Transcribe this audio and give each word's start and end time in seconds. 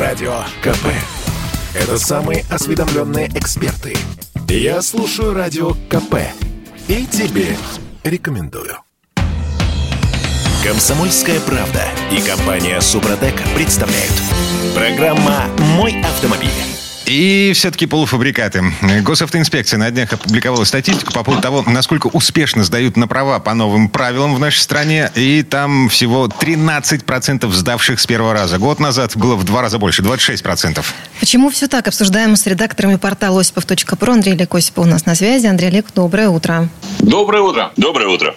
Радио 0.00 0.32
КП. 0.62 0.86
Это 1.74 1.98
самые 1.98 2.46
осведомленные 2.48 3.28
эксперты. 3.34 3.94
Я 4.48 4.80
слушаю 4.80 5.34
Радио 5.34 5.72
КП. 5.90 6.14
И 6.88 7.04
тебе 7.04 7.54
рекомендую. 8.02 8.78
Комсомольская 10.64 11.38
правда 11.40 11.84
и 12.10 12.22
компания 12.22 12.80
Супротек 12.80 13.34
представляют. 13.54 14.14
Программа 14.74 15.44
«Мой 15.76 16.00
автомобиль». 16.00 16.69
И 17.10 17.50
все-таки 17.54 17.86
полуфабрикаты. 17.86 18.62
Госавтоинспекция 19.02 19.78
на 19.78 19.90
днях 19.90 20.12
опубликовала 20.12 20.62
статистику 20.62 21.12
по 21.12 21.24
поводу 21.24 21.42
того, 21.42 21.64
насколько 21.66 22.06
успешно 22.06 22.62
сдают 22.62 22.96
на 22.96 23.08
права 23.08 23.40
по 23.40 23.52
новым 23.52 23.88
правилам 23.88 24.36
в 24.36 24.38
нашей 24.38 24.60
стране. 24.60 25.10
И 25.16 25.42
там 25.42 25.88
всего 25.88 26.26
13% 26.26 27.50
сдавших 27.50 27.98
с 27.98 28.06
первого 28.06 28.32
раза. 28.32 28.58
Год 28.58 28.78
назад 28.78 29.16
было 29.16 29.34
в 29.34 29.42
два 29.42 29.60
раза 29.60 29.78
больше, 29.78 30.02
26%. 30.02 30.84
Почему 31.18 31.50
все 31.50 31.66
так? 31.66 31.88
Обсуждаем 31.88 32.36
с 32.36 32.46
редакторами 32.46 32.94
портала 32.94 33.40
осипов.про. 33.40 34.12
Андрей 34.12 34.34
Олег 34.34 34.54
Осипов 34.54 34.86
у 34.86 34.88
нас 34.88 35.04
на 35.04 35.16
связи. 35.16 35.46
Андрей 35.46 35.66
Олег, 35.70 35.86
доброе 35.92 36.28
утро. 36.28 36.68
Доброе 37.00 37.42
утро. 37.42 37.72
Доброе 37.76 38.06
утро. 38.06 38.36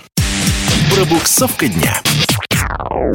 Пробуксовка 0.96 1.68
дня. 1.68 2.02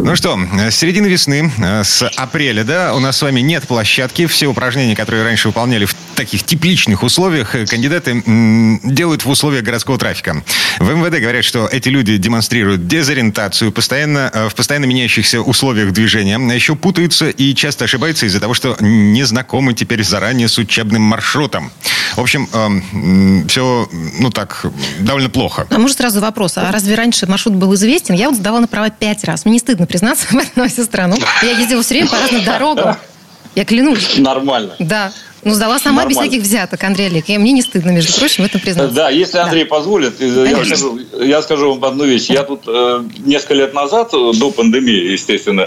Ну 0.01 0.15
что, 0.16 0.38
с 0.70 0.77
середины 0.77 1.07
весны, 1.07 1.51
э, 1.59 1.83
с 1.84 2.06
апреля, 2.16 2.65
да, 2.65 2.95
у 2.95 3.01
нас 3.01 3.16
с 3.16 3.23
вами 3.23 3.41
нет 3.41 3.66
площадки. 3.66 4.27
Все 4.27 4.47
упражнения, 4.47 4.95
которые 4.95 5.25
раньше 5.25 5.48
выполняли 5.48 5.87
в 5.87 5.95
таких 6.15 6.45
тепличных 6.45 7.02
условиях, 7.02 7.55
э, 7.55 7.66
кандидаты 7.66 8.23
делают 8.84 9.25
в 9.25 9.29
условиях 9.29 9.65
городского 9.65 9.98
трафика. 9.98 10.42
В 10.79 10.91
МВД 10.91 11.20
говорят, 11.20 11.45
что 11.45 11.66
эти 11.66 11.89
люди 11.89 12.16
демонстрируют 12.16 12.87
дезориентацию 12.87 13.73
постоянно, 13.73 14.30
э, 14.33 14.48
в 14.48 14.55
постоянно 14.55 14.84
меняющихся 14.84 15.41
условиях 15.41 15.92
движения, 15.92 16.37
а 16.37 16.55
еще 16.55 16.77
путаются 16.77 17.28
и 17.28 17.55
часто 17.55 17.84
ошибаются 17.84 18.27
из-за 18.27 18.41
того, 18.41 18.55
что 18.55 18.77
не 18.80 19.25
знакомы 19.25 19.75
теперь 19.75 20.05
заранее 20.05 20.48
с 20.48 20.59
учебным 20.59 21.03
маршрутом. 21.03 21.73
В 22.17 22.20
общем, 22.20 22.48
все, 23.48 23.89
ну 24.19 24.30
так, 24.30 24.67
довольно 25.01 25.28
плохо. 25.28 25.67
А 25.70 25.78
может 25.78 25.98
сразу 25.98 26.20
вопрос, 26.20 26.56
а 26.56 26.73
разве 26.73 26.95
раньше 26.95 27.27
маршрут 27.27 27.55
был 27.55 27.75
известен? 27.75 28.14
Я 28.14 28.30
вот 28.30 28.39
сдавала 28.39 28.62
на 28.62 28.69
права 28.69 28.91
пять 28.91 29.25
раз. 29.25 29.38
Мне 29.44 29.55
не 29.55 29.58
стыдно 29.58 29.86
признаться 29.86 30.27
в 30.31 30.34
этом 30.36 30.62
на 30.62 30.69
всю 30.69 30.84
страну. 30.84 31.17
Я 31.42 31.50
ездила 31.58 31.83
все 31.83 31.94
время 31.94 32.08
по 32.08 32.17
разным 32.19 32.44
дорогам. 32.44 32.97
Я 33.55 33.64
клянусь. 33.64 34.19
Нормально. 34.19 34.75
Да. 34.78 35.12
Ну, 35.45 35.55
сдала 35.55 35.78
сама 35.78 36.05
без 36.05 36.17
Нормально. 36.17 36.30
всяких 36.33 36.47
взяток, 36.47 36.83
Андрей 36.84 37.06
Олег. 37.06 37.28
И 37.28 37.39
мне 37.39 37.53
не 37.53 37.62
стыдно, 37.62 37.91
между 37.91 38.12
прочим, 38.19 38.45
в 38.45 38.47
этом 38.47 38.61
признаться. 38.61 38.95
Да, 38.95 39.08
если 39.08 39.39
Андрей 39.39 39.64
позволит, 39.64 40.20
я 40.20 40.45
Конечно. 40.45 40.64
скажу, 40.77 41.00
я 41.20 41.42
скажу 41.42 41.75
вам 41.75 41.84
одну 41.84 42.05
вещь. 42.05 42.28
Я 42.28 42.42
тут 42.42 42.62
э, 42.67 43.05
несколько 43.19 43.55
лет 43.55 43.72
назад, 43.72 44.12
э, 44.12 44.33
до 44.34 44.50
пандемии, 44.50 45.12
естественно, 45.12 45.62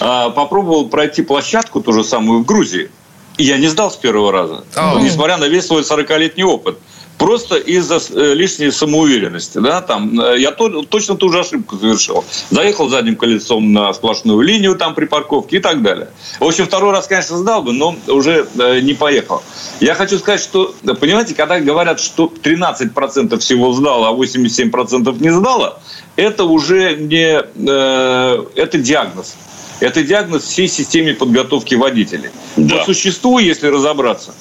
э, 0.00 0.30
попробовал 0.34 0.88
пройти 0.88 1.22
площадку, 1.22 1.80
ту 1.80 1.92
же 1.92 2.04
самую, 2.04 2.40
в 2.42 2.44
Грузии. 2.44 2.90
И 3.38 3.44
я 3.44 3.58
не 3.58 3.68
сдал 3.68 3.90
с 3.90 3.96
первого 3.96 4.32
раза, 4.32 4.64
О. 4.74 5.00
несмотря 5.00 5.36
на 5.38 5.46
весь 5.46 5.66
свой 5.66 5.82
40-летний 5.82 6.44
опыт. 6.44 6.78
Просто 7.18 7.56
из-за 7.56 7.98
э, 8.14 8.34
лишней 8.34 8.70
самоуверенности. 8.70 9.58
Да, 9.58 9.80
там, 9.80 10.20
э, 10.20 10.38
я 10.38 10.50
то- 10.50 10.82
точно 10.82 11.16
ту 11.16 11.30
же 11.32 11.40
ошибку 11.40 11.76
совершил. 11.76 12.24
Заехал 12.50 12.90
задним 12.90 13.16
колесом 13.16 13.72
на 13.72 13.92
сплошную 13.94 14.40
линию 14.40 14.76
там 14.76 14.94
при 14.94 15.06
парковке 15.06 15.56
и 15.56 15.60
так 15.60 15.82
далее. 15.82 16.08
В 16.40 16.44
общем, 16.44 16.66
второй 16.66 16.92
раз, 16.92 17.06
конечно, 17.06 17.38
сдал 17.38 17.62
бы, 17.62 17.72
но 17.72 17.96
уже 18.08 18.46
э, 18.58 18.80
не 18.80 18.92
поехал. 18.92 19.42
Я 19.80 19.94
хочу 19.94 20.18
сказать, 20.18 20.40
что, 20.42 20.74
понимаете, 21.00 21.34
когда 21.34 21.58
говорят, 21.58 22.00
что 22.00 22.30
13% 22.42 23.38
всего 23.38 23.72
сдало, 23.72 24.08
а 24.08 24.12
87% 24.12 25.22
не 25.22 25.30
сдало, 25.30 25.80
это 26.16 26.44
уже 26.44 26.96
не... 26.96 27.40
э, 27.40 28.44
это 28.56 28.78
диагноз. 28.78 29.36
Это 29.80 30.02
диагноз 30.02 30.44
всей 30.44 30.68
системе 30.68 31.14
подготовки 31.14 31.74
водителей. 31.74 32.30
Да. 32.56 32.76
По 32.76 32.84
существу, 32.84 33.38
если 33.38 33.68
разобраться, 33.68 34.34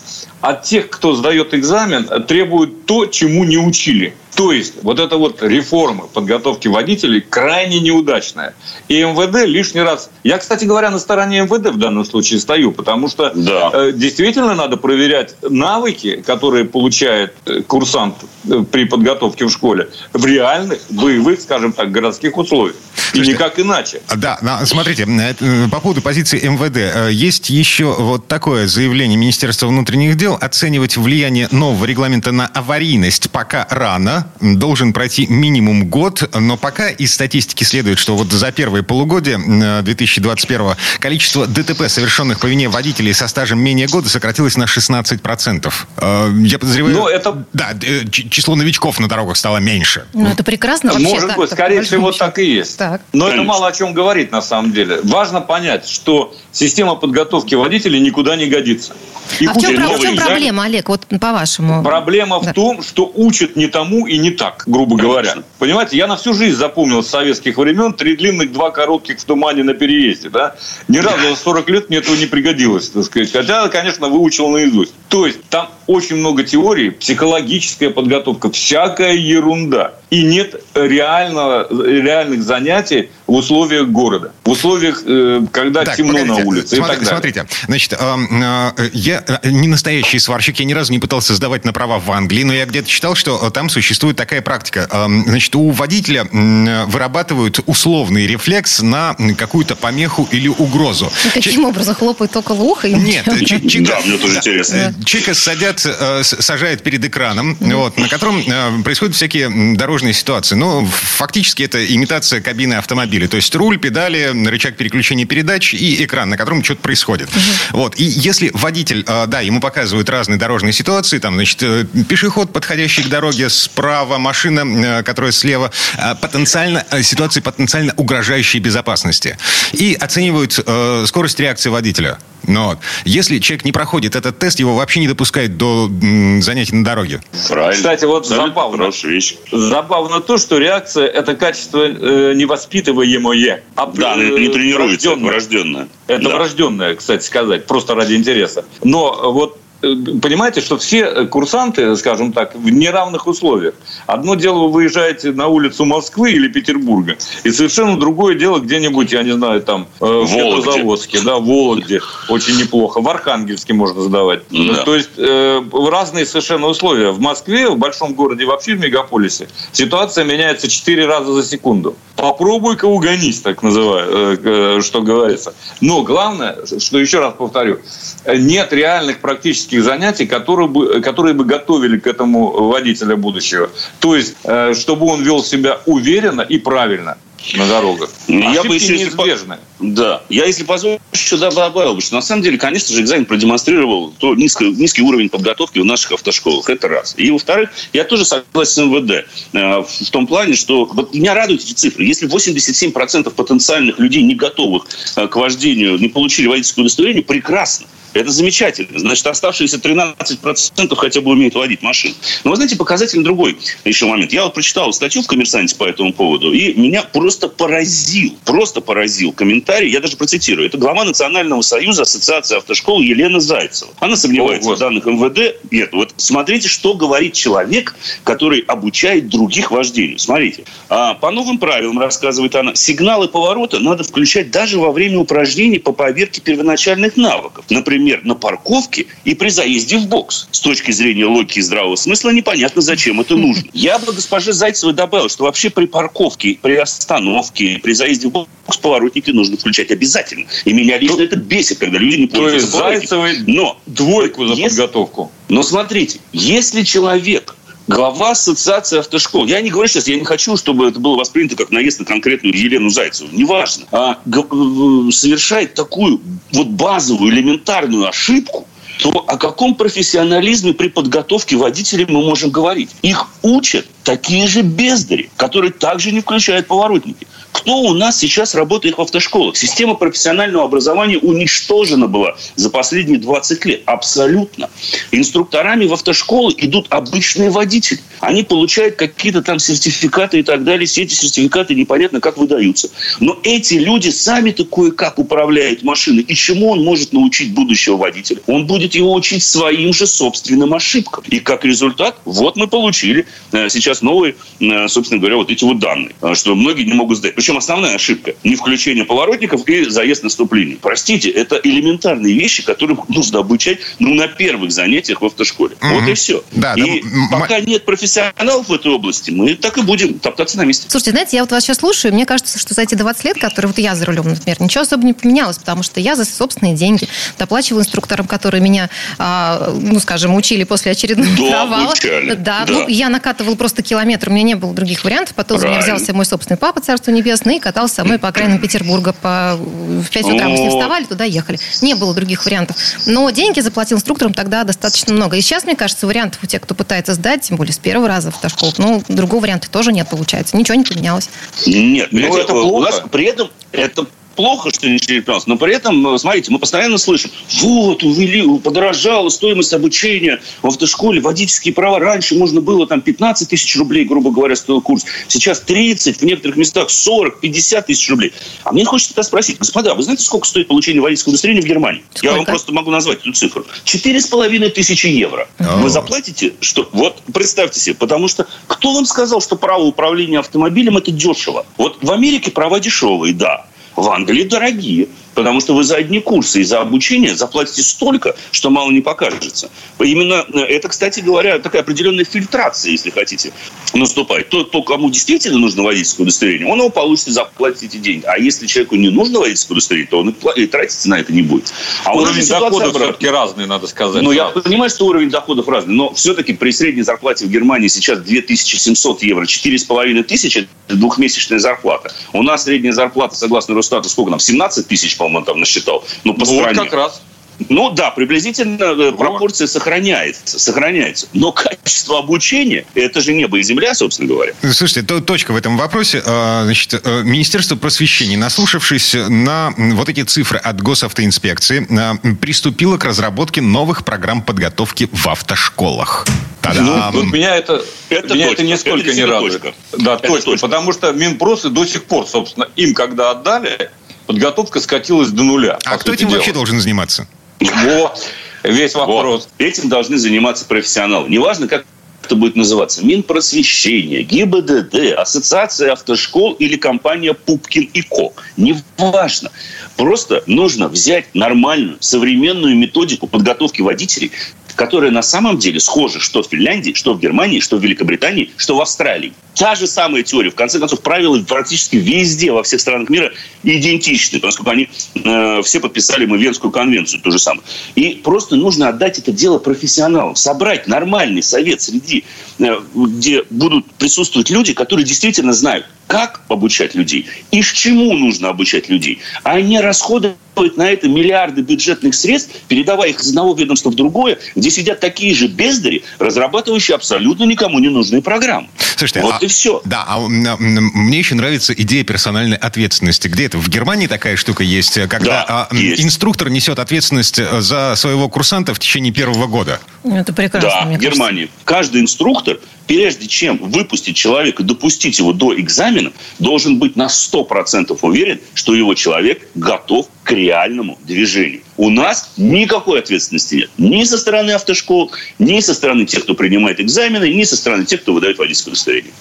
от 0.45 0.63
тех, 0.63 0.89
кто 0.89 1.15
сдает 1.15 1.53
экзамен, 1.53 2.23
требуют 2.25 2.85
то, 2.85 3.07
чему 3.07 3.43
не 3.43 3.57
учили. 3.57 4.13
То 4.35 4.51
есть, 4.51 4.73
вот 4.83 4.99
эта 4.99 5.17
вот 5.17 5.41
реформа 5.41 6.07
подготовки 6.07 6.67
водителей 6.67 7.21
крайне 7.21 7.79
неудачная. 7.79 8.53
И 8.89 9.01
МВД 9.01 9.45
лишний 9.47 9.81
раз... 9.81 10.09
Я, 10.23 10.37
кстати 10.37 10.65
говоря, 10.65 10.89
на 10.91 10.99
стороне 10.99 11.41
МВД 11.43 11.69
в 11.71 11.77
данном 11.77 12.03
случае 12.05 12.39
стою, 12.39 12.71
потому 12.73 13.07
что 13.07 13.31
Да. 13.33 13.69
э, 13.73 13.91
действительно 13.93 14.53
надо 14.53 14.75
проверять 14.77 15.35
навыки, 15.41 16.21
которые 16.25 16.65
получает 16.65 17.33
э, 17.45 17.61
курсант 17.61 18.15
э, 18.49 18.63
при 18.69 18.83
подготовке 18.85 19.45
в 19.45 19.49
школе, 19.49 19.87
в 20.11 20.25
реальных, 20.25 20.79
боевых, 20.89 21.39
скажем 21.41 21.71
так, 21.71 21.91
городских 21.91 22.37
условиях. 22.37 22.75
И 22.75 23.17
Слушайте, 23.17 23.31
никак 23.33 23.59
иначе. 23.59 24.01
Да, 24.17 24.37
на- 24.41 24.65
смотрите, 24.65 25.07
э, 25.07 25.69
по 25.71 25.79
поводу 25.79 26.01
позиции 26.01 26.45
МВД. 26.45 27.09
Есть 27.13 27.49
еще 27.49 27.85
вот 27.97 28.27
такое 28.27 28.67
заявление 28.67 29.17
Министерства 29.17 29.67
внутренних 29.67 30.17
дел. 30.17 30.37
Оценивать 30.41 30.97
влияние 30.97 31.47
нового 31.51 31.85
регламента 31.85 32.33
на 32.33 32.47
аварийность 32.47 33.31
пока 33.31 33.65
рано. 33.69 34.24
Должен 34.41 34.93
пройти 34.93 35.27
минимум 35.27 35.87
год. 35.89 36.29
Но 36.33 36.57
пока 36.57 36.89
из 36.89 37.13
статистики 37.13 37.63
следует, 37.63 37.99
что 37.99 38.15
вот 38.15 38.31
за 38.31 38.51
первые 38.51 38.83
полугодие 38.83 39.37
э, 39.37 39.81
2021 39.81 40.75
количество 40.99 41.47
ДТП, 41.47 41.87
совершенных 41.87 42.39
по 42.39 42.45
вине 42.47 42.69
водителей 42.69 43.13
со 43.13 43.27
стажем 43.27 43.59
менее 43.59 43.87
года, 43.87 44.09
сократилось 44.09 44.57
на 44.57 44.63
16%. 44.65 45.73
Э, 45.97 46.31
Я 46.43 46.59
подозреваю... 46.59 46.95
Но 46.95 47.09
это- 47.09 47.45
Да, 47.53 47.71
э, 47.81 48.07
число 48.09 48.55
новичков 48.55 48.99
на 48.99 49.07
дорогах 49.07 49.37
стало 49.37 49.57
меньше. 49.57 50.05
Ну, 50.13 50.27
это 50.27 50.43
прекрасно 50.43 50.91
вообще. 50.91 51.07
Может 51.07 51.27
так, 51.29 51.37
быть, 51.37 51.51
скорее 51.51 51.81
всего, 51.81 52.03
большому 52.03 52.17
так 52.29 52.39
и 52.39 52.45
есть. 52.45 52.77
Так. 52.77 53.01
Но 53.13 53.25
это 53.27 53.37
Конечно. 53.37 53.53
мало 53.53 53.67
о 53.67 53.71
чем 53.71 53.93
говорит 53.93 54.31
на 54.31 54.41
самом 54.41 54.71
деле. 54.71 54.99
Важно 55.03 55.41
понять, 55.41 55.87
что 55.87 56.33
система 56.51 56.95
подготовки 56.95 57.55
водителей 57.55 57.99
никуда 57.99 58.35
не 58.35 58.47
годится. 58.47 58.93
И 59.39 59.45
А 59.47 59.53
в 59.53 59.59
чем, 59.59 59.75
в 59.75 59.99
чем 59.99 60.15
проблема, 60.15 60.65
Олег, 60.65 60.89
вот 60.89 61.05
по-вашему? 61.19 61.83
Проблема 61.83 62.39
Да. 62.41 62.51
в 62.51 62.53
том, 62.53 62.83
что 62.83 63.11
учат 63.15 63.55
не 63.55 63.67
тому 63.67 64.05
и 64.05 64.14
не 64.17 64.31
так, 64.31 64.63
грубо 64.67 64.97
говоря. 64.97 65.35
Понимаете, 65.59 65.97
я 65.97 66.07
на 66.07 66.15
всю 66.15 66.33
жизнь 66.33 66.55
запомнил 66.55 67.03
с 67.03 67.07
советских 67.07 67.57
времен 67.57 67.93
три 67.93 68.15
длинных, 68.15 68.51
два 68.51 68.71
коротких 68.71 69.19
в 69.19 69.23
тумане 69.25 69.63
на 69.63 69.73
переезде. 69.73 70.29
Да? 70.29 70.55
Ни 70.87 70.97
разу 70.97 71.29
за 71.29 71.35
40 71.35 71.69
лет 71.69 71.89
мне 71.89 71.99
этого 71.99 72.15
не 72.15 72.25
пригодилось, 72.25 72.89
так 72.89 73.03
сказать. 73.03 73.31
Хотя, 73.31 73.67
конечно, 73.69 74.09
выучил 74.09 74.49
наизусть. 74.49 74.93
То 75.09 75.25
есть 75.25 75.43
там 75.49 75.69
очень 75.87 76.17
много 76.17 76.43
теорий, 76.43 76.89
психологическая 76.89 77.89
подготовка, 77.89 78.51
всякая 78.51 79.13
ерунда. 79.13 79.93
И 80.15 80.23
нет 80.23 80.55
реального, 80.75 81.67
реальных 81.85 82.41
занятий 82.41 83.09
в 83.27 83.33
условиях 83.33 83.87
города. 83.89 84.31
В 84.45 84.49
условиях, 84.51 85.03
э, 85.05 85.41
когда 85.51 85.83
Так, 85.83 85.97
темно 85.97 86.13
погодите. 86.13 86.41
на 86.41 86.47
улице 86.47 86.75
и 86.75 86.77
Смотри- 86.77 86.95
так 86.95 87.03
далее. 87.03 87.09
Смотрите, 87.09 87.45
значит, 87.67 87.93
эм, 87.99 88.43
э, 88.77 88.89
я 88.93 89.23
э, 89.27 89.49
не 89.49 89.67
настоящий 89.67 90.19
сварщик, 90.19 90.59
я 90.59 90.65
ни 90.65 90.73
разу 90.73 90.93
не 90.93 90.99
пытался 90.99 91.35
сдавать 91.35 91.65
на 91.65 91.73
права 91.73 91.99
в 91.99 92.09
Англии, 92.11 92.43
но 92.43 92.53
я 92.53 92.65
где-то 92.65 92.87
читал, 92.87 93.15
что 93.15 93.45
э, 93.45 93.51
там 93.51 93.69
существует 93.69 94.15
такая 94.15 94.41
практика. 94.41 94.87
Эм, 94.89 95.25
Значит, 95.27 95.53
у 95.55 95.71
водителя 95.71 96.27
э, 96.31 96.85
вырабатывают 96.85 97.59
условный 97.65 98.25
рефлекс 98.27 98.81
на 98.81 99.17
какую-то 99.37 99.75
помеху 99.75 100.29
или 100.31 100.47
угрозу. 100.47 101.11
Ну, 101.25 101.31
каким 101.33 101.65
образом 101.65 101.95
хлопает 101.95 102.33
около 102.37 102.61
уха? 102.61 102.87
и 102.87 102.93
Нет, 102.93 103.25
ч- 103.45 103.59
чика- 103.67 103.87
Да, 103.87 103.99
мне 104.05 104.17
тоже 104.17 104.37
интересно. 104.37 104.75
Э, 104.97 105.03
Человека 105.03 105.33
садят, 105.33 105.85
э, 105.85 106.23
сажают 106.23 106.83
перед 106.83 107.03
экраном, 107.03 107.57
вот, 107.59 107.97
на 107.97 108.07
котором 108.07 108.39
э, 108.39 108.83
происходят 108.83 109.15
всякие 109.15 109.45
м, 109.47 109.75
дорожные 110.05 110.13
ситуации. 110.13 110.55
Ну, 110.55 110.85
фактически 110.85 111.63
это 111.63 111.83
имитация 111.83 112.39
кабины 112.41 112.75
автомобиля. 112.75 113.27
То 113.27 113.37
есть 113.37 113.55
руль, 113.55 113.79
педали, 113.79 114.31
рычаг 114.47 114.77
переключения 114.77 115.25
передач 115.25 115.73
и 115.73 116.03
экран, 116.03 116.29
на 116.29 116.37
котором 116.37 116.63
что-то 116.63 116.81
происходит. 116.81 117.29
Вот. 117.71 117.95
И 117.97 118.03
если 118.03 118.51
водитель, 118.53 119.03
э, 119.07 119.25
да, 119.27 119.41
ему 119.41 119.59
показывают 119.59 120.09
разные 120.09 120.37
дорожные 120.37 120.73
ситуации, 120.73 121.17
там, 121.17 121.35
значит, 121.35 121.63
э, 121.63 121.85
пешеход, 122.07 122.53
подходящий 122.53 123.03
к 123.03 123.07
дороге 123.07 123.49
справа, 123.49 124.17
машина, 124.19 124.99
э, 124.99 125.03
которая 125.03 125.31
слева, 125.31 125.71
э, 125.97 126.15
потенциально, 126.15 126.85
ситуации 127.01 127.41
потенциально 127.41 127.93
угрожающие 127.97 128.61
безопасности. 128.61 129.37
И 129.73 129.95
оценивают 129.99 130.59
э, 130.65 131.05
скорость 131.07 131.39
реакции 131.39 131.69
водителя. 131.69 132.17
Но 132.47 132.65
вот, 132.67 132.79
если 133.05 133.39
человек 133.39 133.65
не 133.65 133.71
проходит 133.71 134.15
этот 134.15 134.37
тест, 134.37 134.59
его 134.59 134.75
вообще 134.75 134.99
не 134.99 135.07
допускают 135.07 135.57
до 135.57 135.87
м, 135.87 136.41
занятий 136.43 136.75
на 136.75 136.83
дороге. 136.83 137.21
Правильно. 137.47 137.75
Кстати, 137.75 138.05
вот 138.05 138.25
Абсолютно 138.25 138.47
забавно. 138.47 138.91
Вещь. 139.03 139.35
Забавно 139.51 139.84
то, 140.25 140.37
что 140.37 140.57
реакция– 140.57 141.05
это 141.07 141.35
качество 141.35 141.79
э, 141.85 142.33
невоспитываемое. 142.35 143.63
А 143.75 143.85
Да, 143.87 144.15
э, 144.15 144.39
не 144.39 144.49
тренируется, 144.49 145.09
это 145.09 145.17
врожденное. 145.17 145.31
врожденное. 145.31 145.87
Это 146.07 146.29
Да. 146.29 146.35
врожденное, 146.35 146.95
кстати 146.95 147.25
сказать, 147.25 147.65
просто 147.65 147.95
ради 147.95 148.15
интереса. 148.15 148.65
Но 148.83 149.31
вот 149.31 149.57
понимаете, 149.81 150.61
что 150.61 150.77
все 150.77 151.25
курсанты, 151.25 151.95
скажем 151.95 152.33
так, 152.33 152.55
в 152.55 152.69
неравных 152.69 153.27
условиях. 153.27 153.75
Одно 154.07 154.35
дело, 154.35 154.65
вы 154.65 154.71
выезжаете 154.71 155.31
на 155.31 155.47
улицу 155.47 155.85
Москвы 155.85 156.31
или 156.31 156.47
Петербурга, 156.47 157.17
и 157.43 157.51
совершенно 157.51 157.99
другое 157.99 158.35
дело 158.35 158.59
где-нибудь, 158.59 159.11
я 159.11 159.23
не 159.23 159.33
знаю, 159.33 159.61
там, 159.61 159.87
э, 159.99 160.05
в 160.05 160.27
Петрозаводске, 160.27 161.19
да, 161.21 161.37
в 161.37 161.45
Вологде, 161.45 162.01
очень 162.29 162.57
неплохо, 162.57 163.01
в 163.01 163.07
Архангельске 163.07 163.73
можно 163.73 164.01
сдавать. 164.01 164.41
Да. 164.49 164.83
То 164.83 164.95
есть 164.95 165.11
э, 165.17 165.61
разные 165.73 166.25
совершенно 166.25 166.67
условия. 166.67 167.11
В 167.11 167.19
Москве, 167.19 167.69
в 167.69 167.77
большом 167.77 168.13
городе, 168.13 168.45
вообще 168.45 168.75
в 168.75 168.79
мегаполисе, 168.79 169.47
ситуация 169.71 170.25
меняется 170.25 170.67
4 170.67 171.05
раза 171.05 171.33
за 171.33 171.43
секунду. 171.43 171.95
Попробуй-ка 172.15 172.85
угонись, 172.85 173.41
так 173.41 173.61
называю, 173.63 174.39
э, 174.43 174.81
что 174.81 175.01
говорится. 175.01 175.53
Но 175.81 176.01
главное, 176.03 176.57
что 176.79 176.99
еще 176.99 177.19
раз 177.19 177.33
повторю, 177.37 177.79
нет 178.25 178.71
реальных 178.73 179.19
практических 179.65 179.83
занятий, 179.83 180.25
которые 180.25 180.67
бы, 180.67 181.01
которые 181.01 181.33
бы 181.33 181.45
готовили 181.45 181.99
к 181.99 182.07
этому 182.07 182.69
водителя 182.69 183.15
будущего. 183.15 183.69
То 183.99 184.15
есть, 184.15 184.35
э, 184.43 184.73
чтобы 184.73 185.07
он 185.07 185.23
вел 185.23 185.43
себя 185.43 185.79
уверенно 185.85 186.41
и 186.41 186.57
правильно 186.57 187.17
на 187.57 187.67
дорогах. 187.67 188.09
Ну, 188.27 188.53
я 188.53 188.63
бы 188.63 188.75
еще 188.75 188.97
неизбежны. 188.97 189.57
Да. 189.79 190.23
Я, 190.29 190.45
если 190.45 190.63
позволю, 190.63 190.99
еще 191.11 191.37
добавил 191.37 191.95
бы, 191.95 192.01
что 192.01 192.15
на 192.15 192.21
самом 192.21 192.41
деле, 192.41 192.57
конечно 192.57 192.93
же, 192.93 193.01
экзамен 193.01 193.25
продемонстрировал 193.25 194.13
то 194.17 194.33
низкий, 194.35 194.69
низкий 194.69 195.01
уровень 195.01 195.29
подготовки 195.29 195.79
в 195.79 195.85
наших 195.85 196.13
автошколах. 196.13 196.69
Это 196.69 196.87
раз. 196.87 197.13
И, 197.17 197.29
во-вторых, 197.29 197.69
я 197.91 198.05
тоже 198.05 198.25
согласен 198.25 198.73
с 198.73 198.77
МВД 198.77 199.27
э, 199.53 199.83
в 199.83 200.09
том 200.11 200.27
плане, 200.27 200.53
что 200.53 200.85
вот 200.85 201.13
меня 201.13 201.33
радуют 201.33 201.61
эти 201.61 201.73
цифры. 201.73 202.05
Если 202.05 202.27
87% 202.27 203.29
потенциальных 203.31 203.99
людей, 203.99 204.23
не 204.23 204.35
готовых 204.35 204.85
э, 205.15 205.27
к 205.27 205.35
вождению, 205.35 205.97
не 205.97 206.07
получили 206.07 206.47
водительское 206.47 206.83
удостоверение, 206.83 207.23
прекрасно. 207.23 207.87
Это 208.15 208.31
замечательно. 208.31 208.97
Значит, 208.97 209.27
оставшиеся 209.27 209.75
13% 209.75 210.95
хотя 210.95 211.19
бы 211.19 211.31
умеют 211.31 211.53
водить 211.55 211.81
машину. 211.81 212.15
Но 212.45 212.51
вы 212.51 212.55
знаете, 212.55 212.77
показательный 212.77 213.25
другой 213.25 213.57
еще 213.83 214.05
момент. 214.05 214.31
Я 214.31 214.45
вот 214.45 214.53
прочитал 214.53 214.93
статью 214.93 215.21
в 215.21 215.27
«Коммерсанте» 215.27 215.75
по 215.75 215.83
этому 215.83 216.13
поводу, 216.13 216.53
и 216.53 216.73
меня 216.75 217.03
просто 217.03 217.49
поразил, 217.49 218.37
просто 218.45 218.79
поразил 218.79 219.33
комментарий, 219.33 219.64
я 219.73 219.99
даже 219.99 220.17
процитирую. 220.17 220.67
Это 220.67 220.77
глава 220.77 221.03
Национального 221.03 221.61
союза 221.61 222.03
Ассоциации 222.03 222.57
автошкол 222.57 223.01
Елена 223.01 223.39
Зайцева. 223.39 223.91
Она 223.99 224.15
сомневается 224.15 224.71
О, 224.71 224.75
в 224.75 224.79
данных 224.79 225.05
МВД. 225.05 225.57
Нет, 225.71 225.89
вот 225.91 226.13
смотрите, 226.17 226.67
что 226.67 226.93
говорит 226.93 227.33
человек, 227.33 227.95
который 228.23 228.59
обучает 228.59 229.27
других 229.27 229.71
вождению. 229.71 230.19
Смотрите. 230.19 230.65
А, 230.89 231.15
по 231.15 231.31
новым 231.31 231.57
правилам, 231.57 231.99
рассказывает 231.99 232.55
она, 232.55 232.75
сигналы 232.75 233.27
поворота 233.27 233.79
надо 233.79 234.03
включать 234.03 234.51
даже 234.51 234.79
во 234.79 234.91
время 234.91 235.19
упражнений 235.19 235.79
по 235.79 235.91
поверке 235.91 236.41
первоначальных 236.41 237.17
навыков. 237.17 237.65
Например, 237.69 238.21
на 238.23 238.35
парковке 238.35 239.07
и 239.23 239.35
при 239.35 239.49
заезде 239.49 239.97
в 239.97 240.07
бокс. 240.07 240.47
С 240.51 240.59
точки 240.59 240.91
зрения 240.91 241.25
логики 241.25 241.59
и 241.59 241.61
здравого 241.61 241.95
смысла 241.95 242.29
непонятно, 242.29 242.81
зачем 242.81 243.21
это 243.21 243.35
нужно. 243.35 243.63
Я 243.73 243.99
бы 243.99 244.13
госпоже 244.13 244.53
Зайцевой 244.53 244.93
добавил, 244.93 245.29
что 245.29 245.43
вообще 245.45 245.69
при 245.69 245.85
парковке, 245.85 246.57
при 246.61 246.75
остановке, 246.75 247.79
при 247.81 247.93
заезде 247.93 248.27
в 248.27 248.31
бокс 248.31 248.77
поворотники 248.81 249.31
нужно 249.55 249.61
включать 249.61 249.91
обязательно. 249.91 250.45
И 250.65 250.73
меня 250.73 250.97
лично 250.97 251.21
это 251.21 251.35
бесит, 251.35 251.79
когда 251.79 251.97
люди 251.97 252.21
не 252.21 252.27
пользуются 252.27 252.71
То 252.71 252.89
есть 252.89 253.09
Зайцевой 253.09 253.43
но 253.47 253.79
двойку 253.85 254.45
за 254.47 254.53
если, 254.53 254.69
подготовку. 254.69 255.31
Но 255.49 255.63
смотрите, 255.63 256.19
если 256.33 256.83
человек 256.83 257.55
глава 257.87 258.31
ассоциации 258.31 258.97
автошкол. 258.97 259.45
Я 259.45 259.61
не 259.61 259.69
говорю 259.69 259.87
сейчас, 259.87 260.07
я 260.07 260.15
не 260.15 260.25
хочу, 260.25 260.57
чтобы 260.57 260.87
это 260.87 260.99
было 260.99 261.17
воспринято 261.17 261.55
как 261.55 261.69
наезд 261.69 261.99
на 261.99 262.05
конкретную 262.05 262.57
Елену 262.57 262.89
Зайцеву. 262.89 263.29
Неважно. 263.31 263.85
А, 263.91 264.17
э, 264.25 265.11
совершает 265.11 265.75
такую 265.75 266.19
вот 266.51 266.65
базовую, 266.65 267.31
элементарную 267.31 268.09
ошибку, 268.09 268.67
то 268.97 269.11
о 269.27 269.37
каком 269.37 269.75
профессионализме 269.75 270.73
при 270.73 270.87
подготовке 270.87 271.57
водителей 271.57 272.07
мы 272.09 272.23
можем 272.23 272.49
говорить? 272.49 272.89
Их 273.03 273.27
учат 273.43 273.85
такие 274.05 274.47
же 274.47 274.61
бездари, 274.61 275.29
которые 275.35 275.71
также 275.71 276.11
не 276.11 276.21
включают 276.21 276.67
поворотники. 276.67 277.27
Кто 277.51 277.77
у 277.77 277.93
нас 277.93 278.19
сейчас 278.19 278.53
работает 278.53 278.97
в 278.97 279.01
автошколах? 279.01 279.57
Система 279.57 279.95
профессионального 279.95 280.65
образования 280.65 281.17
уничтожена 281.17 282.07
была 282.07 282.35
за 282.55 282.69
последние 282.69 283.17
20 283.17 283.65
лет. 283.65 283.81
Абсолютно. 283.85 284.69
Инструкторами 285.11 285.85
в 285.85 285.93
автошколы 285.93 286.53
идут 286.57 286.87
обычные 286.89 287.49
водители. 287.49 287.99
Они 288.19 288.43
получают 288.43 288.97
какие-то 288.97 289.41
там 289.41 289.57
сертификаты 289.59 290.39
и 290.39 290.43
так 290.43 290.63
далее. 290.63 290.85
Все 290.85 291.03
эти 291.03 291.13
сертификаты 291.13 291.75
непонятно 291.75 292.19
как 292.19 292.37
выдаются. 292.37 292.89
Но 293.19 293.39
эти 293.43 293.75
люди 293.75 294.09
сами-то 294.09 294.65
кое-как 294.65 295.17
управляют 295.17 295.81
машиной. 295.81 296.23
И 296.23 296.35
чему 296.35 296.71
он 296.71 296.83
может 296.83 297.13
научить 297.13 297.53
будущего 297.53 297.95
водителя? 297.95 298.41
Он 298.47 298.67
будет 298.67 298.93
его 298.95 299.13
учить 299.13 299.43
своим 299.43 299.93
же 299.93 300.05
собственным 300.05 300.73
ошибкам. 300.73 301.23
И 301.29 301.39
как 301.39 301.63
результат, 301.63 302.17
вот 302.25 302.57
мы 302.57 302.67
получили 302.67 303.25
э, 303.53 303.69
сейчас 303.95 304.01
новые, 304.03 304.35
э, 304.59 304.87
собственно 304.87 305.19
говоря, 305.19 305.37
вот 305.37 305.49
эти 305.49 305.63
вот 305.63 305.79
данные, 305.79 306.11
э, 306.21 306.35
что 306.35 306.55
многие 306.55 306.83
не 306.83 306.93
могут 306.93 307.17
сдать. 307.17 307.35
Причем 307.35 307.55
чем 307.55 307.57
основная 307.57 307.95
ошибка? 307.95 308.33
Не 308.43 308.55
включение 308.55 309.05
поворотников 309.05 309.67
и 309.67 309.85
заезд 309.89 310.23
наступлений. 310.23 310.77
Простите, 310.81 311.29
это 311.29 311.59
элементарные 311.63 312.33
вещи, 312.33 312.63
которые 312.63 312.97
нужно 313.07 313.39
обучать 313.39 313.79
ну, 313.99 314.13
на 314.13 314.27
первых 314.27 314.71
занятиях 314.71 315.21
в 315.21 315.25
автошколе. 315.25 315.75
Mm-hmm. 315.75 315.99
Вот 315.99 316.09
и 316.09 316.13
все. 316.13 316.43
Да, 316.51 316.73
и 316.73 317.01
да, 317.01 317.39
пока 317.39 317.59
м- 317.59 317.65
нет 317.65 317.85
профессионалов 317.85 318.67
в 318.67 318.73
этой 318.73 318.91
области, 318.91 319.31
мы 319.31 319.55
так 319.55 319.77
и 319.77 319.81
будем 319.81 320.19
топтаться 320.19 320.57
на 320.57 320.63
месте. 320.63 320.87
Слушайте, 320.89 321.11
знаете, 321.11 321.37
я 321.37 321.43
вот 321.43 321.51
вас 321.51 321.63
сейчас 321.63 321.77
слушаю, 321.77 322.13
мне 322.13 322.25
кажется, 322.25 322.59
что 322.59 322.73
за 322.73 322.81
эти 322.81 322.95
20 322.95 323.23
лет, 323.25 323.37
которые 323.39 323.69
вот 323.69 323.77
я 323.77 323.95
за 323.95 324.05
рулем, 324.05 324.27
например, 324.27 324.61
ничего 324.61 324.81
особо 324.81 325.05
не 325.05 325.13
поменялось, 325.13 325.57
потому 325.57 325.83
что 325.83 325.99
я 325.99 326.15
за 326.15 326.25
собственные 326.25 326.75
деньги 326.75 327.07
доплачиваю 327.37 327.81
инструкторам, 327.81 328.27
которые 328.27 328.61
меня, 328.61 328.89
а, 329.17 329.73
ну, 329.79 329.99
скажем, 329.99 330.35
учили 330.35 330.63
после 330.63 330.91
очередного 330.91 331.29
да, 331.37 331.65
провала. 331.65 331.91
Обучали. 331.91 332.33
Да, 332.33 332.65
да. 332.65 332.73
Ну, 332.73 332.87
я 332.87 333.09
накатывал 333.09 333.55
просто 333.55 333.81
километр, 333.85 334.29
у 334.29 334.31
меня 334.33 334.43
не 334.43 334.55
было 334.55 334.73
других 334.73 335.03
вариантов. 335.03 335.35
Потом 335.35 335.59
Правильно. 335.59 335.77
меня 335.77 335.85
взялся 335.85 336.13
мой 336.13 336.25
собственный 336.25 336.57
папа, 336.57 336.81
царство 336.81 337.11
небесное, 337.11 337.35
весны 337.35 337.59
катался 337.59 337.95
со 337.95 338.03
мной 338.03 338.19
по 338.19 338.27
окраинам 338.27 338.59
Петербурга. 338.59 339.13
По... 339.13 339.55
В 339.57 340.09
5 340.09 340.25
утра 340.25 340.47
мы 340.47 340.57
с 340.57 340.59
ним 340.59 340.69
вставали, 340.71 341.05
туда 341.05 341.23
ехали. 341.23 341.59
Не 341.81 341.93
было 341.93 342.13
других 342.13 342.45
вариантов. 342.45 342.75
Но 343.05 343.29
деньги 343.29 343.59
заплатил 343.59 343.97
инструкторам 343.97 344.33
тогда 344.33 344.63
достаточно 344.63 345.13
много. 345.13 345.37
И 345.37 345.41
сейчас, 345.41 345.63
мне 345.63 345.75
кажется, 345.75 346.07
вариантов 346.07 346.43
у 346.43 346.47
тех, 346.47 346.61
кто 346.61 346.75
пытается 346.75 347.13
сдать, 347.13 347.41
тем 347.41 347.57
более 347.57 347.73
с 347.73 347.77
первого 347.77 348.07
раза 348.07 348.31
в 348.31 348.35
автошколу, 348.35 348.73
ну, 348.77 349.03
другого 349.07 349.41
варианта 349.41 349.69
тоже 349.69 349.91
нет, 349.91 350.07
получается. 350.09 350.57
Ничего 350.57 350.75
не 350.75 350.83
поменялось. 350.83 351.29
Нет, 351.65 352.09
ну, 352.11 352.37
это 352.37 352.53
плохо. 352.53 352.73
У 352.73 352.79
нас 352.79 353.01
при 353.11 353.25
этом 353.25 353.49
это 353.71 354.05
плохо, 354.35 354.69
что 354.71 354.87
не 354.87 354.99
поменялось, 354.99 355.47
но 355.47 355.57
при 355.57 355.73
этом, 355.73 356.15
э, 356.15 356.17
смотрите, 356.17 356.51
мы 356.51 356.59
постоянно 356.59 356.97
слышим, 356.97 357.31
вот, 357.61 358.03
увели, 358.03 358.59
подорожала 358.59 359.29
стоимость 359.29 359.73
обучения 359.73 360.41
в 360.61 360.67
автошколе, 360.67 361.21
водительские 361.21 361.73
права. 361.73 361.99
Раньше 361.99 362.35
можно 362.35 362.61
было 362.61 362.87
там 362.87 363.01
15 363.01 363.49
тысяч 363.49 363.75
рублей, 363.77 364.05
грубо 364.05 364.31
говоря, 364.31 364.55
стоил 364.55 364.81
курс. 364.81 365.05
Сейчас 365.27 365.61
30, 365.61 366.21
в 366.21 366.25
некоторых 366.25 366.57
местах 366.57 366.89
40, 366.89 367.39
50 367.39 367.87
тысяч 367.87 368.09
рублей. 368.09 368.33
А 368.63 368.71
мне 368.71 368.85
хочется 368.85 369.13
тогда 369.13 369.23
спросить, 369.23 369.57
господа, 369.57 369.95
вы 369.95 370.03
знаете, 370.03 370.23
сколько 370.23 370.47
стоит 370.47 370.67
получение 370.67 371.01
водительского 371.01 371.31
удостоверения 371.31 371.63
в 371.63 371.67
Германии? 371.67 372.03
Сколько? 372.13 372.27
Я 372.27 372.33
вам 372.37 372.45
просто 372.45 372.73
могу 372.73 372.91
назвать 372.91 373.19
эту 373.19 373.31
цифру. 373.33 373.65
Четыре 373.83 374.19
с 374.19 374.27
половиной 374.27 374.69
тысячи 374.69 375.07
евро. 375.07 375.47
Вы 375.59 375.89
заплатите? 375.89 376.53
Что? 376.59 376.89
Вот, 376.91 377.21
представьте 377.33 377.79
себе, 377.79 377.95
потому 377.95 378.27
что 378.27 378.47
кто 378.67 378.93
вам 378.93 379.05
сказал, 379.05 379.41
что 379.41 379.55
право 379.55 379.83
управления 379.83 380.39
автомобилем 380.39 380.97
это 380.97 381.11
дешево? 381.11 381.65
Вот 381.77 381.97
в 382.01 382.11
Америке 382.11 382.51
права 382.51 382.79
дешевые, 382.79 383.33
да. 383.33 383.65
В 383.95 384.09
Англии 384.09 384.43
дорогие. 384.43 385.07
Потому 385.35 385.59
что 385.59 385.75
вы 385.75 385.83
за 385.83 385.97
одни 385.97 386.19
курсы 386.21 386.61
и 386.61 386.63
за 386.63 386.81
обучение 386.81 387.35
заплатите 387.35 387.83
столько, 387.83 388.35
что 388.51 388.69
мало 388.69 388.89
не 388.91 389.01
покажется. 389.01 389.69
Именно 389.99 390.45
э, 390.53 390.59
это, 390.61 390.87
кстати 390.87 391.19
говоря, 391.19 391.59
такая 391.59 391.81
определенная 391.81 392.25
фильтрация, 392.25 392.91
если 392.91 393.09
хотите, 393.11 393.51
наступает. 393.93 394.49
Тот, 394.49 394.69
кто, 394.69 394.81
кому 394.81 395.09
действительно 395.09 395.59
нужно 395.59 395.83
водительское 395.83 396.23
удостоверение, 396.23 396.67
он 396.67 396.79
его 396.79 396.89
получит 396.89 397.27
и 397.27 397.31
заплатит 397.31 397.83
эти 397.83 397.97
деньги. 397.97 398.25
А 398.25 398.39
если 398.39 398.65
человеку 398.65 398.95
не 398.95 399.09
нужно 399.09 399.39
водительское 399.39 399.75
удостоверение, 399.75 400.09
то 400.09 400.19
он 400.19 400.29
и 400.55 400.65
тратить 400.67 401.05
на 401.05 401.19
это 401.19 401.33
не 401.33 401.41
будет. 401.41 401.73
А 402.05 402.13
уровень 402.13 402.47
доходов 402.47 402.95
все-таки 402.95 403.27
разный, 403.27 403.67
надо 403.67 403.87
сказать. 403.87 404.23
Ну, 404.23 404.31
я 404.31 404.45
понимаю, 404.45 404.89
что 404.89 405.05
уровень 405.05 405.29
доходов 405.29 405.67
разный, 405.67 405.93
но 405.93 406.13
все-таки 406.13 406.53
при 406.53 406.71
средней 406.71 407.03
зарплате 407.03 407.45
в 407.45 407.49
Германии 407.49 407.89
сейчас 407.89 408.19
2700 408.19 409.21
евро, 409.23 409.43
4,5 409.43 410.23
тысячи– 410.23 410.67
это 410.87 410.97
двухмесячная 410.97 411.59
зарплата. 411.59 412.13
У 412.31 412.41
нас 412.41 412.63
средняя 412.63 412.93
зарплата, 412.93 413.35
согласно 413.35 413.75
Росстату, 413.75 414.07
сколько 414.09 414.31
нам? 414.31 414.39
17 414.39 414.87
тысяч, 414.87 415.17
по-моему, 415.25 415.45
там 415.45 415.59
насчитал. 415.59 416.03
Ну, 416.23 416.33
по 416.33 416.41
ну, 416.41 416.45
стране. 416.45 416.79
Вот 416.79 416.85
как 416.85 416.93
раз. 416.93 417.21
Ну 417.69 417.89
да, 417.89 418.11
приблизительно 418.11 418.83
э, 418.83 419.11
вот. 419.11 419.17
пропорция 419.17 419.65
сохраняется, 419.65 420.59
сохраняется. 420.59 421.27
Но 421.33 421.51
качество 421.51 422.19
обучения– 422.19 422.85
это 422.95 423.21
же 423.21 423.33
небо 423.33 423.57
и 423.57 423.63
земля, 423.63 423.95
собственно 423.95 424.27
говоря. 424.27 424.53
Слушайте, 424.61 425.03
то, 425.03 425.21
точка 425.21 425.51
в 425.51 425.55
этом 425.55 425.77
вопросе. 425.77 426.21
А, 426.25 426.63
значит, 426.65 427.01
э, 427.03 427.23
Министерство 427.23 427.75
просвещения, 427.75 428.37
наслушавшись 428.37 429.15
на 429.29 429.73
вот 429.77 430.09
эти 430.09 430.21
цифры 430.23 430.59
от 430.59 430.81
госавтоинспекции, 430.81 431.87
а, 431.97 432.15
приступило 432.35 432.97
к 432.97 433.05
разработке 433.05 433.61
новых 433.61 434.05
программ 434.05 434.43
подготовки 434.43 435.09
в 435.11 435.27
автошколах. 435.27 436.27
Ну, 436.73 437.11
вот 437.11 437.25
меня 437.25 437.55
это, 437.55 437.83
это 438.09 438.33
меня 438.33 438.47
точка. 438.47 438.61
это 438.61 438.71
нисколько 438.71 439.09
это 439.09 439.15
не 439.15 439.25
радует. 439.25 439.61
Точка. 439.61 439.75
Да, 439.97 440.15
это 440.15 440.27
точка, 440.27 440.45
точка. 440.51 440.67
Потому 440.67 440.93
что 440.93 441.11
Минпрос 441.13 441.65
и 441.65 441.69
до 441.69 441.85
сих 441.85 442.05
пор, 442.05 442.27
собственно, 442.27 442.67
им 442.75 442.93
когда 442.93 443.31
отдали, 443.31 443.91
подготовка 444.25 444.79
скатилась 444.79 445.29
до 445.29 445.43
нуля. 445.43 445.77
А 445.85 445.97
кто 445.97 446.13
этим 446.13 446.27
дела. 446.27 446.37
вообще 446.37 446.53
должен 446.53 446.79
заниматься? 446.79 447.27
Вот. 447.59 448.31
весь 448.63 448.93
вопрос. 448.95 449.43
Вот. 449.43 449.49
Этим 449.57 449.89
должны 449.89 450.17
заниматься 450.17 450.65
профессионалы. 450.65 451.29
Неважно, 451.29 451.67
как 451.67 451.85
это 452.25 452.35
будет 452.35 452.55
называться, 452.55 453.05
Минпросвещение, 453.05 454.23
ГИБДД, 454.23 455.13
Ассоциация 455.17 455.93
автошкол 455.93 456.53
или 456.53 456.75
компания 456.75 457.33
Пупкин 457.33 457.89
и 457.93 458.01
Ко. 458.01 458.33
Неважно. 458.57 459.51
Просто 459.95 460.43
нужно 460.47 460.87
взять 460.87 461.33
нормальную, 461.35 461.97
современную 461.99 462.75
методику 462.75 463.27
подготовки 463.27 463.81
водителей, 463.81 464.31
которая 464.75 465.11
на 465.11 465.21
самом 465.21 465.57
деле 465.57 465.79
схожа 465.79 466.19
что 466.19 466.43
в 466.43 466.47
Финляндии, 466.47 466.93
что 466.93 467.13
в 467.13 467.19
Германии, 467.19 467.59
что 467.59 467.77
в 467.77 467.83
Великобритании, 467.83 468.51
что 468.57 468.75
в 468.75 468.81
Австралии. 468.81 469.33
Та 469.55 469.75
же 469.75 469.87
самая 469.87 470.23
теория. 470.23 470.51
В 470.51 470.55
конце 470.55 470.79
концов, 470.79 471.01
правила 471.01 471.41
практически 471.41 471.95
везде, 471.95 472.51
во 472.51 472.61
всех 472.63 472.81
странах 472.81 473.09
мира 473.09 473.31
идентичны, 473.63 474.39
поскольку 474.39 474.71
они 474.71 474.89
э, 475.15 475.61
все 475.63 475.79
подписали 475.79 476.25
мы 476.25 476.37
конвенцию, 476.71 477.21
то 477.21 477.31
же 477.31 477.39
самое. 477.39 477.63
И 477.95 478.21
просто 478.23 478.57
нужно 478.57 478.89
отдать 478.89 479.17
это 479.17 479.31
дело 479.31 479.59
профессионалам, 479.59 480.35
собрать 480.35 480.87
нормальный 480.87 481.41
совет 481.41 481.81
среди, 481.81 482.25
э, 482.59 482.79
где 482.93 483.43
будут 483.49 483.85
присутствовать 483.93 484.49
люди, 484.49 484.73
которые 484.73 485.05
действительно 485.05 485.53
знают, 485.53 485.85
как 486.07 486.41
обучать 486.47 486.95
людей 486.95 487.27
и 487.51 487.61
к 487.61 487.73
чему 487.73 488.13
нужно 488.13 488.49
обучать 488.49 488.89
людей, 488.89 489.19
а 489.43 489.59
не 489.59 489.79
расходовать 489.79 490.37
на 490.77 490.89
это 490.89 491.09
миллиарды 491.09 491.61
бюджетных 491.61 492.15
средств, 492.15 492.51
передавая 492.67 493.09
их 493.09 493.19
из 493.19 493.29
одного 493.29 493.53
ведомства 493.53 493.89
в 493.89 493.95
другое, 493.95 494.39
где 494.55 494.69
сидят 494.69 494.99
такие 494.99 495.33
же 495.33 495.47
бездари, 495.47 496.03
разрабатывающие 496.19 496.95
абсолютно 496.95 497.43
никому 497.43 497.79
не 497.79 497.89
нужные 497.89 498.21
программы. 498.21 498.69
Слушайте, 498.95 499.21
вот 499.21 499.35
а, 499.41 499.45
и 499.45 499.47
все. 499.47 499.81
Да, 499.83 500.05
а 500.07 500.19
мне 500.19 501.19
еще 501.19 501.35
нравится 501.35 501.73
идея 501.73 502.03
персональной 502.03 502.57
ответственности. 502.57 503.27
Где 503.27 503.45
это? 503.45 503.57
В 503.57 503.67
Германии 503.67 504.07
такая 504.07 504.37
штука 504.37 504.63
есть, 504.63 504.93
когда 505.09 505.45
да, 505.47 505.67
а, 505.71 505.75
есть. 505.75 506.01
инструктор 506.01 506.49
несет 506.49 506.79
ответственность 506.79 507.39
э, 507.39 507.61
за 507.61 507.95
своего 507.95 508.29
курсанта 508.29 508.73
в 508.73 508.79
течение 508.79 509.11
первого 509.11 509.47
года. 509.47 509.81
Это 510.03 510.31
прекрасно. 510.31 510.69
Да, 510.69 510.85
в 510.85 510.97
Германии. 510.97 511.49
Каждый 511.65 512.01
инструктор, 512.01 512.59
прежде 512.87 513.27
чем 513.27 513.57
выпустить 513.57 514.15
человека, 514.15 514.63
допустить 514.63 515.19
его 515.19 515.33
до 515.33 515.59
экзамена, 515.59 516.11
должен 516.39 516.79
быть 516.79 516.95
на 516.95 517.07
100% 517.07 517.97
уверен, 518.01 518.39
что 518.53 518.75
его 518.75 518.93
человек 518.93 519.47
готов 519.55 520.07
к 520.23 520.31
реальному 520.31 520.97
движению. 521.03 521.61
У 521.77 521.89
нас 521.89 522.33
никакой 522.37 522.99
ответственности 522.99 523.55
нет. 523.55 523.69
Ни 523.77 524.03
со 524.03 524.17
стороны 524.17 524.51
автошкол, 524.51 525.11
ни 525.39 525.59
со 525.59 525.73
стороны 525.73 526.05
тех, 526.05 526.23
кто 526.23 526.33
принимает 526.33 526.79
экзамены, 526.79 527.33
ни 527.33 527.43
со 527.43 527.55
стороны 527.55 527.85
тех, 527.85 528.01
кто 528.01 528.13
выдает 528.13 528.37
водительское 528.37 528.71
удостоверение. 528.71 529.13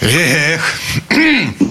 Эх. 0.00 0.80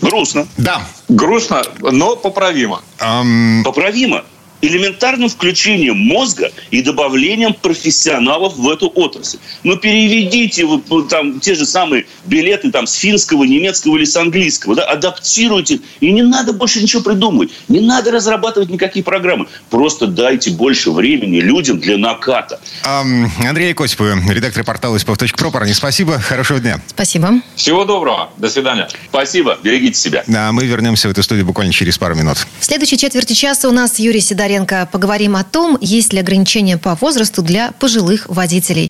Грустно. 0.01 0.47
Да. 0.57 0.87
Грустно, 1.07 1.63
но 1.79 2.15
поправимо. 2.15 2.83
Um... 2.99 3.63
Поправимо 3.63 4.23
элементарным 4.61 5.29
включением 5.29 5.97
мозга 5.97 6.51
и 6.71 6.81
добавлением 6.81 7.53
профессионалов 7.53 8.55
в 8.57 8.69
эту 8.69 8.91
отрасль. 8.93 9.37
Ну, 9.63 9.77
переведите 9.77 10.65
вы 10.65 10.81
ну, 10.89 11.03
там 11.03 11.39
те 11.39 11.55
же 11.55 11.65
самые 11.65 12.05
билеты 12.25 12.71
там, 12.71 12.87
с 12.87 12.93
финского, 12.93 13.43
немецкого 13.43 13.97
или 13.97 14.05
с 14.05 14.15
английского, 14.17 14.75
да, 14.75 14.83
адаптируйте, 14.83 15.79
и 15.99 16.11
не 16.11 16.21
надо 16.21 16.53
больше 16.53 16.81
ничего 16.81 17.01
придумывать, 17.01 17.51
не 17.67 17.79
надо 17.79 18.11
разрабатывать 18.11 18.69
никакие 18.69 19.03
программы, 19.03 19.47
просто 19.69 20.07
дайте 20.07 20.51
больше 20.51 20.91
времени 20.91 21.39
людям 21.39 21.79
для 21.79 21.97
наката. 21.97 22.59
Um, 22.85 23.27
Андрей 23.47 23.73
Косипов, 23.73 24.07
редактор 24.29 24.63
портала 24.63 24.97
испов.про, 24.97 25.51
парни, 25.51 25.73
спасибо, 25.73 26.19
хорошего 26.19 26.59
дня. 26.59 26.81
Спасибо. 26.87 27.41
Всего 27.55 27.85
доброго, 27.85 28.29
до 28.37 28.49
свидания. 28.49 28.89
Спасибо, 29.09 29.57
берегите 29.63 29.99
себя. 29.99 30.23
Да, 30.27 30.51
мы 30.51 30.65
вернемся 30.65 31.07
в 31.07 31.11
эту 31.11 31.23
студию 31.23 31.45
буквально 31.45 31.73
через 31.73 31.97
пару 31.97 32.15
минут. 32.15 32.37
В 32.59 32.65
следующей 32.65 32.97
четверти 32.97 33.33
часа 33.33 33.69
у 33.69 33.71
нас 33.71 33.99
Юрий 33.99 34.19
Седар 34.19 34.48
Бондаренко 34.49 34.89
поговорим 34.91 35.35
о 35.35 35.43
том, 35.43 35.77
есть 35.79 36.11
ли 36.11 36.19
ограничения 36.19 36.79
по 36.79 36.95
возрасту 36.95 37.43
для 37.43 37.71
пожилых 37.73 38.25
водителей. 38.29 38.89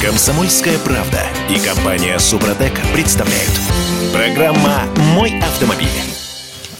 Комсомольская 0.00 0.78
правда 0.78 1.20
и 1.50 1.58
компания 1.58 2.16
Супротек 2.20 2.74
представляют. 2.92 3.50
Программа 4.12 4.82
«Мой 5.16 5.36
автомобиль». 5.40 6.13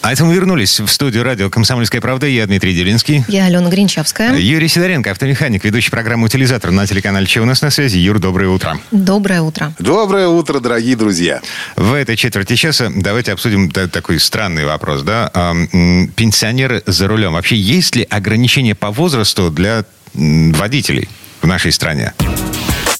А 0.04 0.12
это 0.12 0.22
мы 0.26 0.34
вернулись 0.34 0.80
в 0.80 0.88
студию 0.88 1.24
радио 1.24 1.48
«Комсомольская 1.48 2.02
правда». 2.02 2.26
Я 2.26 2.44
Дмитрий 2.46 2.74
Делинский. 2.74 3.24
Я 3.26 3.46
Алена 3.46 3.70
Гринчавская. 3.70 4.36
Юрий 4.36 4.68
Сидоренко, 4.68 5.10
автомеханик, 5.10 5.64
ведущий 5.64 5.90
программы 5.90 6.26
«Утилизатор» 6.26 6.70
на 6.72 6.86
телеканале 6.86 7.24
«Че 7.24 7.40
у 7.40 7.46
нас 7.46 7.62
на 7.62 7.70
связи». 7.70 7.96
Юр, 7.96 8.18
доброе 8.18 8.50
утро. 8.50 8.78
Доброе 8.90 9.40
утро. 9.40 9.72
Доброе 9.78 10.28
утро, 10.28 10.60
дорогие 10.60 10.94
друзья. 10.94 11.40
В 11.76 11.94
этой 11.94 12.16
четверти 12.16 12.54
часа 12.54 12.92
давайте 12.94 13.32
обсудим 13.32 13.70
такой 13.70 14.20
странный 14.20 14.66
вопрос. 14.66 15.00
Да? 15.04 15.32
Пенсионеры 15.72 16.82
за 16.84 17.08
рулем. 17.08 17.32
Вообще 17.32 17.56
есть 17.56 17.96
ли 17.96 18.06
ограничения 18.10 18.74
по 18.74 18.90
возрасту 18.90 19.50
для 19.50 19.86
водителей 20.12 21.08
в 21.40 21.46
нашей 21.46 21.72
стране? 21.72 22.12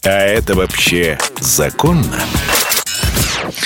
А 0.04 0.08
это 0.08 0.54
вообще 0.54 1.18
законно? 1.38 2.18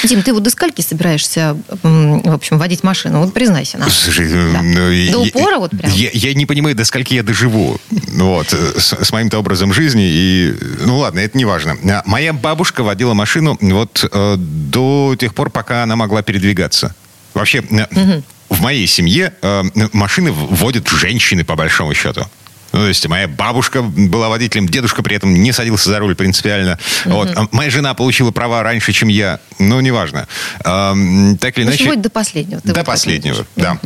Дим, 0.05 0.23
ты 0.23 0.33
вот 0.33 0.43
до 0.43 0.51
скольки 0.51 0.81
собираешься, 0.81 1.57
в 1.83 2.33
общем, 2.33 2.59
водить 2.59 2.83
машину? 2.83 3.21
Вот 3.21 3.35
признайся 3.35 3.79
нам. 3.79 3.91
Слушай, 3.91 4.29
да. 4.29 4.63
ну, 4.63 5.13
до 5.13 5.19
упора 5.21 5.59
вот 5.59 5.71
прям? 5.71 5.91
Я, 5.93 6.11
я 6.13 6.35
не 6.35 6.47
понимаю, 6.47 6.77
до 6.77 6.85
скольки 6.85 7.15
я 7.15 7.23
доживу. 7.23 7.79
Вот, 7.91 8.49
с, 8.49 8.93
с 8.93 9.13
моим-то 9.13 9.39
образом 9.39 9.73
жизни. 9.73 10.05
И, 10.05 10.55
ну 10.85 10.99
ладно, 10.99 11.21
это 11.21 11.37
не 11.37 11.45
важно. 11.45 11.77
Моя 12.07 12.33
бабушка 12.33 12.83
водила 12.83 13.15
машину 13.15 13.57
вот 13.61 14.09
э, 14.11 14.37
до 14.39 15.17
тех 15.19 15.35
пор, 15.35 15.51
пока 15.51 15.83
она 15.83 15.97
могла 15.97 16.23
передвигаться. 16.23 16.95
Вообще, 17.35 17.61
угу. 17.61 18.23
в 18.51 18.61
моей 18.61 18.87
семье 18.87 19.33
э, 19.43 19.63
машины 19.93 20.33
водят 20.33 20.89
женщины, 20.89 21.45
по 21.45 21.57
большому 21.57 21.95
счету. 21.95 22.27
Ну, 22.73 22.81
то 22.81 22.89
есть 22.89 23.07
моя 23.09 23.27
бабушка 23.29 23.83
была 23.83 24.29
водителем, 24.29 24.69
дедушка 24.69 25.03
при 25.03 25.17
этом 25.17 25.33
не 25.35 25.53
садился 25.53 25.89
за 25.89 25.99
руль 25.99 26.15
принципиально. 26.15 26.79
Угу. 27.07 27.15
Вот. 27.15 27.29
А 27.35 27.49
моя 27.51 27.71
жена 27.71 27.95
получила 27.95 28.31
права 28.31 28.63
раньше, 28.63 28.93
чем 28.93 29.09
я. 29.09 29.41
Ну, 29.59 29.81
неважно. 29.81 30.29
А, 30.65 30.95
так 31.41 31.57
или 31.57 31.65
иначе... 31.65 31.85
Вплоть 31.85 32.03
до 32.03 32.11
последнего. 32.11 32.61
До 32.63 32.85
последнего, 32.85 33.47
да. 33.57 33.79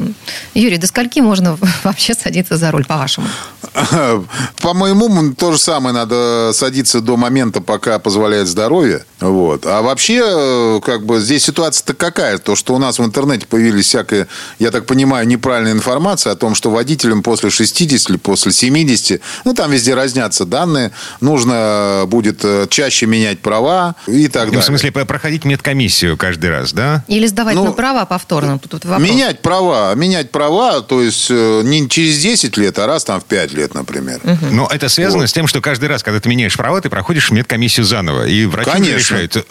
Юрий, 0.55 0.79
до 0.79 0.87
скольки 0.87 1.21
можно 1.21 1.57
вообще 1.85 2.15
садиться 2.15 2.57
за 2.57 2.71
руль, 2.71 2.85
по-вашему? 2.85 3.29
По 4.61 4.75
моему, 4.75 5.33
то 5.35 5.53
же 5.53 5.59
самое. 5.59 5.95
Надо 5.95 6.51
садиться 6.53 7.01
до 7.01 7.17
момента, 7.17 7.61
пока 7.61 7.99
позволяет 7.99 8.49
здоровье. 8.49 9.05
Вот. 9.21 9.65
А 9.67 9.83
вообще, 9.83 10.81
как 10.85 11.07
бы, 11.07 11.21
здесь 11.21 11.45
ситуация-то 11.45 11.95
какая? 11.95 12.39
То, 12.39 12.57
что 12.57 12.75
у 12.75 12.79
нас 12.79 12.99
в 12.99 13.05
интернете 13.05 13.47
появились 13.47 13.87
всякая, 13.87 14.27
я 14.59 14.71
так 14.71 14.87
понимаю, 14.87 15.27
неправильная 15.27 15.73
информация 15.73 16.33
о 16.33 16.37
том, 16.37 16.55
что 16.55 16.71
водителям 16.71 17.23
после 17.23 17.51
60 17.51 18.11
или 18.11 18.17
после 18.17 18.53
70 18.53 18.72
70. 18.73 19.21
Ну, 19.45 19.55
там 19.55 19.71
везде 19.71 19.95
разнятся 19.95 20.45
данные. 20.45 20.93
Нужно 21.21 22.05
будет 22.07 22.45
э, 22.45 22.67
чаще 22.69 23.07
менять 23.07 23.41
права 23.41 23.95
и 24.07 24.29
так 24.29 24.47
далее. 24.47 24.61
В 24.61 24.65
смысле, 24.65 24.93
проходить 24.93 25.45
медкомиссию 25.45 26.17
каждый 26.17 26.51
раз, 26.51 26.73
да? 26.73 27.05
Или 27.09 27.27
сдавать 27.27 27.55
ну, 27.55 27.65
на 27.65 27.73
права 27.73 28.05
повторно? 28.05 28.59
Тут 28.59 28.85
менять 28.85 29.43
права. 29.43 29.95
Менять 29.95 30.31
права, 30.31 30.81
то 30.81 31.03
есть 31.03 31.27
э, 31.31 31.63
не 31.65 31.89
через 31.89 32.19
10 32.19 32.57
лет, 32.57 32.79
а 32.79 32.87
раз 32.87 33.05
там 33.05 33.21
в 33.21 33.25
5 33.25 33.53
лет, 33.53 33.75
например. 33.75 34.21
Угу. 34.25 34.47
Но 34.53 34.69
это 34.71 34.89
связано 34.89 35.23
вот. 35.23 35.31
с 35.31 35.33
тем, 35.33 35.47
что 35.47 35.61
каждый 35.61 35.89
раз, 35.89 36.03
когда 36.03 36.21
ты 36.21 36.29
меняешь 36.29 36.57
права, 36.57 36.81
ты 36.81 36.89
проходишь 36.89 37.31
медкомиссию 37.31 37.85
заново. 37.85 38.27
И 38.27 38.47
врачи 38.47 38.71
конечно. 38.71 38.97
решают, 38.97 39.37
э, 39.37 39.45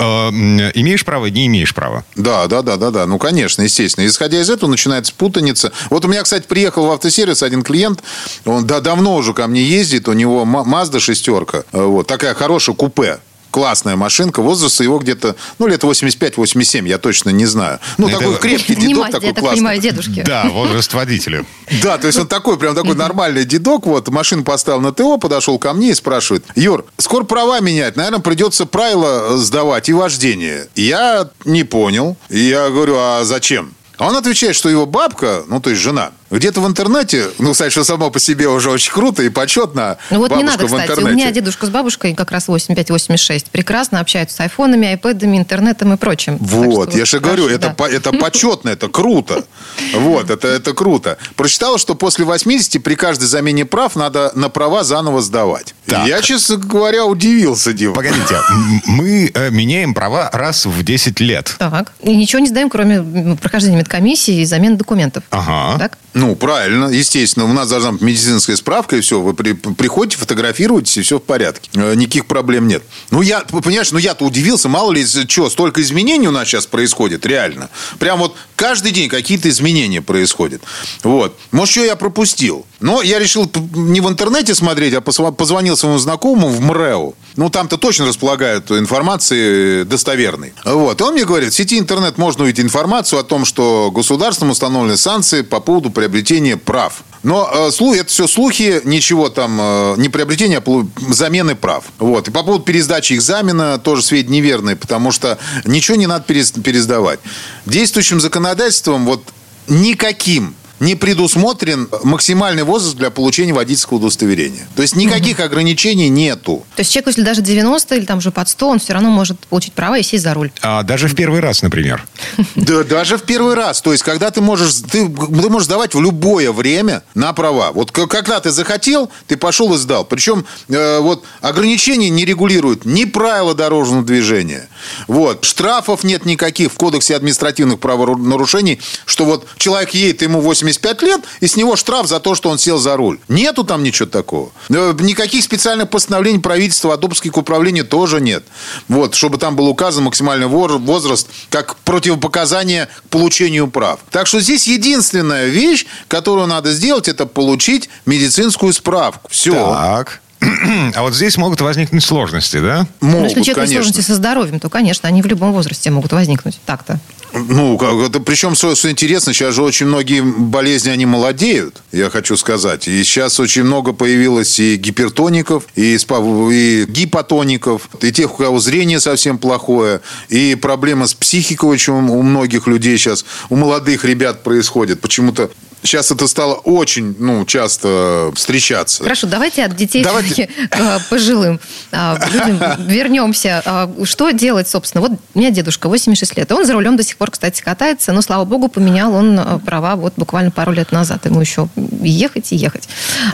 имеешь 0.75 1.05
право, 1.05 1.27
не 1.27 1.47
имеешь 1.47 1.73
права. 1.73 2.03
Да, 2.15 2.47
да, 2.47 2.61
да, 2.61 2.77
да, 2.77 2.91
да. 2.91 3.05
Ну, 3.05 3.19
конечно, 3.19 3.61
естественно. 3.61 4.05
Исходя 4.05 4.39
из 4.41 4.49
этого, 4.49 4.69
начинается 4.69 5.13
путаница. 5.13 5.71
Вот 5.89 6.05
у 6.05 6.07
меня, 6.07 6.23
кстати, 6.23 6.45
приехал 6.47 6.87
в 6.87 6.91
автосервис 6.91 7.43
один 7.43 7.63
клиент, 7.63 8.01
он 8.45 8.65
да, 8.65 8.79
давно 8.79 9.10
давно 9.11 9.15
уже 9.17 9.33
ко 9.33 9.47
мне 9.47 9.63
ездит, 9.63 10.07
у 10.07 10.13
него 10.13 10.43
Mazda 10.43 10.99
шестерка, 10.99 11.63
вот, 11.71 12.07
такая 12.07 12.33
хорошая 12.33 12.75
купе 12.75 13.19
классная 13.51 13.97
машинка. 13.97 14.41
Возраст 14.41 14.79
его 14.79 14.97
где-то, 14.97 15.35
ну, 15.59 15.67
лет 15.67 15.83
85-87, 15.83 16.87
я 16.87 16.97
точно 16.97 17.31
не 17.31 17.45
знаю. 17.45 17.79
Ну, 17.97 18.07
Это... 18.07 18.19
такой 18.19 18.37
крепкий 18.37 18.75
дедок, 18.75 19.11
такой 19.11 19.27
я 19.27 19.33
классный. 19.33 19.57
понимаю, 19.57 19.81
дедушки. 19.81 20.23
Да, 20.25 20.45
возраст 20.45 20.93
водителя. 20.93 21.45
Да, 21.83 21.97
то 21.97 22.07
есть 22.07 22.17
он 22.17 22.27
такой, 22.27 22.57
прям 22.57 22.75
такой 22.75 22.95
нормальный 22.95 23.43
дедок. 23.43 23.87
Вот, 23.87 24.07
машину 24.07 24.45
поставил 24.45 24.79
на 24.79 24.93
ТО, 24.93 25.17
подошел 25.17 25.59
ко 25.59 25.73
мне 25.73 25.89
и 25.89 25.93
спрашивает, 25.93 26.45
Юр, 26.55 26.85
скоро 26.97 27.25
права 27.25 27.59
менять, 27.59 27.97
наверное, 27.97 28.19
придется 28.19 28.65
правила 28.65 29.37
сдавать 29.37 29.89
и 29.89 29.93
вождение. 29.93 30.69
Я 30.75 31.29
не 31.43 31.65
понял. 31.65 32.15
Я 32.29 32.69
говорю, 32.69 32.95
а 32.97 33.25
зачем? 33.25 33.73
А 33.97 34.07
он 34.07 34.15
отвечает, 34.15 34.55
что 34.55 34.69
его 34.69 34.85
бабка, 34.85 35.43
ну, 35.47 35.59
то 35.59 35.71
есть 35.71 35.81
жена, 35.81 36.11
где-то 36.31 36.61
в 36.61 36.67
интернете, 36.67 37.27
ну, 37.39 37.51
кстати, 37.51 37.71
что 37.71 37.83
само 37.83 38.09
по 38.09 38.19
себе 38.19 38.47
уже 38.47 38.69
очень 38.71 38.91
круто 38.91 39.21
и 39.21 39.29
почетно. 39.29 39.97
Ну, 40.09 40.19
вот 40.19 40.35
не 40.35 40.43
надо, 40.43 40.65
кстати. 40.65 40.99
У 41.01 41.07
меня 41.07 41.31
дедушка 41.31 41.65
с 41.65 41.69
бабушкой 41.69 42.13
как 42.13 42.31
раз 42.31 42.47
85-86 42.47 43.45
прекрасно 43.51 43.99
общаются 43.99 44.37
с 44.37 44.39
айфонами, 44.39 44.87
айпэдами, 44.87 45.37
интернетом 45.37 45.93
и 45.93 45.97
прочим. 45.97 46.37
Вот, 46.39 46.87
так, 46.89 46.95
я 46.95 47.05
же 47.05 47.19
говорю, 47.19 47.47
это, 47.47 47.75
да. 47.77 47.87
это 47.87 48.11
почетно, 48.13 48.69
это 48.69 48.87
круто. 48.87 49.43
Вот, 49.93 50.29
это, 50.29 50.47
это 50.47 50.73
круто. 50.73 51.17
Прочитала, 51.35 51.77
что 51.77 51.95
после 51.95 52.25
80 52.25 52.81
при 52.83 52.95
каждой 52.95 53.25
замене 53.25 53.65
прав 53.65 53.95
надо 53.95 54.31
на 54.35 54.49
права 54.49 54.83
заново 54.83 55.21
сдавать. 55.21 55.75
Так. 55.85 56.07
Я, 56.07 56.21
честно 56.21 56.57
говоря, 56.57 57.05
удивился, 57.05 57.73
Дима. 57.73 57.93
Погодите, 57.93 58.35
м- 58.35 58.81
мы 58.85 59.31
э, 59.33 59.49
меняем 59.49 59.93
права 59.93 60.29
раз 60.31 60.65
в 60.65 60.83
10 60.83 61.19
лет. 61.19 61.55
Так. 61.57 61.93
И 62.01 62.15
ничего 62.15 62.39
не 62.39 62.47
сдаем, 62.47 62.69
кроме 62.69 63.35
прохождения 63.35 63.77
медкомиссии 63.77 64.41
и 64.41 64.45
замены 64.45 64.75
документов. 64.75 65.23
Ага. 65.29 65.77
Так? 65.77 65.97
Ну, 66.21 66.35
правильно, 66.35 66.85
естественно. 66.85 67.45
У 67.45 67.53
нас 67.53 67.67
должна 67.67 67.93
быть 67.93 68.01
медицинская 68.01 68.55
справка, 68.55 68.95
и 68.95 69.01
все. 69.01 69.19
Вы 69.19 69.33
при- 69.33 69.53
приходите, 69.53 70.17
фотографируетесь, 70.19 70.97
и 70.97 71.01
все 71.01 71.17
в 71.17 71.23
порядке. 71.23 71.67
Э, 71.73 71.95
Никаких 71.95 72.27
проблем 72.27 72.67
нет. 72.67 72.83
Ну, 73.09 73.23
я, 73.23 73.39
понимаешь, 73.39 73.91
ну 73.91 73.97
я-то 73.97 74.23
удивился, 74.23 74.69
мало 74.69 74.91
ли, 74.91 75.03
что, 75.03 75.49
столько 75.49 75.81
изменений 75.81 76.27
у 76.27 76.31
нас 76.31 76.47
сейчас 76.47 76.67
происходит, 76.67 77.25
реально. 77.25 77.71
Прям 77.97 78.19
вот 78.19 78.35
каждый 78.55 78.91
день 78.91 79.09
какие-то 79.09 79.49
изменения 79.49 80.03
происходят. 80.03 80.61
Вот. 81.01 81.35
Может, 81.51 81.71
что 81.71 81.85
я 81.85 81.95
пропустил. 81.95 82.67
Но 82.79 83.01
я 83.01 83.17
решил 83.19 83.49
не 83.73 84.01
в 84.01 84.07
интернете 84.07 84.53
смотреть, 84.53 84.93
а 84.93 85.01
позвонил 85.01 85.75
своему 85.77 85.97
знакомому 85.97 86.49
в 86.49 86.61
МРЭО. 86.61 87.13
Ну, 87.35 87.49
там-то 87.49 87.77
точно 87.77 88.07
располагают 88.07 88.69
информацией 88.71 89.85
достоверной. 89.85 90.53
Вот. 90.65 90.99
И 90.99 91.03
он 91.03 91.13
мне 91.13 91.25
говорит, 91.25 91.53
в 91.53 91.55
сети 91.55 91.79
интернет 91.79 92.17
можно 92.17 92.43
увидеть 92.43 92.63
информацию 92.65 93.19
о 93.19 93.23
том, 93.23 93.45
что 93.45 93.91
государством 93.91 94.49
установлены 94.51 94.97
санкции 94.97 95.41
по 95.41 95.59
поводу 95.59 95.89
приобретения 96.11 96.57
прав. 96.57 97.03
Но 97.23 97.49
э, 97.53 97.67
слу- 97.69 97.95
это 97.95 98.09
все 98.09 98.27
слухи, 98.27 98.81
ничего 98.83 99.29
там, 99.29 99.57
э, 99.61 99.95
не 99.97 100.09
приобретения, 100.09 100.57
а 100.57 100.85
замены 101.13 101.55
прав. 101.55 101.85
Вот. 101.99 102.27
И 102.27 102.31
по 102.31 102.43
поводу 102.43 102.63
пересдачи 102.63 103.13
экзамена 103.13 103.77
тоже 103.79 104.01
сведения 104.01 104.39
неверные, 104.41 104.75
потому 104.75 105.11
что 105.11 105.37
ничего 105.65 105.95
не 105.97 106.07
надо 106.07 106.25
перес- 106.27 106.59
пересдавать. 106.61 107.19
Действующим 107.65 108.19
законодательством 108.19 109.05
вот 109.05 109.23
никаким 109.67 110.55
не 110.81 110.95
предусмотрен 110.95 111.87
максимальный 112.03 112.63
возраст 112.63 112.97
для 112.97 113.11
получения 113.11 113.53
водительского 113.53 113.99
удостоверения. 113.99 114.67
То 114.75 114.81
есть 114.81 114.95
никаких 114.95 115.39
ограничений 115.39 116.09
нету. 116.09 116.65
То 116.75 116.81
есть 116.81 116.91
человек, 116.91 117.07
если 117.07 117.21
даже 117.21 117.41
90 117.41 117.95
или 117.95 118.05
там 118.05 118.17
уже 118.17 118.31
под 118.31 118.49
100, 118.49 118.67
он 118.67 118.79
все 118.79 118.93
равно 118.93 119.11
может 119.11 119.39
получить 119.47 119.73
права 119.73 119.99
и 119.99 120.03
сесть 120.03 120.23
за 120.23 120.33
руль. 120.33 120.51
А 120.61 120.81
даже 120.81 121.07
в 121.07 121.15
первый 121.15 121.39
раз, 121.39 121.61
например. 121.61 122.05
Да, 122.55 122.83
даже 122.83 123.17
в 123.17 123.23
первый 123.23 123.55
раз. 123.55 123.81
То 123.81 123.91
есть, 123.91 124.03
когда 124.03 124.29
ты 124.29 124.41
можешь, 124.41 124.73
ты, 124.91 125.07
ты 125.07 125.49
можешь 125.49 125.65
сдавать 125.65 125.93
в 125.93 126.01
любое 126.01 126.51
время 126.51 127.03
на 127.15 127.33
права. 127.33 127.71
Вот 127.71 127.91
когда 127.91 128.39
ты 128.39 128.51
захотел, 128.51 129.09
ты 129.27 129.37
пошел 129.37 129.73
и 129.73 129.77
сдал. 129.77 130.05
Причем 130.05 130.45
э, 130.67 130.99
вот 130.99 131.23
ограничения 131.41 132.09
не 132.09 132.25
регулируют 132.25 132.85
ни 132.85 133.05
правила 133.05 133.53
дорожного 133.53 134.03
движения. 134.03 134.67
Вот. 135.07 135.45
Штрафов 135.45 136.03
нет 136.03 136.25
никаких 136.25 136.71
в 136.71 136.75
Кодексе 136.75 137.15
административных 137.15 137.79
правонарушений, 137.79 138.79
что 139.05 139.25
вот 139.25 139.45
человек 139.57 139.91
едет, 139.91 140.21
ему 140.21 140.41
85 140.71 141.01
лет, 141.03 141.21
и 141.39 141.47
с 141.47 141.55
него 141.55 141.75
штраф 141.75 142.07
за 142.07 142.19
то, 142.19 142.35
что 142.35 142.49
он 142.49 142.57
сел 142.57 142.77
за 142.77 142.95
руль. 142.95 143.19
Нету 143.27 143.63
там 143.63 143.83
ничего 143.83 144.09
такого. 144.09 144.51
Э, 144.69 144.93
Никаких 144.99 145.43
специальных 145.43 145.89
постановлений 145.89 146.39
правительства 146.39 146.93
о 146.93 146.97
допуске 146.97 147.29
к 147.29 147.37
управлению 147.37 147.85
тоже 147.85 148.21
нет. 148.21 148.43
Вот, 148.87 149.15
чтобы 149.15 149.37
там 149.37 149.55
был 149.55 149.67
указан 149.67 150.03
максимальный 150.05 150.47
возраст 150.47 151.27
как 151.49 151.75
противопоказание 151.77 152.87
к 153.05 153.09
получению 153.09 153.67
прав. 153.69 153.99
Так 154.09 154.27
что 154.27 154.39
здесь 154.39 154.67
единственная 154.67 155.47
вещь, 155.47 155.85
которую 156.07 156.47
надо 156.47 156.71
сделать, 156.71 157.07
это 157.07 157.25
получить 157.25 157.89
медицинскую 158.05 158.73
справку. 158.73 159.29
Все. 159.29 159.53
Так. 159.53 160.21
А 160.95 161.01
вот 161.03 161.15
здесь 161.15 161.37
могут 161.37 161.61
возникнуть 161.61 162.03
сложности, 162.03 162.57
да? 162.57 162.87
Но 162.99 163.07
Могут, 163.07 163.19
Ну, 163.19 163.23
если 163.25 163.39
у 163.39 163.43
человека 163.43 163.61
конечно. 163.61 163.83
сложности 163.83 164.01
со 164.01 164.15
здоровьем, 164.15 164.59
то, 164.59 164.69
конечно, 164.69 165.07
они 165.07 165.21
в 165.21 165.25
любом 165.27 165.53
возрасте 165.53 165.91
могут 165.91 166.11
возникнуть. 166.11 166.59
Так-то. 166.65 166.99
Ну, 167.33 167.77
как, 167.77 167.93
это 167.93 168.19
причем, 168.19 168.55
что, 168.55 168.75
что 168.75 168.91
интересно, 168.91 169.33
сейчас 169.33 169.55
же 169.55 169.63
очень 169.63 169.85
многие 169.85 170.21
болезни, 170.21 170.89
они 170.89 171.05
молодеют, 171.05 171.81
я 171.91 172.09
хочу 172.09 172.35
сказать. 172.35 172.87
И 172.87 173.03
сейчас 173.03 173.39
очень 173.39 173.63
много 173.63 173.93
появилось 173.93 174.59
и 174.59 174.75
гипертоников, 174.75 175.63
и, 175.75 175.95
и 175.95 176.85
гипотоников, 176.89 177.89
и 178.01 178.11
тех, 178.11 178.33
у 178.33 178.37
кого 178.37 178.59
зрение 178.59 178.99
совсем 178.99 179.37
плохое, 179.37 180.01
и 180.27 180.55
проблема 180.55 181.07
с 181.07 181.13
психикой 181.13 181.69
очень 181.69 181.93
у 181.93 182.21
многих 182.21 182.67
людей 182.67 182.97
сейчас, 182.97 183.23
у 183.49 183.55
молодых 183.55 184.03
ребят 184.03 184.43
происходит. 184.43 184.99
Почему-то 184.99 185.49
сейчас 185.83 186.11
это 186.11 186.27
стало 186.27 186.55
очень, 186.55 187.15
ну, 187.19 187.45
часто 187.45 188.31
встречаться. 188.35 189.03
Хорошо, 189.03 189.27
давайте 189.27 189.63
от 189.65 189.75
детей 189.75 190.03
Давайте. 190.03 190.49
к 190.69 191.01
пожилым 191.09 191.59
а, 191.91 192.17
людям 192.31 192.59
вернемся. 192.87 193.61
А, 193.65 193.91
Что 194.03 194.31
делать, 194.31 194.67
собственно? 194.69 195.01
Вот 195.01 195.11
у 195.33 195.39
меня 195.39 195.51
дедушка, 195.51 195.89
86 195.89 196.37
лет. 196.37 196.51
Он 196.51 196.65
за 196.65 196.73
рулем 196.73 196.97
до 196.97 197.03
сих 197.03 197.17
пор, 197.17 197.31
кстати, 197.31 197.61
катается, 197.61 198.11
но, 198.13 198.21
слава 198.21 198.45
богу, 198.45 198.67
поменял 198.67 199.13
он 199.13 199.59
права 199.65 199.95
вот 199.95 200.13
буквально 200.17 200.51
пару 200.51 200.71
лет 200.71 200.91
назад. 200.91 201.25
Ему 201.25 201.41
еще 201.41 201.67
ехать 202.01 202.51
и 202.51 202.55
ехать. 202.55 202.87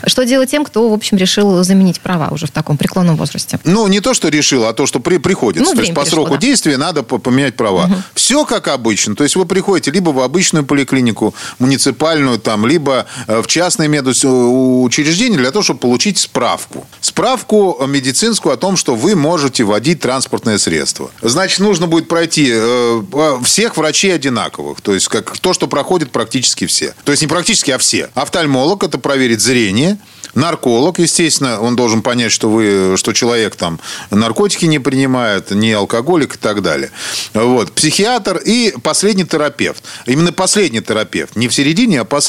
Что 0.06 0.24
делать 0.24 0.52
тем, 0.52 0.64
кто, 0.66 0.90
в 0.90 0.94
общем, 0.94 1.18
решил 1.18 1.64
заменить 1.64 2.00
права 2.02 2.30
уже 2.32 2.48
в 2.48 2.52
таком 2.52 2.78
преклонном 2.78 3.16
возрасте? 3.16 3.60
Ну, 3.64 3.88
не 3.88 4.00
то, 4.00 4.14
что 4.14 4.30
решил, 4.30 4.66
а 4.66 4.74
то, 4.74 4.86
что 4.86 5.00
при, 5.00 5.18
приходится. 5.18 5.70
Ну, 5.70 5.76
то 5.76 5.82
есть 5.82 5.94
по 5.94 6.02
пришло, 6.02 6.24
сроку 6.24 6.34
да. 6.36 6.42
действия 6.42 6.78
надо 6.78 7.04
по- 7.04 7.18
поменять 7.18 7.56
права. 7.56 7.90
Все 8.14 8.46
как 8.46 8.68
обычно. 8.68 9.16
То 9.16 9.24
есть 9.24 9.36
вы 9.36 9.46
приходите 9.46 9.92
либо 9.92 10.10
в 10.12 10.20
обычную 10.20 10.66
поликлинику, 10.66 11.34
муниципальную, 11.60 12.37
там, 12.38 12.66
либо 12.66 13.06
э, 13.28 13.42
в 13.42 13.48
частное 13.48 13.88
медучреждение 13.88 15.38
для 15.38 15.52
того, 15.52 15.64
чтобы 15.64 15.80
получить 15.80 16.18
справку. 16.18 16.88
Справку 17.02 17.78
медицинскую 17.88 18.54
о 18.54 18.58
том, 18.58 18.78
что 18.78 18.96
вы 18.96 19.16
можете 19.16 19.64
водить 19.64 20.00
транспортное 20.02 20.58
средство. 20.58 21.12
Значит, 21.22 21.60
нужно 21.60 21.88
будет 21.88 22.08
пройти 22.08 22.50
э, 22.52 23.04
э, 23.14 23.38
всех 23.44 23.78
врачей 23.78 24.14
одинаковых. 24.14 24.82
То 24.82 24.94
есть 24.94 25.08
как 25.08 25.38
то, 25.38 25.54
что 25.54 25.68
проходят 25.68 26.12
практически 26.12 26.66
все. 26.68 26.94
То 27.04 27.12
есть 27.12 27.22
не 27.22 27.28
практически, 27.28 27.72
а 27.72 27.78
все. 27.78 28.10
Офтальмолог 28.16 28.84
это 28.84 28.98
проверит 28.98 29.42
зрение. 29.42 29.98
Нарколог, 30.34 31.00
естественно, 31.00 31.60
он 31.60 31.76
должен 31.76 32.02
понять, 32.04 32.32
что 32.32 32.50
вы, 32.50 32.96
что 32.98 33.14
человек 33.14 33.56
там 33.56 33.80
наркотики 34.12 34.66
не 34.66 34.78
принимает, 34.78 35.50
не 35.52 35.72
алкоголик 35.74 36.36
и 36.36 36.38
так 36.38 36.62
далее. 36.62 36.92
Вот. 37.34 37.72
Психиатр 37.72 38.38
и 38.38 38.76
последний 38.84 39.24
терапевт. 39.24 39.84
Именно 40.06 40.32
последний 40.32 40.82
терапевт. 40.82 41.36
Не 41.36 41.48
в 41.48 41.54
середине, 41.56 42.02
а 42.02 42.06
последний. 42.06 42.27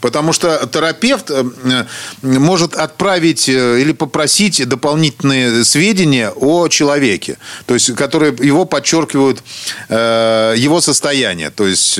Потому 0.00 0.32
что 0.32 0.68
терапевт 0.72 1.30
э, 1.30 1.44
э, 1.64 1.84
может 2.22 2.74
отправить 2.74 3.48
э, 3.48 3.80
или 3.80 3.92
попросить 3.92 4.66
дополнительные 4.68 5.64
сведения 5.64 6.32
о 6.34 6.68
человеке. 6.68 7.38
То 7.66 7.74
есть, 7.74 7.94
которые 7.94 8.34
его 8.40 8.64
подчеркивают 8.64 9.42
его 9.88 10.80
состояние. 10.80 11.50
То 11.50 11.66
есть, 11.66 11.98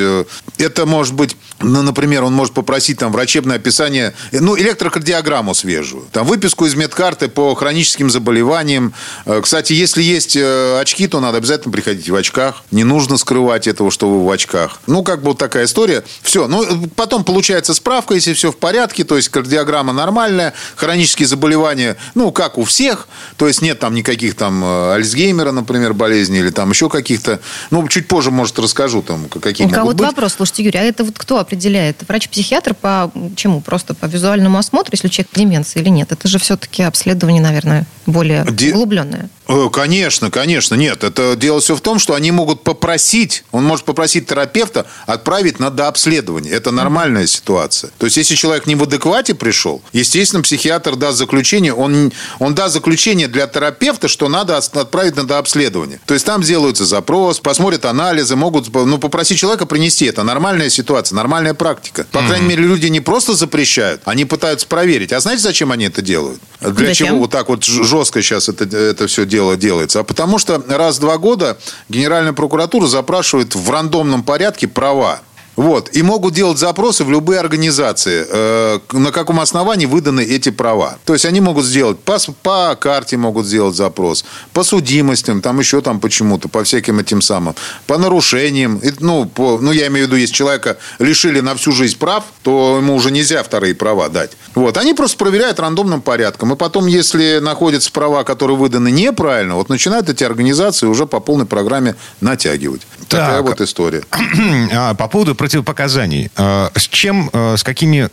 это 0.59 0.87
может 0.87 1.15
быть, 1.15 1.37
ну, 1.61 1.83
например, 1.83 2.25
он 2.25 2.33
может 2.33 2.55
попросить 2.55 2.99
там 2.99 3.13
врачебное 3.13 3.57
описание, 3.57 4.15
ну, 4.33 4.57
электрокардиограмму 4.59 5.55
свежую, 5.55 6.07
там 6.13 6.27
выписку 6.27 6.67
из 6.67 6.75
медкарты 6.75 7.29
по 7.29 7.55
хроническим 7.55 8.11
заболеваниям. 8.11 8.95
Кстати, 9.43 9.73
если 9.73 10.03
есть 10.03 10.37
очки, 10.37 11.07
то 11.09 11.21
надо 11.21 11.39
обязательно 11.39 11.73
приходить 11.73 12.09
в 12.09 12.15
очках. 12.15 12.63
Не 12.71 12.85
нужно 12.85 13.17
скрывать 13.17 13.67
этого, 13.67 13.91
что 13.91 14.09
вы 14.09 14.25
в 14.25 14.31
очках. 14.31 14.81
Ну, 14.87 15.03
как 15.03 15.23
бы 15.23 15.29
вот 15.29 15.39
такая 15.39 15.65
история. 15.65 16.05
Все. 16.23 16.47
Ну, 16.49 16.89
потом 16.97 17.25
получается 17.29 17.75
справка, 17.75 18.15
если 18.15 18.33
все 18.33 18.51
в 18.51 18.57
порядке, 18.57 19.05
то 19.05 19.15
есть 19.15 19.29
кардиограмма 19.29 19.93
нормальная, 19.93 20.55
хронические 20.77 21.29
заболевания, 21.29 21.99
ну, 22.15 22.33
как 22.33 22.57
у 22.57 22.65
всех, 22.65 23.07
то 23.37 23.47
есть 23.47 23.61
нет 23.61 23.79
там 23.79 23.93
никаких 23.95 24.35
там 24.35 24.65
э, 24.65 24.95
Альцгеймера, 24.95 25.53
например, 25.53 25.93
болезни 25.93 26.39
или 26.39 26.49
там 26.49 26.71
еще 26.71 26.89
каких-то, 26.89 27.41
ну, 27.71 27.87
чуть 27.89 28.09
позже, 28.09 28.31
может, 28.31 28.59
расскажу 28.59 29.03
там, 29.03 29.29
какие 29.29 29.67
У 29.67 29.71
кого-то 29.71 30.05
вопрос, 30.05 30.37
слушайте, 30.39 30.63
Юрий, 30.65 30.79
а 30.81 30.83
это 30.85 31.05
вот 31.05 31.19
кто 31.19 31.39
определяет? 31.39 32.03
Врач-психиатр 32.09 32.73
по 32.73 33.13
чему? 33.37 33.61
Просто 33.61 33.93
по 33.93 34.07
визуальному 34.07 34.57
осмотру, 34.57 34.93
если 34.95 35.09
человек 35.09 35.31
деменция 35.35 35.83
или 35.83 35.91
нет? 35.91 36.11
Это 36.11 36.29
же 36.29 36.39
все-таки 36.39 36.83
обследование, 36.83 37.43
наверное, 37.43 37.85
более 38.07 38.47
Де- 38.49 38.73
углубленное. 38.73 39.29
Э, 39.49 39.69
Конечно, 39.73 40.31
конечно. 40.31 40.75
Нет, 40.75 41.05
это 41.05 41.35
дело 41.37 41.61
все 41.61 41.75
в 41.75 41.81
том, 41.81 41.99
что 41.99 42.15
они 42.15 42.31
могут 42.31 42.65
попросить, 42.65 43.45
он 43.51 43.65
может 43.65 43.85
попросить 43.85 44.27
терапевта 44.27 44.87
отправить 45.07 45.59
на 45.59 45.71
дообследование. 45.71 46.53
Это 46.53 46.71
нормальная 47.19 47.27
ситуация. 47.27 47.91
То 47.99 48.07
есть, 48.07 48.17
если 48.17 48.35
человек 48.35 48.67
не 48.67 48.75
в 48.75 48.83
адеквате 48.83 49.35
пришел, 49.35 49.83
естественно, 49.93 50.43
психиатр 50.43 50.97
даст 50.97 51.19
заключение, 51.19 51.75
он, 51.75 52.13
он 52.39 52.55
даст 52.55 52.75
заключение 52.75 53.29
для 53.29 53.47
терапевта, 53.47 54.09
что 54.09 54.29
надо 54.29 54.57
отправить 54.57 55.17
на 55.17 55.27
дообследование. 55.27 56.01
То 56.07 56.15
есть, 56.15 56.27
там 56.27 56.43
сделается 56.43 56.85
запрос, 56.85 57.41
посмотрят 57.41 57.85
анализы, 57.85 58.37
могут 58.37 58.73
ну, 58.73 58.99
попросить 58.99 59.39
человека 59.39 59.67
принести. 59.67 60.07
Это 60.07 60.23
нормальная 60.23 60.71
ситуация, 60.71 61.17
нормальная 61.17 61.55
практика. 61.55 62.07
По 62.13 62.23
крайней 62.23 62.47
мере, 62.47 62.63
люди 62.63 62.87
не 62.87 63.01
просто 63.01 63.35
запрещают, 63.35 64.03
они 64.05 64.25
пытаются 64.25 64.67
проверить. 64.67 65.13
А 65.13 65.21
знаете, 65.21 65.43
зачем 65.43 65.73
они 65.73 65.87
это 65.87 66.03
делают? 66.03 66.41
Для 66.61 66.89
Зачем? 66.89 67.09
чего 67.09 67.19
вот 67.19 67.31
так 67.31 67.49
вот 67.49 67.65
жестко 67.65 68.21
сейчас 68.21 68.49
это, 68.49 68.65
это 68.65 69.07
все 69.07 69.25
дело 69.25 69.57
делается? 69.57 70.01
А 70.01 70.05
потому 70.05 70.39
что 70.39 70.63
раз 70.69 70.97
в 70.97 71.01
два 71.01 71.17
года 71.17 71.57
Генеральная 71.89 72.33
прокуратура 72.33 72.87
запрашивает 72.87 73.55
в 73.55 73.71
рандомном 73.71 74.25
порядке 74.25 74.67
права 74.67 75.21
Вот. 75.59 75.91
И 75.93 76.03
могут 76.03 76.35
делать 76.35 76.57
запросы 76.57 77.03
в 77.03 77.11
любые 77.11 77.41
организации, 77.41 78.25
э, 78.31 78.79
на 78.93 79.11
каком 79.11 79.41
основании 79.41 79.87
выданы 79.87 80.21
эти 80.21 80.51
права. 80.51 80.99
То 81.05 81.15
есть 81.15 81.27
они 81.27 81.41
могут 81.41 81.65
сделать 81.65 81.99
по, 81.99 82.17
по 82.45 82.77
карте 82.77 83.17
могут 83.17 83.45
сделать 83.45 83.75
запрос, 83.75 84.25
по 84.53 84.63
судимостям, 84.63 85.43
там 85.43 85.59
еще 85.59 85.81
там 85.81 85.99
почему-то, 85.99 86.49
по 86.49 86.63
всяким 86.63 87.01
этим 87.01 87.21
самым, 87.21 87.57
по 87.89 87.99
нарушениям. 87.99 88.77
И, 88.77 88.93
ну, 89.01 89.27
по, 89.27 89.59
ну, 89.59 89.73
я 89.73 89.89
имею 89.89 90.07
в 90.07 90.09
виду, 90.09 90.17
если 90.17 90.33
человека 90.33 90.77
лишили 91.01 91.41
на 91.41 91.57
всю 91.57 91.73
жизнь 91.73 91.99
прав, 91.99 92.23
то 92.45 92.77
ему 92.77 92.95
уже 92.95 93.11
нельзя 93.11 93.43
вторые 93.43 93.75
права 93.75 94.09
дать. 94.09 94.37
Вот. 94.55 94.77
Они 94.77 94.95
просто 94.95 95.17
проверяют 95.19 95.59
рандомным 95.59 96.03
порядком. 96.03 96.53
И 96.53 96.57
потом, 96.57 96.87
если 96.87 97.41
находятся 97.41 97.91
права, 97.91 98.23
которые 98.23 98.57
выданы 98.57 98.93
неправильно, 98.93 99.57
вот 99.57 99.71
начинают 99.71 100.09
эти 100.09 100.23
организации 100.23 100.87
уже 100.87 101.07
по 101.07 101.19
полной 101.19 101.47
программе 101.47 101.97
натягивать. 102.21 102.83
Так. 103.09 103.27
Такая 103.27 103.43
вот 103.43 103.61
история. 103.61 104.05
А, 104.71 104.95
по 104.95 105.09
поводу 105.09 105.35
противопоказаний. 105.49 106.31
А, 106.37 106.71
с 106.75 106.89
чем, 106.89 107.31
а, 107.33 107.57
с 107.57 107.63
какими 107.63 108.11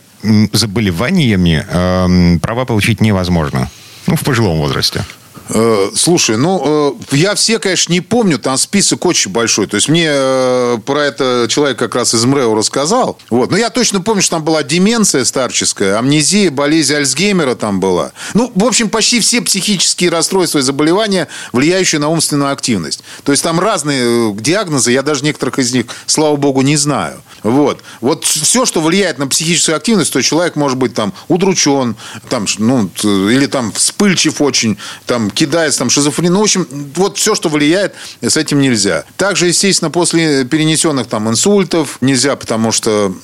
заболеваниями 0.52 2.38
права 2.38 2.64
получить 2.64 3.00
невозможно? 3.00 3.70
Ну, 4.06 4.16
в 4.16 4.22
пожилом 4.22 4.58
возрасте. 4.58 5.04
Э, 5.48 5.90
слушай, 5.94 6.36
ну, 6.36 6.96
э, 7.10 7.16
я 7.16 7.34
все, 7.34 7.58
конечно, 7.58 7.92
не 7.92 8.00
помню, 8.00 8.38
там 8.38 8.56
список 8.56 9.04
очень 9.06 9.30
большой. 9.30 9.66
То 9.66 9.76
есть, 9.76 9.88
мне 9.88 10.08
э, 10.08 10.78
про 10.84 11.04
это 11.04 11.46
человек 11.48 11.78
как 11.78 11.94
раз 11.94 12.14
из 12.14 12.24
МРЭО 12.24 12.56
рассказал. 12.56 13.18
Вот. 13.30 13.50
Но 13.50 13.56
я 13.56 13.70
точно 13.70 14.00
помню, 14.00 14.22
что 14.22 14.36
там 14.36 14.44
была 14.44 14.62
деменция 14.62 15.24
старческая, 15.24 15.98
амнезия, 15.98 16.50
болезнь 16.50 16.94
Альцгеймера 16.94 17.54
там 17.54 17.80
была. 17.80 18.12
Ну, 18.34 18.50
в 18.54 18.64
общем, 18.64 18.88
почти 18.88 19.20
все 19.20 19.40
психические 19.40 20.10
расстройства 20.10 20.58
и 20.58 20.62
заболевания, 20.62 21.28
влияющие 21.52 22.00
на 22.00 22.08
умственную 22.08 22.52
активность. 22.52 23.02
То 23.22 23.32
есть, 23.32 23.44
там 23.44 23.60
разные 23.60 24.34
диагнозы, 24.34 24.90
я 24.90 25.02
даже 25.02 25.24
некоторых 25.24 25.58
из 25.58 25.72
них, 25.72 25.86
слава 26.06 26.36
богу, 26.36 26.62
не 26.62 26.76
знаю. 26.76 27.22
Вот. 27.42 27.82
Вот 28.00 28.24
все, 28.24 28.66
что 28.66 28.80
влияет 28.80 29.18
на 29.18 29.28
психическую 29.28 29.76
активность, 29.76 30.12
то 30.12 30.20
человек 30.22 30.56
может 30.56 30.76
быть 30.78 30.94
там 30.94 31.12
удручен, 31.28 31.94
там, 32.28 32.46
ну, 32.58 32.90
или 33.04 33.46
там 33.46 33.70
вспыльчив 33.70 34.40
очень, 34.40 34.78
там, 35.06 35.30
кидается, 35.36 35.80
там, 35.80 35.90
шизофрения. 35.90 36.32
Ну, 36.32 36.40
в 36.40 36.42
общем, 36.42 36.66
вот 36.94 37.18
все, 37.18 37.34
что 37.34 37.48
влияет, 37.48 37.94
с 38.20 38.36
этим 38.36 38.60
нельзя. 38.60 39.04
Также, 39.16 39.46
естественно, 39.46 39.90
после 39.90 40.44
перенесенных 40.44 41.06
там 41.06 41.28
инсультов 41.28 41.98
нельзя, 42.00 42.34
потому 42.34 42.72
что 42.72 43.14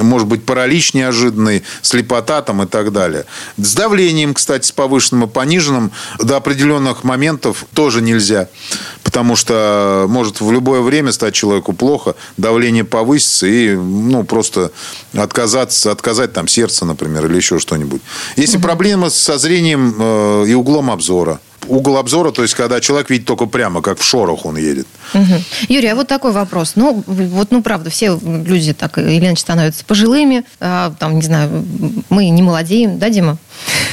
может 0.00 0.28
быть 0.28 0.44
паралич 0.44 0.94
неожиданный, 0.94 1.62
слепота 1.82 2.40
там 2.42 2.62
и 2.62 2.66
так 2.66 2.92
далее. 2.92 3.26
С 3.58 3.74
давлением, 3.74 4.32
кстати, 4.32 4.66
с 4.66 4.72
повышенным 4.72 5.24
и 5.24 5.26
пониженным 5.26 5.90
до 6.18 6.36
определенных 6.36 7.04
моментов 7.04 7.66
тоже 7.74 8.00
нельзя, 8.00 8.48
потому 9.02 9.36
что 9.36 10.06
может 10.08 10.40
в 10.40 10.50
любое 10.52 10.80
время 10.80 11.12
стать 11.12 11.34
человеку 11.34 11.72
плохо, 11.72 12.14
давление 12.36 12.84
повысится 12.84 13.46
и 13.46 13.74
ну, 13.74 14.24
просто 14.24 14.70
отказаться, 15.14 15.90
отказать 15.90 16.32
там 16.32 16.48
сердце, 16.48 16.84
например, 16.84 17.26
или 17.26 17.36
еще 17.36 17.58
что-нибудь. 17.58 18.00
Если 18.36 18.56
угу. 18.56 18.64
проблема 18.64 19.10
со 19.10 19.38
зрением 19.38 19.94
э, 19.98 20.44
и 20.48 20.54
углом 20.54 20.90
обзора, 20.90 21.40
угол 21.68 21.96
обзора, 21.96 22.30
то 22.30 22.42
есть 22.42 22.54
когда 22.54 22.80
человек 22.80 23.10
видит 23.10 23.26
только 23.26 23.46
прямо, 23.46 23.82
как 23.82 23.98
в 23.98 24.04
шорох 24.04 24.44
он 24.44 24.56
едет. 24.56 24.86
Угу. 25.14 25.34
Юрий, 25.68 25.88
а 25.88 25.94
вот 25.94 26.08
такой 26.08 26.32
вопрос. 26.32 26.72
Ну, 26.76 27.02
вот, 27.06 27.50
ну, 27.50 27.62
правда, 27.62 27.90
все 27.90 28.18
люди 28.22 28.72
так 28.72 28.98
или 28.98 29.18
иначе 29.18 29.40
становятся 29.40 29.84
пожилыми, 29.84 30.44
а, 30.60 30.92
там, 30.98 31.16
не 31.16 31.22
знаю, 31.22 31.64
мы 32.08 32.28
не 32.28 32.42
молодеем, 32.42 32.98
да, 32.98 33.10
Дима? 33.10 33.38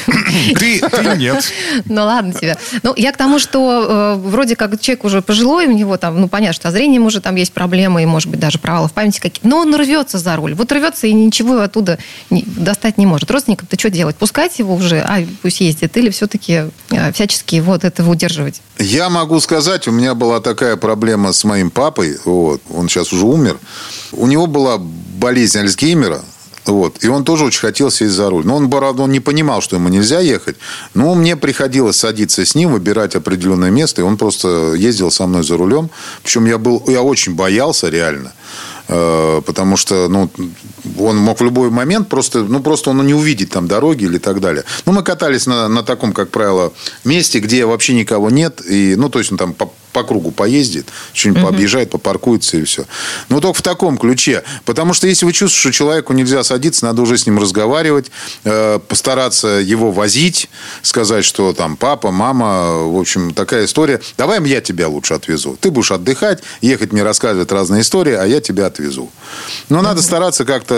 Ты, 0.05 0.79
ты 0.79 1.17
нет. 1.17 1.51
Ну 1.85 2.03
ладно 2.03 2.33
тебе. 2.33 2.57
Ну, 2.83 2.93
я 2.95 3.11
к 3.11 3.17
тому, 3.17 3.39
что 3.39 4.15
э, 4.15 4.15
вроде 4.15 4.55
как 4.55 4.79
человек 4.79 5.03
уже 5.03 5.21
пожилой, 5.21 5.67
у 5.67 5.71
него 5.71 5.97
там, 5.97 6.19
ну, 6.19 6.27
понятно, 6.27 6.53
что 6.53 6.71
зрением 6.71 7.05
уже 7.05 7.21
там 7.21 7.35
есть 7.35 7.53
проблемы, 7.53 8.03
и, 8.03 8.05
может 8.05 8.29
быть, 8.29 8.39
даже 8.39 8.59
провалы 8.59 8.87
в 8.87 8.93
памяти 8.93 9.19
какие-то. 9.19 9.47
Но 9.47 9.59
он 9.59 9.75
рвется 9.75 10.17
за 10.17 10.35
руль. 10.35 10.53
Вот 10.53 10.71
рвется 10.71 11.07
и 11.07 11.13
ничего 11.13 11.59
оттуда 11.59 11.99
не, 12.29 12.43
достать 12.43 12.97
не 12.97 13.05
может. 13.05 13.29
Родственникам 13.31 13.67
ты 13.67 13.77
что 13.77 13.89
делать? 13.89 14.15
Пускать 14.15 14.59
его 14.59 14.75
уже, 14.75 14.99
а 14.99 15.25
пусть 15.41 15.61
ездит, 15.61 15.95
или 15.97 16.09
все-таки 16.09 16.65
э, 16.89 17.11
всячески 17.13 17.55
его 17.55 17.73
от 17.73 17.83
этого 17.83 18.11
удерживать? 18.11 18.61
Я 18.79 19.09
могу 19.09 19.39
сказать, 19.39 19.87
у 19.87 19.91
меня 19.91 20.15
была 20.15 20.39
такая 20.41 20.75
проблема 20.75 21.31
с 21.33 21.43
моим 21.43 21.69
папой, 21.69 22.17
вот, 22.25 22.61
он 22.73 22.89
сейчас 22.89 23.13
уже 23.13 23.25
умер. 23.25 23.59
У 24.11 24.27
него 24.27 24.47
была 24.47 24.77
болезнь 24.77 25.59
Альцгеймера, 25.59 26.21
вот. 26.65 27.03
И 27.03 27.07
он 27.07 27.23
тоже 27.23 27.45
очень 27.45 27.59
хотел 27.59 27.91
сесть 27.91 28.13
за 28.13 28.29
руль. 28.29 28.45
Но 28.45 28.55
он, 28.55 28.69
правда, 28.69 29.03
он 29.03 29.11
не 29.11 29.19
понимал, 29.19 29.61
что 29.61 29.75
ему 29.75 29.89
нельзя 29.89 30.19
ехать. 30.19 30.55
Но 30.93 31.13
мне 31.15 31.35
приходилось 31.35 31.97
садиться 31.97 32.45
с 32.45 32.55
ним, 32.55 32.71
выбирать 32.71 33.15
определенное 33.15 33.71
место. 33.71 34.01
И 34.01 34.03
он 34.03 34.17
просто 34.17 34.73
ездил 34.73 35.11
со 35.11 35.27
мной 35.27 35.43
за 35.43 35.57
рулем. 35.57 35.89
Причем 36.23 36.45
я, 36.45 36.57
был, 36.57 36.83
я 36.87 37.01
очень 37.01 37.35
боялся 37.35 37.89
реально. 37.89 38.33
Э, 38.87 39.41
потому 39.45 39.77
что 39.77 40.07
ну, 40.07 40.29
он 40.99 41.17
мог 41.17 41.39
в 41.39 41.43
любой 41.43 41.69
момент 41.69 42.09
просто, 42.09 42.43
ну, 42.43 42.61
просто 42.61 42.89
он 42.89 43.05
не 43.05 43.13
увидит 43.13 43.49
там 43.49 43.67
дороги 43.67 44.05
или 44.05 44.17
так 44.17 44.39
далее. 44.39 44.63
Ну, 44.85 44.93
мы 44.93 45.03
катались 45.03 45.47
на, 45.47 45.67
на 45.67 45.83
таком, 45.83 46.13
как 46.13 46.29
правило, 46.29 46.73
месте, 47.03 47.39
где 47.39 47.65
вообще 47.65 47.93
никого 47.93 48.29
нет. 48.29 48.61
И, 48.65 48.95
ну, 48.97 49.09
то 49.09 49.19
есть 49.19 49.31
он 49.31 49.37
там 49.37 49.55
по, 49.93 50.03
кругу 50.03 50.31
поездит, 50.31 50.87
что-нибудь 51.13 51.43
угу. 51.43 51.51
пообъезжает, 51.51 51.91
попаркуется 51.91 52.57
и 52.57 52.63
все. 52.63 52.85
Но 53.29 53.39
только 53.39 53.59
в 53.59 53.61
таком 53.61 53.97
ключе. 53.97 54.43
Потому 54.65 54.93
что 54.93 55.07
если 55.07 55.25
вы 55.25 55.31
чувствуете, 55.31 55.61
что 55.61 55.71
человеку 55.71 56.13
нельзя 56.13 56.43
садиться, 56.43 56.85
надо 56.85 57.01
уже 57.01 57.17
с 57.17 57.25
ним 57.25 57.39
разговаривать, 57.39 58.11
э, 58.43 58.79
постараться 58.87 59.47
его 59.47 59.91
возить, 59.91 60.49
сказать, 60.81 61.23
что 61.23 61.53
там 61.53 61.77
папа, 61.77 62.11
мама, 62.11 62.83
в 62.83 62.99
общем, 62.99 63.33
такая 63.33 63.65
история. 63.65 64.01
Давай 64.17 64.43
я 64.43 64.61
тебя 64.61 64.87
лучше 64.87 65.13
отвезу. 65.13 65.57
Ты 65.59 65.71
будешь 65.71 65.91
отдыхать, 65.91 66.43
ехать 66.61 66.91
мне 66.91 67.03
рассказывать 67.03 67.51
разные 67.51 67.81
истории, 67.81 68.13
а 68.13 68.25
я 68.25 68.41
тебя 68.41 68.65
отвезу. 68.65 69.09
Но 69.69 69.77
угу. 69.77 69.85
надо 69.85 70.01
стараться 70.01 70.43
как-то 70.43 70.75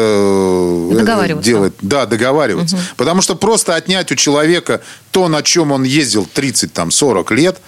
э, 0.92 1.42
делать. 1.42 1.74
Да, 1.82 2.06
договариваться. 2.06 2.76
Угу. 2.76 2.84
Потому 2.98 3.22
что 3.22 3.36
просто 3.36 3.76
отнять 3.76 4.12
у 4.12 4.16
человека 4.16 4.82
то, 5.12 5.28
на 5.28 5.42
чем 5.42 5.72
он 5.72 5.84
ездил 5.84 6.28
30-40 6.34 7.34
лет, 7.34 7.62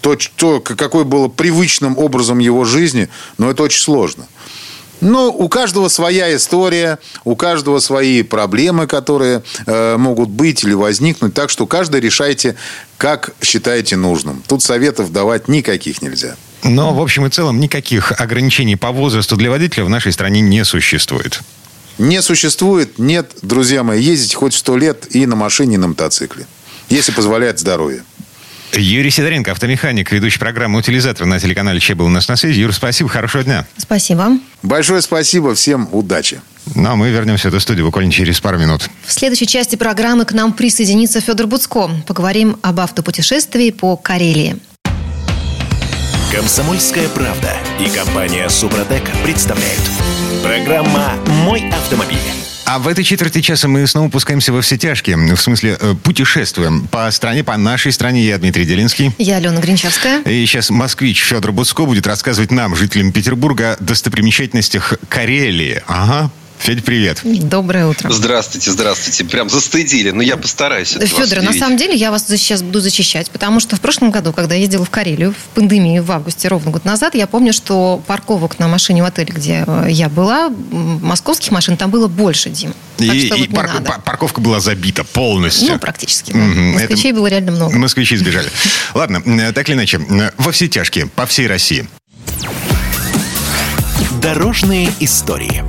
то, 0.00 0.16
то, 0.36 0.60
какой 0.60 1.04
было 1.04 1.28
привычным 1.28 1.98
образом 1.98 2.38
его 2.38 2.64
жизни, 2.64 3.08
но 3.36 3.50
это 3.50 3.62
очень 3.62 3.80
сложно. 3.80 4.26
Ну, 5.00 5.28
у 5.28 5.48
каждого 5.48 5.88
своя 5.88 6.34
история, 6.34 6.98
у 7.24 7.36
каждого 7.36 7.78
свои 7.78 8.22
проблемы, 8.22 8.86
которые 8.86 9.42
э, 9.66 9.96
могут 9.96 10.28
быть 10.28 10.64
или 10.64 10.74
возникнуть. 10.74 11.34
Так 11.34 11.50
что 11.50 11.66
каждый 11.66 12.00
решайте, 12.00 12.56
как 12.96 13.30
считаете 13.40 13.96
нужным. 13.96 14.42
Тут 14.48 14.62
советов 14.62 15.12
давать 15.12 15.46
никаких 15.46 16.02
нельзя. 16.02 16.36
Но, 16.64 16.92
в 16.92 17.00
общем 17.00 17.26
и 17.26 17.30
целом, 17.30 17.60
никаких 17.60 18.20
ограничений 18.20 18.74
по 18.74 18.90
возрасту 18.90 19.36
для 19.36 19.50
водителя 19.50 19.84
в 19.84 19.88
нашей 19.88 20.12
стране 20.12 20.40
не 20.40 20.64
существует. 20.64 21.40
Не 21.98 22.22
существует, 22.22 22.98
нет, 22.98 23.32
друзья 23.42 23.82
мои, 23.82 24.00
ездить 24.00 24.34
хоть 24.34 24.54
сто 24.54 24.76
лет 24.76 25.06
и 25.10 25.26
на 25.26 25.36
машине, 25.36 25.74
и 25.74 25.78
на 25.78 25.88
мотоцикле, 25.88 26.46
если 26.88 27.12
позволяет 27.12 27.58
здоровье. 27.58 28.04
Юрий 28.72 29.10
Сидоренко, 29.10 29.52
автомеханик, 29.52 30.12
ведущий 30.12 30.38
программы 30.38 30.78
«Утилизатор» 30.78 31.26
на 31.26 31.40
телеканале 31.40 31.80
Че 31.80 31.94
был 31.94 32.06
у 32.06 32.10
нас 32.10 32.28
на 32.28 32.36
связи. 32.36 32.60
Юр, 32.60 32.72
спасибо, 32.72 33.08
хорошего 33.08 33.42
дня. 33.44 33.66
Спасибо. 33.76 34.38
Большое 34.62 35.02
спасибо, 35.02 35.54
всем 35.54 35.88
удачи. 35.92 36.40
Ну, 36.74 36.90
а 36.90 36.96
мы 36.96 37.10
вернемся 37.10 37.50
в 37.50 37.54
эту 37.54 37.60
студию 37.60 37.86
буквально 37.86 38.12
через 38.12 38.40
пару 38.40 38.58
минут. 38.58 38.88
В 39.04 39.12
следующей 39.12 39.46
части 39.46 39.76
программы 39.76 40.24
к 40.24 40.32
нам 40.32 40.52
присоединится 40.52 41.20
Федор 41.20 41.46
Буцко. 41.46 41.90
Поговорим 42.06 42.56
об 42.62 42.80
автопутешествии 42.80 43.70
по 43.70 43.96
Карелии. 43.96 44.56
Комсомольская 46.30 47.08
правда 47.08 47.56
и 47.80 47.88
компания 47.88 48.48
«Супротек» 48.50 49.02
представляют. 49.24 49.80
Программа 50.42 51.14
«Мой 51.44 51.64
автомобиль». 51.70 52.18
А 52.70 52.78
в 52.78 52.86
этой 52.86 53.02
четверти 53.02 53.40
часа 53.40 53.66
мы 53.66 53.86
снова 53.86 54.10
пускаемся 54.10 54.52
во 54.52 54.60
все 54.60 54.76
тяжкие. 54.76 55.16
В 55.16 55.40
смысле, 55.40 55.78
э, 55.80 55.94
путешествуем 55.94 56.86
по 56.86 57.10
стране, 57.10 57.42
по 57.42 57.56
нашей 57.56 57.92
стране. 57.92 58.26
Я 58.26 58.36
Дмитрий 58.36 58.66
Делинский. 58.66 59.10
Я 59.16 59.36
Алена 59.36 59.58
Гринчевская. 59.58 60.20
И 60.20 60.44
сейчас 60.44 60.68
москвич 60.68 61.22
Федор 61.22 61.52
Буцко 61.52 61.86
будет 61.86 62.06
рассказывать 62.06 62.50
нам, 62.50 62.76
жителям 62.76 63.10
Петербурга, 63.10 63.72
о 63.72 63.82
достопримечательностях 63.82 64.98
Карелии. 65.08 65.82
Ага, 65.86 66.30
Федь, 66.58 66.84
привет. 66.84 67.20
Доброе 67.24 67.86
утро. 67.86 68.10
Здравствуйте, 68.10 68.70
здравствуйте. 68.70 69.24
Прям 69.24 69.48
застыдили, 69.48 70.10
но 70.10 70.22
я 70.22 70.36
постараюсь. 70.36 70.90
Федор, 70.90 71.42
на 71.42 71.52
самом 71.52 71.76
деле 71.76 71.94
я 71.94 72.10
вас 72.10 72.26
сейчас 72.26 72.62
буду 72.62 72.80
зачищать, 72.80 73.30
потому 73.30 73.60
что 73.60 73.76
в 73.76 73.80
прошлом 73.80 74.10
году, 74.10 74.32
когда 74.32 74.54
я 74.54 74.62
ездила 74.62 74.84
в 74.84 74.90
Карелию, 74.90 75.32
в 75.32 75.54
пандемии, 75.54 76.00
в 76.00 76.10
августе, 76.10 76.48
ровно 76.48 76.70
год 76.70 76.84
назад, 76.84 77.14
я 77.14 77.26
помню, 77.26 77.52
что 77.52 78.02
парковок 78.06 78.58
на 78.58 78.68
машине 78.68 79.02
в 79.02 79.06
отеле, 79.06 79.32
где 79.34 79.64
э, 79.66 79.86
я 79.90 80.08
была, 80.08 80.50
московских 80.50 81.52
машин 81.52 81.76
там 81.76 81.90
было 81.90 82.08
больше, 82.08 82.50
Дим. 82.50 82.74
Так 82.96 83.14
и, 83.14 83.28
и 83.28 83.30
вот 83.30 83.50
пар- 83.54 83.82
пар- 83.82 84.02
парковка 84.02 84.40
была 84.40 84.60
забита 84.60 85.04
полностью. 85.04 85.72
Ну, 85.72 85.78
практически. 85.78 86.32
Да. 86.32 86.38
Mm-hmm. 86.38 86.72
Москвичей 86.74 87.10
Это... 87.12 87.20
было 87.20 87.26
реально 87.28 87.52
много. 87.52 87.78
Москвичи 87.78 88.16
сбежали. 88.16 88.48
Ладно, 88.94 89.22
э, 89.24 89.52
так 89.52 89.68
или 89.68 89.76
иначе, 89.76 89.98
э, 89.98 90.30
во 90.36 90.52
все 90.52 90.68
тяжкие, 90.68 91.06
по 91.06 91.26
всей 91.26 91.46
России. 91.46 91.88
Дорожные 94.20 94.92
истории. 95.00 95.64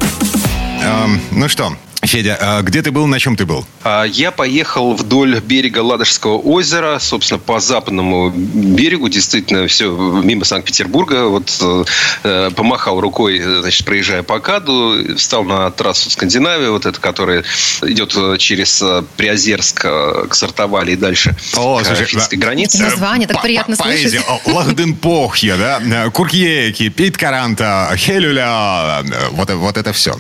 Ну 1.32 1.48
что, 1.50 1.74
Федя, 2.02 2.38
а 2.40 2.62
где 2.62 2.82
ты 2.82 2.92
был, 2.92 3.08
на 3.08 3.20
чем 3.20 3.36
ты 3.36 3.46
был? 3.46 3.66
А, 3.84 4.06
Я 4.06 4.32
поехал 4.32 4.94
вдоль 4.94 5.40
берега 5.42 5.80
Ладожского 5.80 6.38
озера, 6.38 6.98
собственно, 7.00 7.40
по 7.40 7.60
западному 7.60 8.30
берегу, 8.30 9.10
действительно, 9.10 9.68
все 9.68 9.92
мимо 9.92 10.46
Санкт-Петербурга. 10.46 11.26
Вот 11.28 11.54
э, 11.62 11.84
э, 12.24 12.52
помахал 12.56 13.02
рукой, 13.02 13.40
значит, 13.42 13.86
проезжая 13.86 14.24
по 14.24 14.40
Каду, 14.40 15.18
встал 15.18 15.44
на 15.44 15.70
трассу 15.72 16.10
Скандинавии, 16.10 16.70
вот 16.70 16.86
эта, 16.86 17.00
которая 17.02 17.44
идет 17.82 18.14
э, 18.16 18.38
через 18.38 18.82
э, 18.82 19.04
Приозерск 19.18 19.82
к 19.82 20.34
Сартовали 20.34 20.94
и 20.94 20.96
дальше 20.96 21.36
О, 21.58 21.80
к 21.82 21.86
слушай, 21.86 22.06
финской 22.06 22.38
да. 22.38 22.46
границе. 22.48 22.78
Эти 22.78 22.84
названия 22.84 23.28
так 23.28 23.42
приятно 23.42 23.76
по- 23.76 23.84
слышать. 23.84 24.22
Лахденпохья, 24.46 25.58
да? 25.58 26.10
Куркьеки, 26.12 26.88
Питкаранта, 26.88 27.92
Хелюля. 27.98 29.04
Вот, 29.32 29.50
вот 29.52 29.78
это 29.78 29.92
все. 29.92 30.18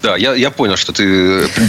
Да, 0.00 0.16
я, 0.16 0.34
я 0.34 0.50
понял, 0.52 0.76
что 0.76 0.92
ты 0.92 1.07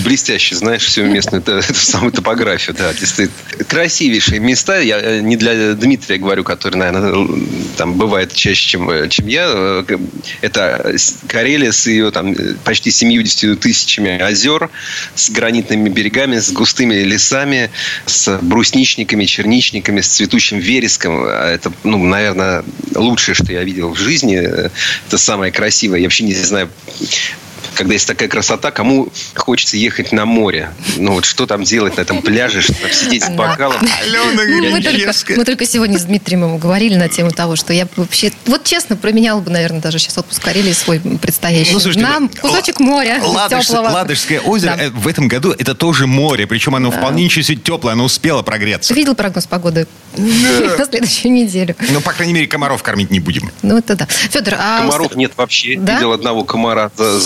блестяще 0.04 0.56
знаешь 0.56 0.84
всю 0.86 1.04
местную 1.04 1.41
т- 1.41 1.52
эту 1.60 1.73
самую 1.75 2.12
топографию. 2.12 2.75
Да, 2.78 2.93
действительно. 2.93 3.63
Красивейшие 3.67 4.39
места. 4.39 4.80
Я 4.80 4.99
э, 4.99 5.19
не 5.21 5.36
для 5.38 5.73
Дмитрия 5.73 6.17
говорю, 6.17 6.43
который, 6.43 6.75
наверное, 6.75 7.12
л- 7.12 7.39
там 7.78 7.93
бывает 7.95 8.34
чаще, 8.34 8.69
чем, 8.69 8.89
э, 8.89 9.10
чем 9.10 9.28
я. 9.28 9.45
Э, 9.47 9.84
Это 10.41 10.95
Карелия 11.28 11.71
с 11.71 11.88
ее 11.88 12.12
там 12.12 12.34
э, 12.34 12.56
почти 12.63 12.91
70 12.91 13.60
тысячами 13.60 14.19
озер, 14.21 14.69
с 15.15 15.30
гранитными 15.30 15.89
берегами, 15.89 16.39
с 16.39 16.52
густыми 16.52 16.95
лесами, 16.95 17.69
с 18.06 18.38
брусничниками, 18.41 19.25
черничниками, 19.25 20.02
с 20.02 20.08
цветущим 20.08 20.60
вереском. 20.60 21.19
А 21.23 21.52
Это, 21.52 21.71
ну, 21.84 21.97
наверное, 22.04 22.63
лучшее, 22.95 23.36
что 23.36 23.52
я 23.52 23.63
видел 23.63 23.93
в 23.93 23.97
жизни. 23.99 24.38
Э, 24.41 24.69
Это 25.08 25.17
самое 25.17 25.52
красивое. 25.52 25.99
Я 25.99 26.06
вообще 26.06 26.23
не 26.23 26.34
знаю, 26.34 26.69
когда 27.80 27.94
есть 27.94 28.06
такая 28.08 28.28
красота, 28.28 28.72
кому 28.72 29.08
хочется 29.36 29.78
ехать 29.78 30.12
на 30.12 30.26
море? 30.26 30.74
Ну 30.98 31.13
вот 31.13 31.24
что 31.24 31.46
там 31.48 31.63
делать 31.63 31.96
на 31.96 32.02
этом 32.02 32.22
пляже, 32.22 32.60
что 32.62 32.74
там 32.74 32.92
сидеть 32.92 33.24
с 33.24 33.30
бокалом? 33.30 33.78
Алена 34.02 34.26
Мы 34.34 34.82
только, 34.82 34.92
Гринчевская. 34.92 35.38
мы 35.38 35.46
только 35.46 35.65
сегодня 35.65 35.98
с 35.98 36.04
Дмитрием 36.04 36.44
ему 36.44 36.58
говорили 36.58 36.96
на 36.96 37.08
тему 37.08 37.32
того, 37.32 37.56
что 37.56 37.72
я 37.72 37.86
бы 37.86 37.92
вообще, 37.96 38.34
вот 38.48 38.65
честно, 38.65 38.98
променяла 38.98 39.39
бы, 39.39 39.50
наверное, 39.50 39.80
даже 39.80 39.98
сейчас 39.98 40.18
отпуск 40.18 40.44
Карелии 40.44 40.74
свой 40.74 41.00
предстоящий. 41.00 41.72
Ну, 41.72 41.80
слушайте, 41.80 42.06
Нам 42.06 42.28
вы- 42.28 42.50
кусочек 42.50 42.82
моря 42.82 43.22
Ладож- 43.24 43.65
теплого. 43.68 43.88
Ладожское 43.88 44.42
озеро 44.42 44.76
Да. 44.76 44.84
э, 44.84 44.89
в 44.89 45.08
этом 45.08 45.30
году 45.30 45.52
это 45.58 45.74
тоже 45.74 46.06
море, 46.06 46.48
причем 46.48 46.76
оно 46.76 46.92
вполне 46.92 47.24
ничего 47.24 47.44
себе 47.44 47.58
теплое, 47.63 47.94
оно 47.94 48.04
успело 48.04 48.42
прогреться. 48.42 48.94
Ты 48.94 49.00
видел 49.00 49.15
прогноз 49.15 49.46
погоды 49.48 49.88
на 50.18 50.86
следующую 50.86 51.32
неделю? 51.32 51.78
Ну, 51.92 52.02
по 52.02 52.12
крайней 52.12 52.34
мере, 52.34 52.48
комаров 52.48 52.84
кормить 52.84 53.10
не 53.10 53.22
будем. 53.22 53.50
Ну, 53.62 53.78
это 53.78 53.96
да. 53.96 54.06
Федор, 54.10 54.56
а... 54.60 54.80
Комаров 54.82 55.15
нет 55.15 55.32
вообще. 55.38 55.78
Да? 55.80 55.96
Видел 55.96 56.12
одного 56.12 56.44
комара 56.44 56.92
за? 56.98 57.20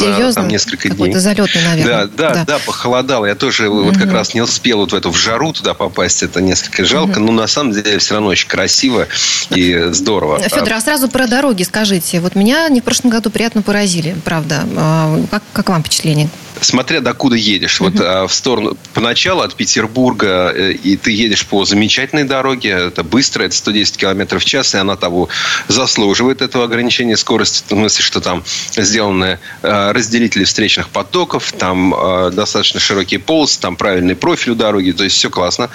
Там 0.43 0.51
несколько 0.51 0.89
дней. 0.89 0.97
Какой-то 0.97 1.19
залетный, 1.19 1.63
наверное. 1.63 2.07
Да, 2.07 2.33
да, 2.33 2.45
да, 2.45 2.59
похолодало. 2.59 3.25
Я 3.25 3.35
тоже 3.35 3.69
вот 3.69 3.97
как 3.97 4.11
раз 4.11 4.33
не 4.33 4.41
успел 4.41 4.79
вот 4.79 4.91
в 4.91 4.95
эту 4.95 5.11
в 5.11 5.17
жару 5.17 5.53
туда 5.53 5.73
попасть. 5.73 6.23
Это 6.23 6.41
несколько 6.41 6.85
жалко. 6.85 7.19
Но 7.19 7.31
на 7.31 7.47
самом 7.47 7.73
деле 7.73 7.97
все 7.97 8.15
равно 8.15 8.29
очень 8.29 8.47
красиво 8.47 9.07
и 9.49 9.89
здорово. 9.91 10.39
Федор, 10.39 10.73
а 10.73 10.81
сразу 10.81 11.07
про 11.07 11.27
дороги 11.27 11.63
скажите. 11.63 12.19
Вот 12.19 12.35
меня 12.35 12.67
не 12.69 12.81
в 12.81 12.83
прошлом 12.83 13.09
году 13.09 13.29
приятно 13.29 13.61
поразили, 13.61 14.15
правда. 14.23 14.65
А, 14.75 15.19
Как, 15.31 15.43
как 15.53 15.69
вам 15.69 15.81
впечатление? 15.81 16.29
Смотря 16.61 17.01
докуда 17.01 17.35
едешь. 17.35 17.79
Вот 17.79 17.99
а, 17.99 18.27
в 18.27 18.33
сторону... 18.33 18.77
Поначалу 18.93 19.41
от 19.41 19.55
Петербурга, 19.55 20.51
э, 20.55 20.71
и 20.71 20.97
ты 20.97 21.11
едешь 21.11 21.45
по 21.45 21.65
замечательной 21.65 22.23
дороге. 22.23 22.69
Это 22.69 23.03
быстро, 23.03 23.43
это 23.43 23.55
110 23.55 23.97
километров 23.97 24.41
в 24.43 24.45
час, 24.45 24.75
и 24.75 24.77
она 24.77 24.95
того 24.95 25.29
заслуживает, 25.67 26.41
этого 26.41 26.65
ограничения 26.65 27.17
скорости. 27.17 27.63
В 27.65 27.69
том 27.69 27.79
смысле, 27.79 28.03
что 28.03 28.21
там 28.21 28.43
сделаны 28.75 29.39
э, 29.61 29.91
разделители 30.23 30.43
встречных 30.45 30.89
потоков, 30.89 31.51
там 31.51 31.93
э, 31.93 32.31
достаточно 32.31 32.79
широкие 32.79 33.19
полосы, 33.19 33.59
там 33.59 33.75
правильный 33.75 34.15
профиль 34.15 34.53
у 34.53 34.55
дороги, 34.55 34.91
то 34.91 35.03
есть 35.03 35.15
все 35.15 35.29
классно. 35.29 35.69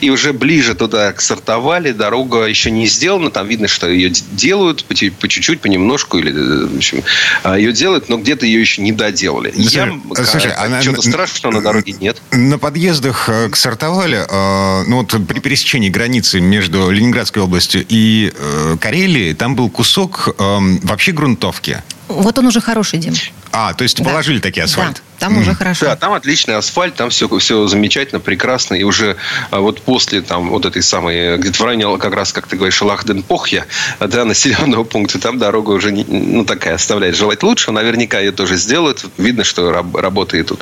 И 0.00 0.10
уже 0.10 0.32
ближе 0.32 0.74
туда, 0.74 1.12
к 1.12 1.20
Сартовали, 1.20 1.92
дорога 1.92 2.44
еще 2.44 2.70
не 2.70 2.86
сделана. 2.86 3.30
Там 3.30 3.46
видно, 3.46 3.68
что 3.68 3.88
ее 3.88 4.10
делают 4.32 4.84
по 4.84 4.94
чуть-чуть, 5.28 5.60
понемножку, 5.60 6.18
или, 6.18 6.32
э, 6.32 6.66
в 6.66 6.76
общем, 6.76 7.02
а, 7.42 7.58
ее 7.58 7.72
делают, 7.72 8.08
но 8.08 8.16
где-то 8.18 8.46
ее 8.46 8.60
еще 8.60 8.82
не 8.82 8.92
доделали. 8.92 9.52
Ну, 9.54 9.62
слушай, 9.62 9.76
Ям, 9.76 10.02
э, 10.16 10.24
слушай, 10.24 10.52
а, 10.52 10.64
она- 10.64 10.82
чего-то 10.82 11.02
страшного 11.02 11.54
на 11.54 11.60
дороге 11.60 11.94
нет. 12.00 12.16
На 12.30 12.58
подъездах 12.58 13.28
э, 13.28 13.48
к 13.50 13.56
Сартовале, 13.56 14.26
э, 14.28 14.84
ну 14.86 14.98
вот 14.98 15.14
при 15.26 15.40
пересечении 15.40 15.90
границы 15.90 16.40
между 16.40 16.90
Ленинградской 16.90 17.42
областью 17.42 17.84
и 17.88 18.32
э, 18.34 18.76
Карелией, 18.80 19.34
там 19.34 19.54
был 19.56 19.68
кусок 19.68 20.34
э, 20.38 20.58
вообще 20.82 21.12
грунтовки. 21.12 21.82
Вот 22.10 22.38
он 22.38 22.46
уже 22.46 22.60
хороший, 22.60 22.98
Дим. 22.98 23.14
А, 23.52 23.72
то 23.74 23.82
есть 23.84 23.98
Да. 23.98 24.04
положили 24.04 24.38
такие 24.40 24.64
асфальт? 24.64 25.02
Там 25.20 25.36
уже 25.38 25.54
хорошо. 25.54 25.84
Да, 25.86 25.96
там 25.96 26.12
отличный 26.14 26.56
асфальт, 26.56 26.94
там 26.96 27.10
все, 27.10 27.28
все 27.38 27.66
замечательно, 27.68 28.20
прекрасно. 28.20 28.74
И 28.74 28.82
уже 28.82 29.16
а, 29.50 29.60
вот 29.60 29.82
после 29.82 30.22
там 30.22 30.48
вот 30.48 30.64
этой 30.64 30.82
самой, 30.82 31.36
где-то 31.36 31.58
в 31.62 31.64
районе, 31.66 31.98
как 31.98 32.14
раз, 32.14 32.32
как 32.32 32.46
ты 32.46 32.56
говоришь, 32.56 32.80
Лахденпохья, 32.80 33.66
да, 34.00 34.24
населенного 34.30 34.84
пункта, 34.84 35.18
там 35.20 35.38
дорога 35.38 35.70
уже, 35.72 35.92
не- 35.92 36.04
ну, 36.04 36.44
такая, 36.44 36.74
оставляет 36.74 37.16
желать 37.16 37.42
лучше. 37.42 37.70
Наверняка 37.70 38.18
ее 38.18 38.32
тоже 38.32 38.56
сделают. 38.56 39.04
Видно, 39.18 39.44
что 39.44 39.70
раб- 39.70 39.94
работы 39.94 40.40
идут. 40.40 40.60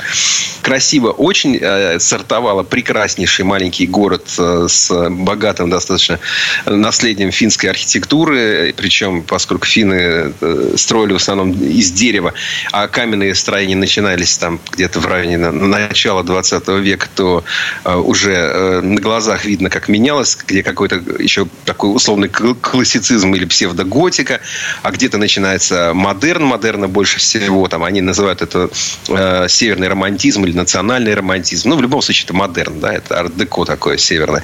Красиво 0.62 1.11
очень. 1.12 1.57
э, 1.61 1.99
Сартовала 2.01 2.64
прекраснейший 2.64 3.44
маленький 3.44 3.87
город 3.87 4.27
э, 4.38 4.66
с 4.68 5.09
богатым 5.11 5.71
достаточно 5.71 6.18
наследием 6.66 7.31
финской 7.31 7.71
архитектуры. 7.71 8.75
Причем, 8.77 9.23
поскольку 9.23 9.66
финны 9.66 10.35
э, 10.40 10.75
строили 10.77 11.12
в 11.12 11.16
основном 11.16 11.53
из 11.53 11.92
дерева, 11.92 12.33
а 12.73 12.88
каменные 12.88 13.35
строения 13.35 13.77
начинались 13.77 14.37
там 14.38 14.47
где-то 14.72 15.00
в 15.00 15.06
районе 15.06 15.38
на- 15.38 15.52
начала 15.52 16.22
20 16.22 16.68
века, 16.80 17.08
то 17.14 17.44
э, 17.84 17.94
уже 17.94 18.32
э, 18.32 18.80
на 18.80 19.00
глазах 19.00 19.44
видно, 19.44 19.70
как 19.70 19.88
менялось, 19.88 20.37
где 20.46 20.62
какой-то 20.62 20.96
еще 21.18 21.46
такой 21.64 21.94
условный 21.94 22.28
кл- 22.28 22.54
классицизм 22.54 23.34
или 23.34 23.44
псевдоготика, 23.44 24.40
а 24.82 24.90
где-то 24.90 25.18
начинается 25.18 25.92
модерн, 25.94 26.44
модерна 26.44 26.88
больше 26.88 27.18
всего, 27.18 27.68
там 27.68 27.84
они 27.84 28.00
называют 28.00 28.42
это 28.42 28.70
э, 29.08 29.46
северный 29.48 29.88
романтизм 29.88 30.44
или 30.44 30.56
национальный 30.56 31.14
романтизм. 31.14 31.68
Ну, 31.70 31.76
в 31.76 31.82
любом 31.82 32.02
случае, 32.02 32.24
это 32.24 32.34
модерн, 32.34 32.80
да, 32.80 32.92
это 32.92 33.18
арт-деко 33.18 33.64
такое 33.64 33.96
северное. 33.96 34.42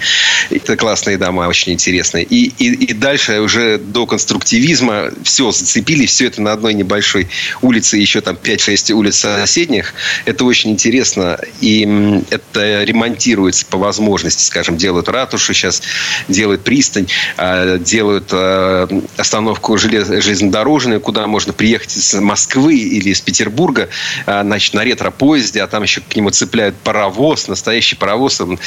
Это 0.51 0.77
классные 0.77 1.19
дома, 1.19 1.49
очень 1.49 1.73
интересные. 1.73 2.25
И, 2.25 2.53
и, 2.59 2.73
и 2.73 2.93
дальше 2.93 3.41
уже 3.41 3.79
до 3.79 4.07
конструктивизма 4.07 5.11
все 5.23 5.51
зацепили, 5.51 6.07
все 6.07 6.27
это 6.27 6.43
на 6.43 6.53
одной 6.53 6.75
небольшой 6.75 7.29
улице, 7.63 7.97
еще 7.97 8.21
там 8.21 8.37
5-6 8.43 8.93
улиц 8.93 9.17
соседних. 9.17 9.94
Это 10.25 10.45
очень 10.45 10.71
интересно. 10.71 11.39
И 11.61 12.23
это 12.31 12.83
ремонтируется 12.85 13.67
по 13.67 13.79
возможности, 13.79 14.43
скажем, 14.45 14.77
делают 14.77 15.09
ратушу 15.09 15.55
сейчас, 15.55 15.83
делают 16.29 16.63
пристань, 16.63 17.07
а, 17.37 17.79
делают 17.79 18.29
а, 18.33 18.89
остановку 19.17 19.77
желез- 19.77 20.21
железнодорожную, 20.21 21.01
куда 21.01 21.27
можно 21.27 21.53
приехать 21.53 21.97
из 21.97 22.15
Москвы 22.15 22.77
или 22.77 23.11
из 23.11 23.21
Петербурга, 23.21 23.89
а, 24.27 24.43
значит, 24.43 24.75
на 24.75 24.85
ретро-поезде, 24.85 25.63
а 25.63 25.67
там 25.67 25.83
еще 25.83 26.01
к 26.01 26.17
нему 26.17 26.31
цепляют 26.31 26.77
паровоз, 26.77 27.49
настоящий 27.49 27.97
паровоз, 27.97 28.41
он 28.41 28.59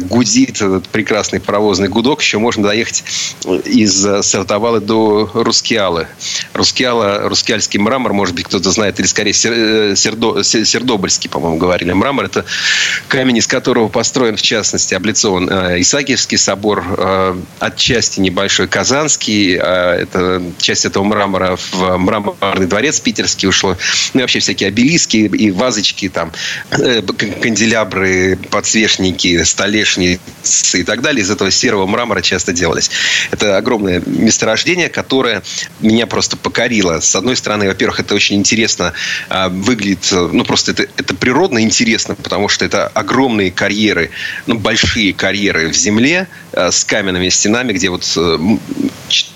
гудит, 0.00 0.56
этот 0.56 0.88
прекрасный 0.88 1.40
паровозный 1.40 1.88
гудок, 1.88 2.20
еще 2.20 2.38
можно 2.38 2.66
доехать 2.66 3.04
из 3.64 4.06
Сартовалы 4.22 4.80
до 4.80 5.30
Рускеалы. 5.34 6.06
Рускеала, 6.52 7.28
рускеальский 7.28 7.78
мрамор, 7.78 8.12
может 8.12 8.34
быть, 8.34 8.44
кто-то 8.46 8.70
знает, 8.70 8.98
или 9.00 9.06
скорее 9.06 9.32
э, 9.32 9.94
Сердо- 9.96 10.42
Се- 10.42 10.63
Сердобольский, 10.64 11.30
по-моему, 11.30 11.58
говорили. 11.58 11.92
Мрамор– 11.92 12.24
это 12.26 12.44
камень, 13.08 13.38
из 13.38 13.46
которого 13.46 13.88
построен, 13.88 14.36
в 14.36 14.42
частности, 14.42 14.94
облицован 14.94 15.48
э, 15.48 15.80
Исаакиевский 15.80 16.38
собор, 16.38 16.84
э, 16.96 17.36
отчасти 17.60 18.20
небольшой 18.20 18.68
Казанский, 18.68 19.56
э, 19.56 19.60
это 19.60 20.42
часть 20.58 20.84
этого 20.84 21.04
мрамора 21.04 21.56
в 21.56 21.96
мраморный 21.96 22.66
дворец 22.66 23.00
питерский 23.00 23.48
ушло, 23.48 23.76
ну 24.12 24.20
и 24.20 24.22
вообще 24.22 24.40
всякие 24.40 24.68
обелиски 24.68 25.16
и 25.16 25.50
вазочки, 25.50 26.08
там, 26.08 26.32
канделябры, 26.70 28.38
подсвечники, 28.50 29.42
столешницы 29.44 30.80
и 30.80 30.82
так 30.82 31.02
далее 31.02 31.22
из 31.22 31.30
этого 31.30 31.50
серого 31.50 31.86
мрамора 31.86 32.22
часто 32.22 32.52
делались. 32.52 32.90
Это 33.30 33.56
огромное 33.56 34.02
месторождение, 34.06 34.88
которое 34.88 35.42
меня 35.80 36.06
просто 36.06 36.36
покорило. 36.36 37.00
С 37.00 37.14
одной 37.14 37.36
стороны, 37.36 37.68
во-первых, 37.68 38.00
это 38.00 38.14
очень 38.14 38.36
интересно 38.36 38.92
выглядит, 39.50 40.08
ну 40.10 40.44
просто 40.54 40.70
это, 40.70 40.82
это 40.96 41.16
природно 41.16 41.62
интересно, 41.62 42.14
потому 42.14 42.48
что 42.48 42.64
это 42.64 42.86
огромные 42.86 43.50
карьеры, 43.50 44.10
ну, 44.46 44.56
большие 44.56 45.12
карьеры 45.12 45.68
в 45.68 45.74
земле 45.74 46.28
с 46.56 46.84
каменными 46.84 47.28
стенами, 47.28 47.72
где 47.72 47.90
вот 47.90 48.10
э, 48.16 48.38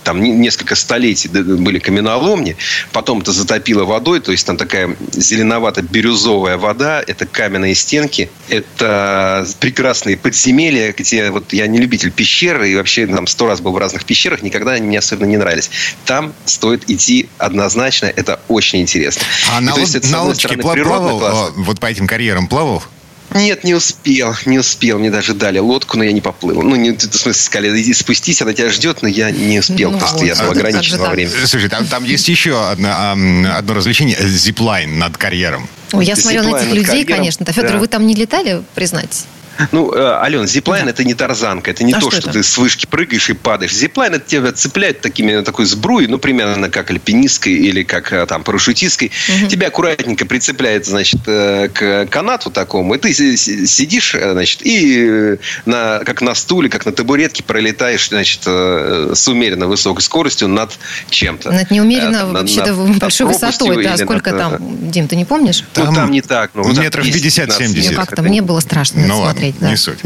там 0.04 0.22
несколько 0.22 0.74
столетий 0.74 1.28
были 1.28 1.78
каменоломни, 1.78 2.56
потом 2.92 3.20
это 3.20 3.32
затопило 3.32 3.84
водой, 3.84 4.20
то 4.20 4.32
есть 4.32 4.46
там 4.46 4.56
такая 4.56 4.96
зеленовато-бирюзовая 5.12 6.56
вода, 6.56 7.02
это 7.06 7.26
каменные 7.26 7.74
стенки, 7.74 8.30
это 8.48 9.46
прекрасные 9.60 10.16
подземелья, 10.16 10.94
где 10.96 11.30
вот 11.30 11.52
я 11.52 11.66
не 11.66 11.78
любитель 11.78 12.10
пещеры, 12.10 12.70
и 12.70 12.76
вообще 12.76 13.06
там 13.06 13.26
сто 13.26 13.46
раз 13.46 13.60
был 13.60 13.72
в 13.72 13.78
разных 13.78 14.04
пещерах, 14.04 14.42
никогда 14.42 14.72
они 14.72 14.86
мне 14.86 14.98
особенно 14.98 15.26
не 15.26 15.36
нравились. 15.36 15.70
Там 16.04 16.32
стоит 16.44 16.88
идти 16.88 17.28
однозначно, 17.38 18.06
это 18.06 18.40
очень 18.48 18.80
интересно. 18.80 19.22
А 19.52 19.60
и, 19.60 19.64
на, 19.64 19.76
есть, 19.76 19.94
это, 19.94 20.08
на 20.08 20.22
лодочке 20.22 20.56
плавал, 20.56 21.52
вот 21.56 21.80
по 21.80 21.86
этим 21.86 22.06
карьерам 22.06 22.48
плавал? 22.48 22.82
Нет, 23.34 23.64
не 23.64 23.74
успел, 23.74 24.34
не 24.46 24.58
успел. 24.58 24.98
Мне 24.98 25.10
даже 25.10 25.34
дали 25.34 25.58
лодку, 25.58 25.98
но 25.98 26.04
я 26.04 26.12
не 26.12 26.20
поплыл. 26.20 26.62
Ну, 26.62 26.76
не, 26.76 26.92
в 26.92 27.00
смысле, 27.00 27.34
сказали, 27.34 27.82
иди 27.82 27.92
спустись, 27.92 28.40
она 28.42 28.52
тебя 28.52 28.70
ждет, 28.70 29.02
но 29.02 29.08
я 29.08 29.30
не 29.30 29.58
успел, 29.58 29.90
ну, 29.90 29.98
потому 29.98 30.18
что 30.18 30.26
я 30.26 30.34
был 30.34 30.50
ограничен 30.50 30.98
во 30.98 31.10
времени. 31.10 31.44
Слушай, 31.44 31.68
там, 31.68 31.86
там 31.86 32.04
есть 32.04 32.28
еще 32.28 32.68
одно, 32.68 33.12
одно 33.54 33.74
развлечение, 33.74 34.16
зиплайн 34.20 34.98
над 34.98 35.16
карьером. 35.16 35.68
Ой, 35.92 36.04
я 36.04 36.16
смотрю 36.16 36.42
на 36.42 36.56
этих 36.56 36.72
людей, 36.72 37.04
конечно. 37.04 37.44
Да, 37.44 37.52
Федор, 37.52 37.72
да. 37.72 37.78
вы 37.78 37.86
там 37.86 38.06
не 38.06 38.14
летали, 38.14 38.62
признать? 38.74 39.26
Ну, 39.72 39.92
э, 39.92 40.18
Ален, 40.22 40.46
зиплайн 40.46 40.84
да. 40.84 40.90
это 40.90 41.04
не 41.04 41.14
тарзанка, 41.14 41.70
это 41.70 41.84
не 41.84 41.92
а 41.92 42.00
то, 42.00 42.10
что, 42.10 42.20
что 42.20 42.32
ты 42.32 42.42
с 42.42 42.56
вышки 42.56 42.86
прыгаешь 42.86 43.28
и 43.30 43.34
падаешь. 43.34 43.74
Зиплайн 43.74 44.14
это 44.14 44.26
тебя 44.26 44.52
цепляет 44.52 45.00
такими, 45.00 45.42
такой 45.42 45.66
сбруей, 45.66 46.06
ну, 46.06 46.18
примерно 46.18 46.70
как 46.70 46.90
альпинистской 46.90 47.52
или 47.52 47.82
как 47.82 48.12
э, 48.12 48.26
там 48.26 48.44
парашютистской. 48.44 49.10
Угу. 49.28 49.48
Тебя 49.48 49.68
аккуратненько 49.68 50.26
прицепляет, 50.26 50.86
значит, 50.86 51.20
э, 51.26 51.68
к 51.72 52.06
канату 52.06 52.50
такому, 52.50 52.94
и 52.94 52.98
ты 52.98 53.12
сидишь, 53.12 54.12
значит, 54.12 54.60
и 54.62 55.38
на, 55.66 56.00
как 56.04 56.20
на 56.20 56.34
стуле, 56.34 56.68
как 56.68 56.86
на 56.86 56.92
табуретке 56.92 57.42
пролетаешь, 57.42 58.08
значит, 58.08 58.42
с 58.44 59.28
умеренно 59.28 59.66
высокой 59.66 60.02
скоростью 60.02 60.48
над 60.48 60.72
чем-то. 61.10 61.50
Над 61.50 61.70
неумеренно 61.70 62.26
вообще-то 62.26 62.74
большой 63.00 63.26
высотой, 63.26 63.82
да, 63.82 63.96
сколько 63.96 64.32
над, 64.32 64.38
там, 64.38 64.90
Дим, 64.90 65.08
ты 65.08 65.16
не 65.16 65.24
помнишь? 65.24 65.64
Ну, 65.76 65.84
там, 65.84 65.94
там 65.94 66.10
не 66.10 66.22
так. 66.22 66.50
Ну, 66.54 66.72
метров 66.72 67.04
50-70. 67.04 67.94
Как-то 67.94 68.22
мне 68.22 68.42
было 68.42 68.60
страшно 68.60 69.06
ну, 69.06 69.22
смотреть 69.22 69.47
смотреть. 69.52 69.60
Да. 69.60 69.70
Не 69.70 69.76
суть. 69.76 69.98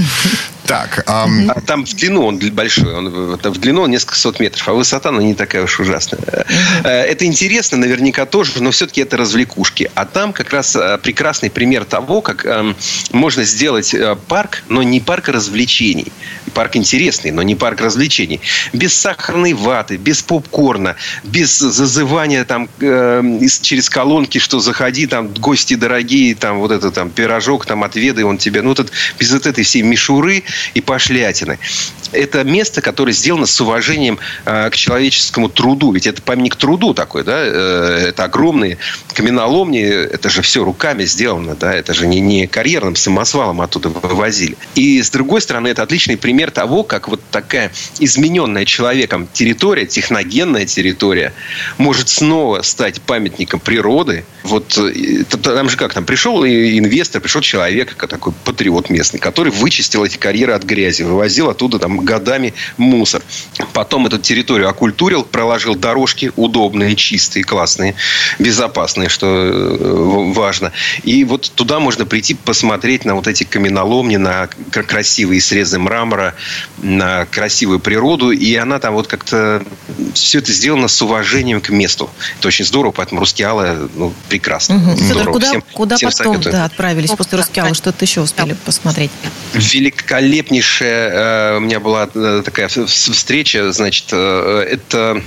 Так. 0.66 1.04
Эм... 1.08 1.50
А 1.50 1.60
там 1.60 1.84
в 1.84 1.94
длину 1.94 2.24
он 2.24 2.38
большой. 2.52 2.94
Он, 2.94 3.36
в 3.36 3.58
длину 3.58 3.82
он 3.82 3.90
несколько 3.90 4.16
сот 4.16 4.40
метров, 4.40 4.68
а 4.68 4.72
высота, 4.72 5.10
ну, 5.10 5.20
не 5.20 5.34
такая 5.34 5.64
уж 5.64 5.80
ужасная. 5.80 6.20
Угу. 6.20 6.88
Это 6.88 7.24
интересно 7.24 7.78
наверняка 7.78 8.26
тоже, 8.26 8.62
но 8.62 8.70
все-таки 8.70 9.00
это 9.00 9.16
развлекушки. 9.16 9.90
А 9.94 10.04
там 10.04 10.32
как 10.32 10.52
раз 10.52 10.76
э, 10.76 10.98
прекрасный 11.02 11.50
пример 11.50 11.84
того, 11.84 12.20
как 12.20 12.46
эм, 12.46 12.76
можно 13.10 13.44
сделать 13.44 13.92
э, 13.92 14.16
парк, 14.28 14.62
но 14.68 14.82
не 14.82 15.00
парк 15.00 15.28
развлечений. 15.28 16.12
Парк 16.54 16.76
интересный, 16.76 17.32
но 17.32 17.42
не 17.42 17.54
парк 17.54 17.80
развлечений. 17.80 18.40
Без 18.72 18.94
сахарной 18.94 19.54
ваты, 19.54 19.96
без 19.96 20.22
попкорна, 20.22 20.96
без 21.24 21.58
зазывания 21.58 22.44
там 22.44 22.68
э, 22.80 23.22
через 23.62 23.90
колонки, 23.90 24.38
что 24.38 24.60
заходи, 24.60 25.06
там 25.06 25.28
гости 25.28 25.74
дорогие, 25.74 26.34
там 26.34 26.58
вот 26.58 26.70
это 26.70 26.90
там 26.90 27.10
пирожок, 27.10 27.66
там 27.66 27.84
отведай 27.84 28.24
он 28.24 28.38
тебе. 28.38 28.62
Ну, 28.62 28.70
вот 28.70 28.80
это, 28.80 28.92
без 29.32 29.34
вот 29.34 29.46
этой 29.46 29.64
всей 29.64 29.82
мишуры 29.82 30.42
и 30.74 30.80
пошлятины. 30.80 31.58
Это 32.12 32.44
место, 32.44 32.82
которое 32.82 33.12
сделано 33.12 33.46
с 33.46 33.60
уважением 33.60 34.18
э, 34.44 34.68
к 34.70 34.76
человеческому 34.76 35.48
труду. 35.48 35.92
Ведь 35.92 36.06
это 36.06 36.20
памятник 36.20 36.56
труду 36.56 36.92
такой, 36.92 37.24
да? 37.24 37.38
Э, 37.38 38.06
это 38.08 38.24
огромные 38.24 38.76
каменоломни, 39.14 39.82
это 39.82 40.28
же 40.28 40.42
все 40.42 40.62
руками 40.62 41.04
сделано, 41.04 41.54
да? 41.54 41.72
Это 41.72 41.94
же 41.94 42.06
не, 42.06 42.20
не 42.20 42.46
карьерным 42.46 42.96
самосвалом 42.96 43.62
оттуда 43.62 43.88
вывозили. 43.88 44.56
И, 44.74 45.02
с 45.02 45.10
другой 45.10 45.40
стороны, 45.40 45.68
это 45.68 45.82
отличный 45.82 46.18
пример 46.18 46.50
того, 46.50 46.82
как 46.82 47.08
вот 47.08 47.20
такая 47.30 47.72
измененная 47.98 48.66
человеком 48.66 49.26
территория, 49.32 49.86
техногенная 49.86 50.66
территория, 50.66 51.32
может 51.78 52.10
снова 52.10 52.60
стать 52.60 53.00
памятником 53.00 53.60
природы. 53.60 54.24
Вот 54.42 54.76
э, 54.76 55.24
там 55.24 55.70
же 55.70 55.78
как 55.78 55.94
там 55.94 56.04
пришел 56.04 56.44
инвестор, 56.44 57.22
пришел 57.22 57.40
человек, 57.40 57.94
такой 58.06 58.34
патриот 58.44 58.90
местный, 58.90 59.11
который 59.20 59.52
вычистил 59.52 60.04
эти 60.04 60.16
карьеры 60.16 60.52
от 60.52 60.64
грязи, 60.64 61.02
вывозил 61.02 61.50
оттуда 61.50 61.78
там 61.78 61.98
годами 61.98 62.54
мусор. 62.76 63.22
Потом 63.72 64.06
эту 64.06 64.18
территорию 64.18 64.68
окультурил, 64.68 65.24
проложил 65.24 65.74
дорожки 65.74 66.32
удобные, 66.36 66.96
чистые, 66.96 67.44
классные, 67.44 67.94
безопасные, 68.38 69.08
что 69.08 69.26
э, 69.26 70.32
важно. 70.32 70.72
И 71.02 71.24
вот 71.24 71.50
туда 71.54 71.80
можно 71.80 72.06
прийти 72.06 72.34
посмотреть 72.34 73.04
на 73.04 73.14
вот 73.14 73.26
эти 73.26 73.44
каменоломни, 73.44 74.16
на 74.16 74.48
красивые 74.70 75.40
срезы 75.40 75.78
мрамора, 75.78 76.34
на 76.78 77.26
красивую 77.26 77.80
природу. 77.80 78.30
И 78.30 78.54
она 78.56 78.78
там 78.78 78.94
вот 78.94 79.06
как-то... 79.06 79.64
Все 80.14 80.38
это 80.38 80.52
сделано 80.52 80.88
с 80.88 81.02
уважением 81.02 81.60
к 81.60 81.70
месту. 81.70 82.10
Это 82.38 82.48
очень 82.48 82.64
здорово, 82.64 82.92
поэтому 82.92 83.20
Рускеала 83.20 83.88
ну, 83.94 84.12
прекрасно. 84.28 84.76
Угу. 84.76 84.96
Федор, 84.96 85.30
куда, 85.32 85.46
всем, 85.48 85.64
куда 85.72 85.96
всем 85.96 86.10
потом 86.10 86.40
да, 86.40 86.64
отправились 86.64 87.10
после 87.10 87.38
Рускеала? 87.38 87.74
Что-то 87.74 88.04
еще 88.04 88.20
успели 88.20 88.54
посмотреть? 88.64 89.01
Великолепнейшая 89.54 91.10
э, 91.10 91.56
у 91.58 91.60
меня 91.60 91.78
была 91.80 92.08
э, 92.14 92.42
такая 92.44 92.68
встреча, 92.68 93.70
значит, 93.72 94.06
э, 94.12 94.66
это 94.70 95.22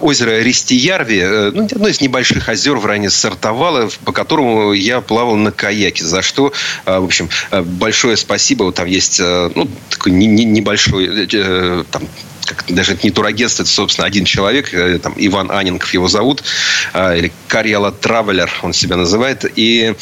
озеро 0.00 0.40
Ристиярви, 0.40 1.50
ну, 1.52 1.64
одно 1.64 1.88
из 1.88 2.00
небольших 2.00 2.48
озер 2.48 2.76
в 2.76 2.86
районе 2.86 3.10
Сартовала, 3.10 3.90
по 4.04 4.12
которому 4.12 4.72
я 4.72 5.00
плавал 5.00 5.36
на 5.36 5.52
каяке, 5.52 6.04
за 6.04 6.22
что, 6.22 6.52
в 6.84 7.04
общем, 7.04 7.28
большое 7.50 8.16
спасибо. 8.16 8.64
Вот 8.64 8.74
там 8.76 8.86
есть, 8.86 9.20
ну, 9.20 9.68
такой 9.90 10.12
небольшой, 10.12 11.26
там, 11.90 12.08
как, 12.46 12.64
даже 12.68 12.92
это 12.92 13.06
не 13.06 13.10
турагентство, 13.10 13.62
это, 13.62 13.70
собственно, 13.70 14.06
один 14.06 14.24
человек, 14.24 14.70
там, 15.02 15.14
Иван 15.16 15.50
Анинков 15.50 15.92
его 15.94 16.08
зовут, 16.08 16.42
или 16.94 17.32
Карьяла 17.48 17.92
Травелер 17.92 18.50
он 18.62 18.72
себя 18.72 18.96
называет, 18.96 19.44
и 19.56 19.94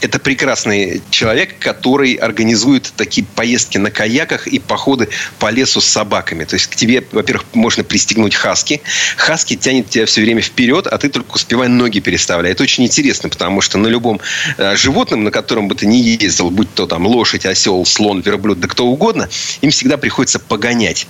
это 0.00 0.18
прекрасный 0.18 1.02
человек, 1.10 1.58
который 1.58 2.14
организует 2.14 2.92
такие 2.96 3.26
поездки 3.26 3.78
на 3.78 3.90
каяках 3.90 4.46
и 4.46 4.58
походы 4.58 5.08
по 5.38 5.50
лесу 5.50 5.80
с 5.80 5.86
собаками. 5.86 6.44
То 6.44 6.54
есть 6.54 6.66
к 6.66 6.76
тебе, 6.76 7.04
во-первых, 7.12 7.46
можно 7.54 7.82
пристегнуть 7.84 8.34
хаски. 8.34 8.82
Хаски 9.16 9.56
тянет 9.56 9.88
тебя 9.88 10.06
все 10.06 10.20
время 10.20 10.42
вперед, 10.42 10.86
а 10.86 10.98
ты 10.98 11.08
только 11.08 11.34
успевай 11.34 11.68
ноги 11.68 12.00
переставлять. 12.00 12.52
Это 12.52 12.62
очень 12.62 12.84
интересно, 12.84 13.28
потому 13.28 13.60
что 13.60 13.78
на 13.78 13.86
любом 13.86 14.20
э, 14.58 14.76
животном, 14.76 15.24
на 15.24 15.30
котором 15.30 15.68
бы 15.68 15.74
ты 15.74 15.86
ни 15.86 15.96
ездил, 15.96 16.50
будь 16.50 16.72
то 16.74 16.86
там 16.86 17.06
лошадь, 17.06 17.46
осел, 17.46 17.84
слон, 17.86 18.20
верблюд, 18.20 18.60
да 18.60 18.68
кто 18.68 18.86
угодно, 18.86 19.28
им 19.62 19.70
всегда 19.70 19.96
приходится 19.96 20.38
погонять. 20.38 21.06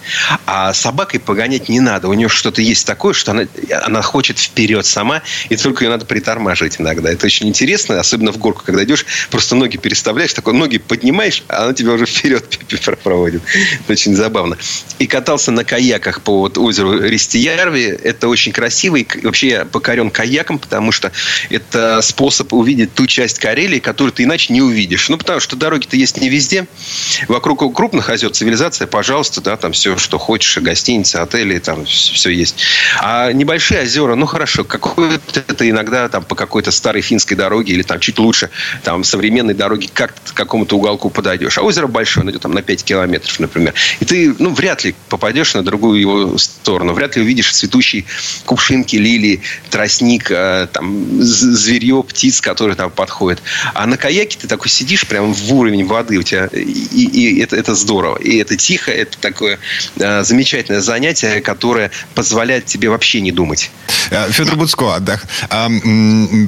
А 0.46 0.72
собакой 0.72 1.20
погонять 1.20 1.68
не 1.68 1.81
надо. 1.81 2.09
У 2.09 2.14
нее 2.14 2.29
что-то 2.29 2.62
есть 2.62 2.87
такое, 2.87 3.14
что 3.14 3.33
она, 3.33 3.46
она 3.83 4.03
хочет 4.03 4.38
вперед 4.38 4.87
сама, 4.87 5.22
и 5.49 5.57
только 5.57 5.85
ее 5.85 5.90
надо 5.90 6.05
притормаживать 6.05 6.81
иногда. 6.81 7.11
Это 7.11 7.27
очень 7.27 7.49
интересно, 7.49 7.99
особенно 7.99 8.33
в 8.33 8.38
горку, 8.38 8.62
идешь, 8.84 9.06
просто 9.30 9.54
ноги 9.54 9.76
переставляешь, 9.76 10.32
такой 10.32 10.54
ноги 10.54 10.78
поднимаешь, 10.78 11.44
а 11.48 11.64
она 11.64 11.74
тебя 11.74 11.92
уже 11.92 12.06
вперед 12.06 12.44
проводит. 13.02 13.42
Очень 13.88 14.14
забавно. 14.14 14.56
И 14.98 15.06
катался 15.06 15.50
на 15.50 15.64
каяках 15.64 16.22
по 16.22 16.40
вот 16.40 16.58
озеру 16.58 17.00
Ристиярви. 17.00 17.84
Это 17.84 18.28
очень 18.28 18.52
красиво. 18.52 18.96
И 18.96 19.06
вообще 19.22 19.48
я 19.48 19.64
покорен 19.64 20.10
каяком, 20.10 20.58
потому 20.58 20.92
что 20.92 21.12
это 21.50 22.00
способ 22.02 22.52
увидеть 22.52 22.94
ту 22.94 23.06
часть 23.06 23.38
Карелии, 23.38 23.78
которую 23.78 24.12
ты 24.12 24.24
иначе 24.24 24.52
не 24.52 24.62
увидишь. 24.62 25.08
Ну, 25.08 25.18
потому 25.18 25.40
что 25.40 25.56
дороги-то 25.56 25.96
есть 25.96 26.20
не 26.20 26.28
везде. 26.28 26.66
Вокруг 27.28 27.74
крупных 27.74 28.10
озер 28.10 28.30
цивилизация, 28.30 28.86
пожалуйста, 28.86 29.40
да, 29.40 29.56
там 29.56 29.72
все, 29.72 29.96
что 29.98 30.18
хочешь, 30.18 30.58
гостиницы, 30.58 31.16
отели, 31.16 31.58
там 31.58 31.84
все 31.86 32.30
есть. 32.30 32.56
А 33.00 33.32
небольшие 33.32 33.82
озера, 33.82 34.14
ну, 34.14 34.26
хорошо, 34.26 34.64
какое-то 34.64 35.40
это 35.48 35.68
иногда 35.68 36.08
там 36.08 36.24
по 36.24 36.34
какой-то 36.34 36.70
старой 36.70 37.02
финской 37.02 37.36
дороге 37.36 37.72
или 37.72 37.82
там 37.82 38.00
чуть 38.00 38.18
лучше 38.18 38.50
там, 38.83 39.05
современной 39.05 39.55
дороги 39.55 39.88
как 39.92 40.14
к 40.14 40.35
какому-то 40.35 40.76
уголку 40.76 41.11
подойдешь. 41.11 41.59
А 41.59 41.62
озеро 41.62 41.87
большое, 41.87 42.22
оно 42.22 42.31
идет 42.31 42.42
там 42.42 42.52
на 42.52 42.62
5 42.62 42.85
километров, 42.85 43.38
например. 43.40 43.74
И 44.00 44.05
ты, 44.05 44.35
ну, 44.38 44.50
вряд 44.50 44.85
ли 44.85 44.94
попадешь 45.09 45.55
на 45.55 45.62
другую 45.62 46.00
его 46.00 46.38
сторону. 46.38 46.92
Вряд 46.92 47.16
ли 47.16 47.22
увидишь 47.22 47.52
цветущие 47.52 48.05
кувшинки, 48.44 48.96
лилии, 48.96 49.40
тростник, 49.70 50.31
э, 50.31 50.68
там, 50.72 51.22
зверье, 51.22 52.02
птиц, 52.02 52.40
которые 52.40 52.76
там 52.76 52.90
подходят. 52.90 53.42
А 53.74 53.87
на 53.87 53.96
каяке 53.96 54.38
ты 54.38 54.48
такой 54.48 54.68
сидишь 54.68 55.07
прямо 55.07 55.33
в 55.33 55.52
уровень 55.52 55.85
воды 55.87 56.18
у 56.18 56.22
тебя. 56.22 56.46
И, 56.52 56.61
и 56.61 57.40
это, 57.40 57.57
это 57.57 57.74
здорово. 57.74 58.18
И 58.18 58.37
это 58.38 58.57
тихо, 58.57 58.90
это 58.90 59.18
такое 59.18 59.59
э, 59.98 60.24
замечательное 60.24 60.81
занятие, 60.81 61.40
которое 61.40 61.90
позволяет 62.14 62.66
тебе 62.66 62.88
вообще 62.88 63.20
не 63.20 63.33
думать. 63.33 63.70
Э, 64.11 64.31
Федор 64.31 64.57
Буцко, 64.57 64.98
да. 65.00 65.20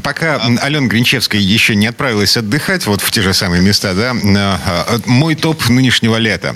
Пока 0.02 0.40
Алена 0.60 0.86
Гринчевская 0.86 1.40
еще 1.40 1.74
не 1.74 1.86
отправила 1.86 2.07
отправилась 2.08 2.36
отдыхать 2.38 2.86
вот 2.86 3.02
в 3.02 3.10
те 3.10 3.20
же 3.20 3.34
самые 3.34 3.62
места, 3.62 3.92
да, 3.92 4.14
э, 4.14 4.98
мой 5.04 5.34
топ 5.34 5.68
нынешнего 5.68 6.16
лета. 6.16 6.54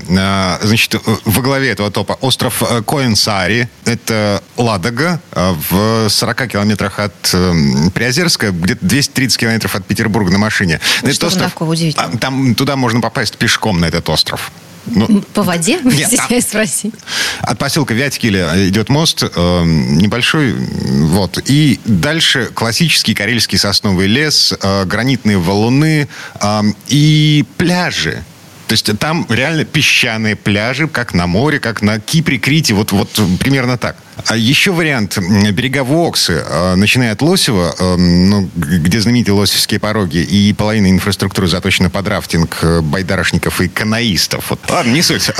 Значит, 0.62 0.96
во 1.04 1.42
главе 1.42 1.70
этого 1.70 1.90
топа 1.90 2.14
остров 2.20 2.62
Коинсари. 2.86 3.68
Это 3.84 4.42
Ладога 4.56 5.20
в 5.34 6.08
40 6.08 6.48
километрах 6.48 6.98
от 6.98 7.34
Приозерска, 7.94 8.50
где-то 8.50 8.84
230 8.86 9.38
километров 9.38 9.74
от 9.74 9.84
Петербурга 9.84 10.30
на 10.32 10.38
машине. 10.38 10.80
Ну, 11.02 11.12
что 11.12 11.26
остров, 11.26 11.52
такого 11.52 11.72
удивительного? 11.72 12.12
А, 12.14 12.18
там, 12.18 12.54
туда 12.54 12.76
можно 12.76 13.00
попасть 13.00 13.36
пешком 13.36 13.80
на 13.80 13.86
этот 13.86 14.08
остров. 14.08 14.50
Ну, 14.86 15.22
По 15.34 15.42
воде? 15.42 15.80
Нет, 15.84 16.08
Стесняюсь 16.08 16.44
спросить. 16.44 16.94
От 17.40 17.58
поселка 17.58 17.94
Вятькиля 17.94 18.68
идет 18.68 18.88
мост 18.88 19.22
э, 19.22 19.62
небольшой, 19.64 20.54
вот. 20.54 21.38
И 21.46 21.80
дальше 21.84 22.50
классический 22.52 23.14
карельский 23.14 23.58
сосновый 23.58 24.06
лес, 24.06 24.54
э, 24.60 24.84
гранитные 24.84 25.38
валуны 25.38 26.08
э, 26.40 26.62
и 26.88 27.44
пляжи. 27.56 28.24
То 28.72 28.74
есть 28.74 28.98
там 28.98 29.26
реально 29.28 29.66
песчаные 29.66 30.34
пляжи, 30.34 30.88
как 30.88 31.12
на 31.12 31.26
море, 31.26 31.60
как 31.60 31.82
на 31.82 32.00
Кипре, 32.00 32.38
Крите, 32.38 32.72
вот, 32.72 32.90
вот 32.92 33.20
примерно 33.38 33.76
так. 33.76 33.96
А 34.28 34.36
еще 34.36 34.72
вариант 34.72 35.18
берега 35.18 35.84
Воксы, 35.84 36.42
а, 36.48 36.74
начиная 36.74 37.12
от 37.12 37.20
Лосева, 37.20 37.74
а, 37.78 37.96
ну, 37.96 38.48
где 38.54 38.98
знаменитые 38.98 39.34
лосевские 39.34 39.78
пороги, 39.78 40.18
и 40.18 40.54
половина 40.54 40.90
инфраструктуры 40.90 41.48
заточена 41.48 41.90
под 41.90 42.08
рафтинг 42.08 42.58
э, 42.62 42.80
байдарочников 42.80 43.60
и 43.60 43.68
канаистов. 43.68 44.48
Вот. 44.48 44.60
Ладно, 44.70 44.92
не 44.92 45.02
суть. 45.02 45.30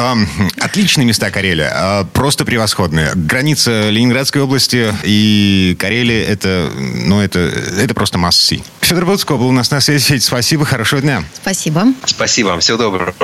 Отличные 0.60 1.06
места 1.06 1.30
Карелия, 1.30 2.06
просто 2.12 2.44
превосходные. 2.44 3.12
Граница 3.14 3.88
Ленинградской 3.88 4.42
области 4.42 4.92
и 5.04 5.74
Карелия, 5.78 6.24
это, 6.24 6.70
ну, 6.76 7.20
это, 7.20 7.38
это 7.38 7.94
просто 7.94 8.18
массы. 8.18 8.62
Федор 8.80 9.06
Буцко 9.06 9.36
был 9.36 9.48
у 9.48 9.52
нас 9.52 9.70
на 9.70 9.80
связи. 9.80 10.04
Федь, 10.04 10.24
спасибо, 10.24 10.66
хорошего 10.66 11.00
дня. 11.00 11.24
Спасибо. 11.40 11.86
Спасибо 12.04 12.48
вам, 12.48 12.60
всего 12.60 12.76
доброго. 12.76 13.14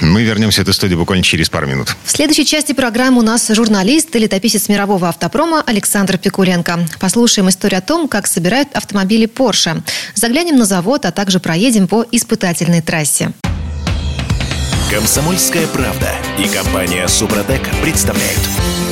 Мы 0.00 0.22
вернемся 0.22 0.60
в 0.60 0.62
эту 0.62 0.72
студию 0.72 0.98
буквально 0.98 1.24
через 1.24 1.48
пару 1.48 1.66
минут. 1.66 1.96
В 2.04 2.10
следующей 2.10 2.44
части 2.44 2.72
программы 2.72 3.18
у 3.18 3.22
нас 3.22 3.48
журналист 3.48 4.14
и 4.14 4.18
летописец 4.18 4.68
мирового 4.68 5.08
автопрома 5.08 5.62
Александр 5.66 6.18
Пикуленко. 6.18 6.86
Послушаем 7.00 7.48
историю 7.48 7.78
о 7.78 7.82
том, 7.82 8.06
как 8.06 8.26
собирают 8.26 8.68
автомобили 8.74 9.26
Porsche. 9.26 9.82
Заглянем 10.14 10.56
на 10.56 10.66
завод, 10.66 11.04
а 11.06 11.10
также 11.10 11.40
проедем 11.40 11.88
по 11.88 12.04
испытательной 12.12 12.82
трассе. 12.82 13.32
Комсомольская 14.90 15.66
правда 15.68 16.10
и 16.38 16.48
компания 16.48 17.06
Супротек 17.08 17.62
представляют. 17.82 18.40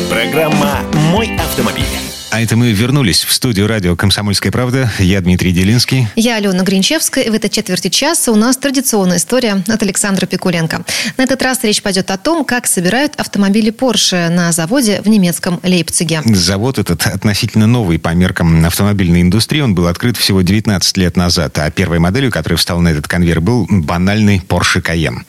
Программа 0.09 0.81
«Мой 1.11 1.37
автомобиль». 1.37 1.85
А 2.31 2.43
это 2.43 2.57
мы 2.57 2.73
вернулись 2.73 3.25
в 3.25 3.33
студию 3.33 3.67
радио 3.67 3.97
«Комсомольская 3.97 4.53
правда». 4.53 4.91
Я 4.99 5.23
Дмитрий 5.23 5.51
Делинский. 5.51 6.09
Я 6.15 6.37
Алена 6.37 6.63
Гринчевская. 6.63 7.25
И 7.25 7.31
в 7.31 7.35
этой 7.35 7.49
четверти 7.49 7.89
часа 7.89 8.31
у 8.33 8.37
нас 8.37 8.59
традиционная 8.59 9.17
история 9.17 9.65
от 9.67 9.83
Александра 9.83 10.27
Пикуленко. 10.27 10.85
На 11.17 11.23
этот 11.23 11.41
раз 11.41 11.65
речь 11.65 11.81
пойдет 11.81 12.11
о 12.11 12.19
том, 12.19 12.45
как 12.45 12.67
собирают 12.67 13.15
автомобили 13.17 13.73
Porsche 13.73 14.29
на 14.29 14.53
заводе 14.53 15.01
в 15.03 15.09
немецком 15.09 15.59
Лейпциге. 15.63 16.21
Завод 16.27 16.79
этот 16.79 17.07
относительно 17.07 17.67
новый 17.67 17.99
по 17.99 18.11
меркам 18.11 18.63
автомобильной 18.65 19.23
индустрии. 19.23 19.63
Он 19.63 19.75
был 19.75 19.87
открыт 19.87 20.19
всего 20.19 20.43
19 20.43 20.97
лет 20.99 21.17
назад. 21.17 21.59
А 21.59 21.71
первой 21.71 21.99
моделью, 21.99 22.31
которая 22.31 22.59
встала 22.59 22.81
на 22.81 22.89
этот 22.89 23.09
конвейер, 23.09 23.41
был 23.41 23.67
банальный 23.71 24.43
Porsche 24.47 24.83
Cayenne. 24.83 25.23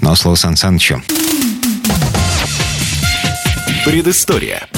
Но 0.00 0.14
слово 0.14 0.36
Сан 0.36 0.56
Санычу. 0.56 1.02
Предыстория. 3.84 4.68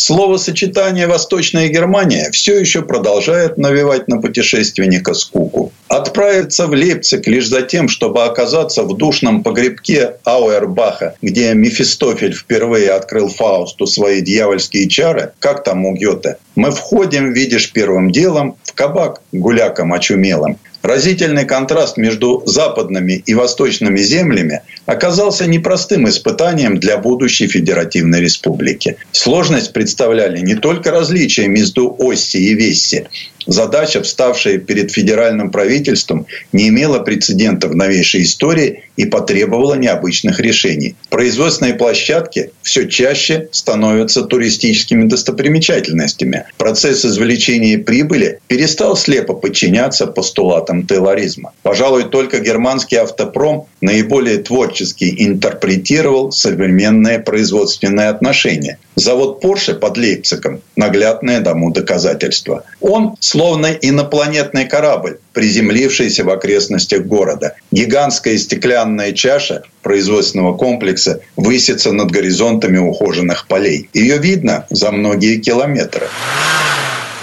Словосочетание 0.00 1.06
«Восточная 1.06 1.68
Германия» 1.68 2.30
все 2.32 2.58
еще 2.58 2.80
продолжает 2.80 3.58
навевать 3.58 4.08
на 4.08 4.18
путешественника 4.18 5.12
скуку. 5.12 5.72
Отправиться 5.88 6.66
в 6.66 6.70
Лейпциг 6.70 7.26
лишь 7.26 7.46
за 7.46 7.60
тем, 7.60 7.90
чтобы 7.90 8.24
оказаться 8.24 8.82
в 8.84 8.96
душном 8.96 9.42
погребке 9.42 10.14
Ауэрбаха, 10.24 11.16
где 11.20 11.52
Мефистофель 11.52 12.32
впервые 12.32 12.92
открыл 12.92 13.28
Фаусту 13.28 13.86
свои 13.86 14.22
дьявольские 14.22 14.88
чары, 14.88 15.32
как 15.38 15.64
там 15.64 15.84
у 15.84 15.94
Гёте, 15.94 16.38
мы 16.56 16.70
входим, 16.70 17.32
видишь, 17.34 17.70
первым 17.70 18.10
делом 18.10 18.56
в 18.64 18.72
кабак 18.72 19.20
гуляком 19.32 19.92
очумелым. 19.92 20.58
Разительный 20.82 21.44
контраст 21.44 21.98
между 21.98 22.42
западными 22.46 23.22
и 23.26 23.34
восточными 23.34 23.98
землями 23.98 24.62
оказался 24.86 25.46
непростым 25.46 26.08
испытанием 26.08 26.78
для 26.78 26.96
будущей 26.96 27.48
Федеративной 27.48 28.20
Республики. 28.20 28.96
Сложность 29.12 29.74
представляли 29.74 30.40
не 30.40 30.54
только 30.54 30.90
различия 30.90 31.48
между 31.48 31.94
Осси 31.98 32.38
и 32.38 32.54
Весси, 32.54 33.04
Задача, 33.46 34.02
вставшая 34.02 34.58
перед 34.58 34.92
федеральным 34.92 35.50
правительством, 35.50 36.26
не 36.52 36.68
имела 36.68 36.98
прецедента 36.98 37.68
в 37.68 37.74
новейшей 37.74 38.22
истории 38.22 38.84
и 38.96 39.06
потребовала 39.06 39.74
необычных 39.74 40.40
решений. 40.40 40.94
Производственные 41.08 41.74
площадки 41.74 42.52
все 42.62 42.86
чаще 42.86 43.48
становятся 43.50 44.22
туристическими 44.22 45.08
достопримечательностями. 45.08 46.44
Процесс 46.58 47.04
извлечения 47.04 47.78
прибыли 47.78 48.40
перестал 48.46 48.96
слепо 49.20 49.34
подчиняться 49.34 50.06
постулатам 50.06 50.86
тейлоризма. 50.86 51.52
Пожалуй, 51.62 52.04
только 52.04 52.38
германский 52.38 52.96
автопром 52.96 53.66
наиболее 53.80 54.38
творчески 54.38 55.14
интерпретировал 55.18 56.32
современные 56.32 57.18
производственные 57.18 58.08
отношения. 58.08 58.78
Завод 58.96 59.44
Porsche 59.44 59.74
под 59.74 59.96
Лейпцигом– 59.96 60.60
наглядное 60.76 61.40
тому 61.40 61.70
доказательство. 61.70 62.64
Он 62.80 63.16
словно 63.20 63.66
инопланетный 63.66 64.66
корабль, 64.66 65.18
приземлившийся 65.32 66.24
в 66.24 66.30
окрестностях 66.30 67.02
города. 67.02 67.54
Гигантская 67.72 68.38
стеклянная 68.38 69.12
чаша 69.12 69.62
производственного 69.82 70.56
комплекса 70.56 71.20
высится 71.36 71.92
над 71.92 72.10
горизонтами 72.10 72.78
ухоженных 72.78 73.46
полей. 73.46 73.88
Ее 73.94 74.18
видно 74.18 74.66
за 74.70 74.90
многие 74.92 75.38
километры. 75.38 76.08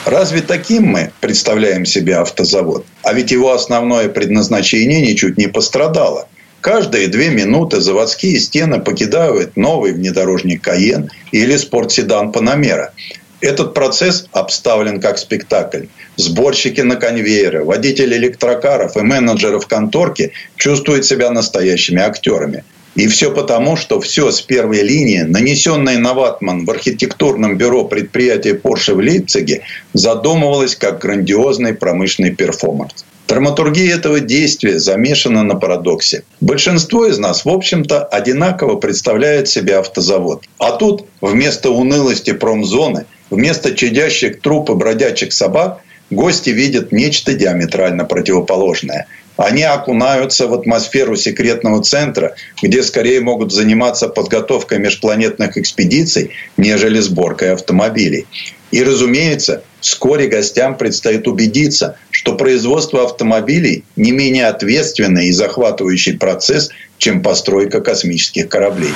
Разве 0.07 0.39
таким 0.39 0.85
мы 0.85 1.11
представляем 1.19 1.85
себе 1.85 2.15
автозавод? 2.15 2.85
А 3.03 3.11
ведь 3.11 3.31
его 3.31 3.51
основное 3.51 4.07
предназначение 4.07 5.01
ничуть 5.01 5.37
не 5.37 5.47
пострадало. 5.47 6.29
Каждые 6.61 7.09
две 7.09 7.29
минуты 7.29 7.81
заводские 7.81 8.39
стены 8.39 8.79
покидают 8.79 9.57
новый 9.57 9.91
внедорожник 9.91 10.61
«Каен» 10.61 11.11
или 11.33 11.57
спортседан 11.57 12.31
«Панамера». 12.31 12.93
Этот 13.41 13.73
процесс 13.73 14.27
обставлен 14.31 15.01
как 15.01 15.17
спектакль. 15.17 15.87
Сборщики 16.15 16.79
на 16.79 16.95
конвейеры, 16.95 17.65
водители 17.65 18.15
электрокаров 18.15 18.95
и 18.95 19.01
менеджеры 19.01 19.59
в 19.59 19.67
конторке 19.67 20.31
чувствуют 20.55 21.05
себя 21.05 21.31
настоящими 21.31 22.01
актерами. 22.01 22.63
И 22.97 23.07
все 23.07 23.31
потому, 23.31 23.75
что 23.75 24.01
все 24.01 24.31
с 24.31 24.41
первой 24.41 24.81
линии, 24.81 25.21
нанесенное 25.21 25.99
на 25.99 26.15
ватман 26.15 26.65
в 26.65 26.71
архитектурном 26.71 27.55
бюро 27.55 27.85
предприятия 27.85 28.53
Porsche 28.55 28.95
в 28.95 28.97
Лейпциге, 28.97 29.61
задумывалось 29.93 30.75
как 30.75 30.99
грандиозный 30.99 31.75
промышленный 31.75 32.31
перформанс. 32.31 33.05
Драматургия 33.27 33.93
этого 33.93 34.19
действия 34.19 34.79
замешана 34.79 35.43
на 35.43 35.53
парадоксе. 35.53 36.23
Большинство 36.41 37.05
из 37.05 37.19
нас, 37.19 37.45
в 37.45 37.49
общем-то, 37.49 38.03
одинаково 38.03 38.77
представляет 38.77 39.47
себе 39.47 39.77
автозавод. 39.77 40.45
А 40.57 40.71
тут 40.71 41.05
вместо 41.21 41.69
унылости 41.69 42.33
промзоны, 42.33 43.05
вместо 43.29 43.75
чадящих 43.75 44.41
труп 44.41 44.71
и 44.71 44.73
бродячих 44.73 45.33
собак, 45.33 45.81
гости 46.09 46.49
видят 46.49 46.91
нечто 46.91 47.35
диаметрально 47.35 48.05
противоположное– 48.05 49.05
они 49.37 49.63
окунаются 49.63 50.47
в 50.47 50.53
атмосферу 50.53 51.15
секретного 51.15 51.83
центра, 51.83 52.35
где 52.61 52.83
скорее 52.83 53.21
могут 53.21 53.51
заниматься 53.51 54.09
подготовкой 54.09 54.79
межпланетных 54.79 55.57
экспедиций, 55.57 56.31
нежели 56.57 56.99
сборкой 56.99 57.53
автомобилей. 57.53 58.25
И, 58.71 58.83
разумеется, 58.83 59.63
вскоре 59.79 60.27
гостям 60.27 60.75
предстоит 60.75 61.27
убедиться, 61.27 61.97
что 62.11 62.35
производство 62.35 63.03
автомобилей 63.03 63.85
не 63.95 64.11
менее 64.11 64.47
ответственный 64.47 65.27
и 65.27 65.31
захватывающий 65.31 66.17
процесс, 66.17 66.69
чем 66.97 67.21
постройка 67.21 67.79
космических 67.79 68.49
кораблей. 68.49 68.93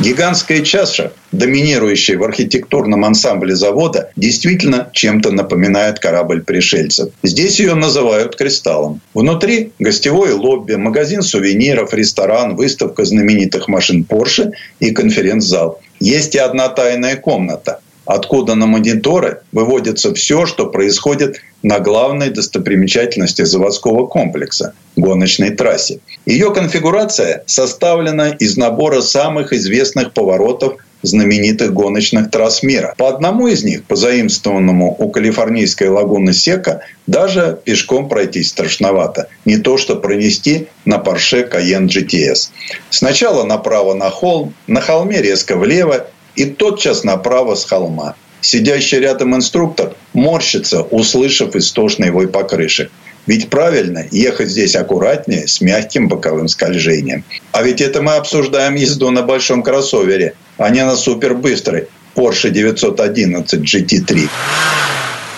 Гигантская 0.00 0.62
чаша, 0.62 1.12
доминирующая 1.30 2.16
в 2.16 2.22
архитектурном 2.22 3.04
ансамбле 3.04 3.54
завода, 3.54 4.10
действительно 4.16 4.88
чем-то 4.94 5.30
напоминает 5.30 5.98
корабль 5.98 6.42
пришельцев. 6.42 7.10
Здесь 7.22 7.60
ее 7.60 7.74
называют 7.74 8.34
кристаллом. 8.34 9.02
Внутри 9.12 9.72
гостевое 9.78 10.34
лобби, 10.34 10.76
магазин 10.76 11.20
сувениров, 11.20 11.92
ресторан, 11.92 12.56
выставка 12.56 13.04
знаменитых 13.04 13.68
машин 13.68 14.06
Porsche 14.08 14.52
и 14.78 14.90
конференц-зал. 14.90 15.82
Есть 16.00 16.34
и 16.34 16.38
одна 16.38 16.70
тайная 16.70 17.16
комната– 17.16 17.80
откуда 18.10 18.56
на 18.56 18.66
мониторы 18.66 19.40
выводится 19.52 20.12
все, 20.14 20.44
что 20.44 20.66
происходит 20.66 21.40
на 21.62 21.78
главной 21.78 22.30
достопримечательности 22.30 23.42
заводского 23.42 24.06
комплекса– 24.06 24.74
гоночной 24.96 25.50
трассе. 25.50 26.00
Ее 26.26 26.52
конфигурация 26.52 27.44
составлена 27.46 28.30
из 28.30 28.56
набора 28.56 29.00
самых 29.00 29.52
известных 29.52 30.12
поворотов 30.12 30.78
знаменитых 31.02 31.72
гоночных 31.72 32.30
трасс 32.30 32.62
мира. 32.62 32.94
По 32.98 33.08
одному 33.08 33.46
из 33.46 33.62
них, 33.62 33.84
позаимствованному 33.84 34.96
у 34.98 35.10
калифорнийской 35.10 35.88
лагуны 35.88 36.32
Сека, 36.32 36.80
даже 37.06 37.58
пешком 37.64 38.08
пройти 38.08 38.42
страшновато. 38.42 39.28
Не 39.44 39.58
то, 39.58 39.78
что 39.78 39.96
пронести 39.96 40.66
на 40.84 40.96
Porsche 40.96 41.50
Cayenne 41.50 41.86
GTS. 41.86 42.50
Сначала 42.90 43.44
направо 43.44 43.94
на 43.94 44.10
холм, 44.10 44.52
на 44.66 44.80
холме 44.80 45.22
резко 45.22 45.56
влево 45.56 46.06
и 46.40 46.46
тотчас 46.46 47.04
направо 47.04 47.54
с 47.54 47.66
холма. 47.66 48.14
Сидящий 48.40 48.98
рядом 48.98 49.34
инструктор 49.34 49.94
морщится, 50.14 50.80
услышав 50.80 51.54
истошный 51.54 52.10
вой 52.10 52.28
покрышек. 52.28 52.90
Ведь 53.26 53.50
правильно, 53.50 54.06
ехать 54.10 54.48
здесь 54.48 54.74
аккуратнее, 54.74 55.46
с 55.46 55.60
мягким 55.60 56.08
боковым 56.08 56.48
скольжением. 56.48 57.24
А 57.52 57.62
ведь 57.62 57.82
это 57.82 58.00
мы 58.00 58.14
обсуждаем 58.14 58.74
езду 58.74 59.10
на 59.10 59.22
большом 59.22 59.62
кроссовере, 59.62 60.32
а 60.56 60.70
не 60.70 60.82
на 60.82 60.96
супербыстрой 60.96 61.88
Porsche 62.14 62.48
911 62.48 63.60
GT3. 63.60 64.28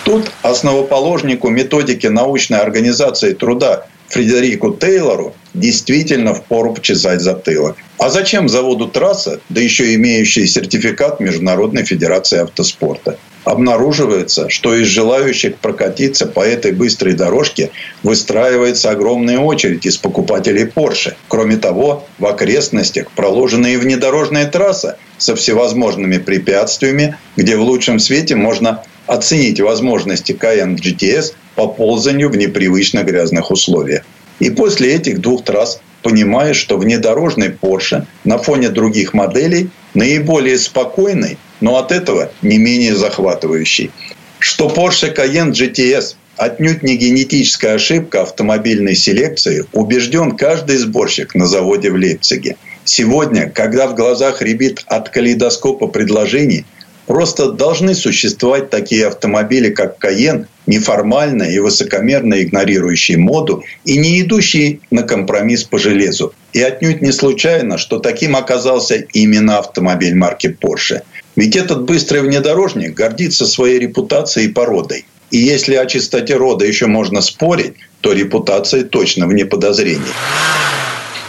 Тут 0.05 0.31
основоположнику 0.41 1.49
методики 1.49 2.07
научной 2.07 2.59
организации 2.59 3.33
труда 3.33 3.87
Фредерику 4.13 4.71
Тейлору 4.75 5.33
действительно 5.55 6.35
впору 6.35 6.75
почесать 6.75 7.21
затылок. 7.21 7.77
А 7.97 8.09
зачем 8.09 8.47
заводу 8.47 8.87
трасса, 8.87 9.39
да 9.49 9.59
еще 9.59 9.95
имеющий 9.95 10.45
сертификат 10.45 11.19
Международной 11.19 11.83
Федерации 11.83 12.39
Автоспорта? 12.39 13.17
Обнаруживается, 13.43 14.49
что 14.49 14.75
из 14.75 14.87
желающих 14.87 15.55
прокатиться 15.55 16.27
по 16.27 16.41
этой 16.41 16.73
быстрой 16.73 17.13
дорожке 17.13 17.71
выстраивается 18.03 18.91
огромная 18.91 19.39
очередь 19.39 19.87
из 19.87 19.97
покупателей 19.97 20.65
Porsche. 20.65 21.15
Кроме 21.27 21.57
того, 21.57 22.05
в 22.19 22.27
окрестностях 22.27 23.09
проложена 23.11 23.67
и 23.67 23.77
внедорожная 23.77 24.45
трасса 24.45 24.97
со 25.17 25.35
всевозможными 25.35 26.19
препятствиями, 26.19 27.17
где 27.35 27.57
в 27.57 27.61
лучшем 27.61 27.97
свете 27.97 28.35
можно 28.35 28.83
оценить 29.07 29.59
возможности 29.59 30.31
Cayenne 30.31 30.77
GTS 30.77 31.33
по 31.55 31.67
ползанию 31.67 32.29
в 32.29 32.37
непривычно 32.37 33.03
грязных 33.03 33.51
условиях. 33.51 34.03
И 34.39 34.49
после 34.49 34.93
этих 34.95 35.21
двух 35.21 35.43
трасс 35.43 35.79
понимаешь, 36.01 36.57
что 36.57 36.77
внедорожный 36.77 37.49
Porsche 37.49 38.05
на 38.23 38.37
фоне 38.37 38.69
других 38.69 39.13
моделей 39.13 39.69
наиболее 39.93 40.57
спокойный, 40.57 41.37
но 41.61 41.77
от 41.77 41.91
этого 41.91 42.31
не 42.41 42.57
менее 42.57 42.95
захватывающий. 42.95 43.91
Что 44.39 44.67
Porsche 44.67 45.15
Cayenne 45.15 45.51
GTS 45.51 46.15
отнюдь 46.37 46.83
не 46.83 46.97
генетическая 46.97 47.75
ошибка 47.75 48.23
автомобильной 48.23 48.95
селекции, 48.95 49.65
убежден 49.71 50.35
каждый 50.35 50.77
сборщик 50.77 51.35
на 51.35 51.45
заводе 51.45 51.91
в 51.91 51.95
Лейпциге. 51.95 52.57
Сегодня, 52.83 53.49
когда 53.49 53.87
в 53.87 53.95
глазах 53.95 54.41
ребит 54.41 54.83
от 54.87 55.09
калейдоскопа 55.09 55.87
предложений, 55.87 56.65
Просто 57.07 57.51
должны 57.51 57.95
существовать 57.95 58.69
такие 58.69 59.07
автомобили, 59.07 59.69
как 59.69 59.97
Каен, 59.97 60.47
неформально 60.65 61.43
и 61.43 61.59
высокомерно 61.59 62.41
игнорирующие 62.41 63.17
моду 63.17 63.63
и 63.83 63.97
не 63.97 64.21
идущие 64.21 64.79
на 64.89 65.03
компромисс 65.03 65.63
по 65.65 65.77
железу. 65.77 66.33
И 66.53 66.61
отнюдь 66.61 67.01
не 67.01 67.11
случайно, 67.11 67.77
что 67.77 67.99
таким 67.99 68.35
оказался 68.35 68.95
именно 68.95 69.59
автомобиль 69.59 70.15
марки 70.15 70.47
Porsche. 70.47 71.01
Ведь 71.35 71.55
этот 71.55 71.83
быстрый 71.83 72.21
внедорожник 72.21 72.93
гордится 72.93 73.45
своей 73.45 73.79
репутацией 73.79 74.47
и 74.47 74.51
породой. 74.51 75.05
И 75.31 75.37
если 75.37 75.75
о 75.75 75.85
чистоте 75.87 76.35
рода 76.35 76.63
еще 76.63 76.85
можно 76.85 77.19
спорить, 77.21 77.73
то 78.01 78.13
репутация 78.13 78.83
точно 78.83 79.27
вне 79.27 79.45
подозрений. 79.45 80.13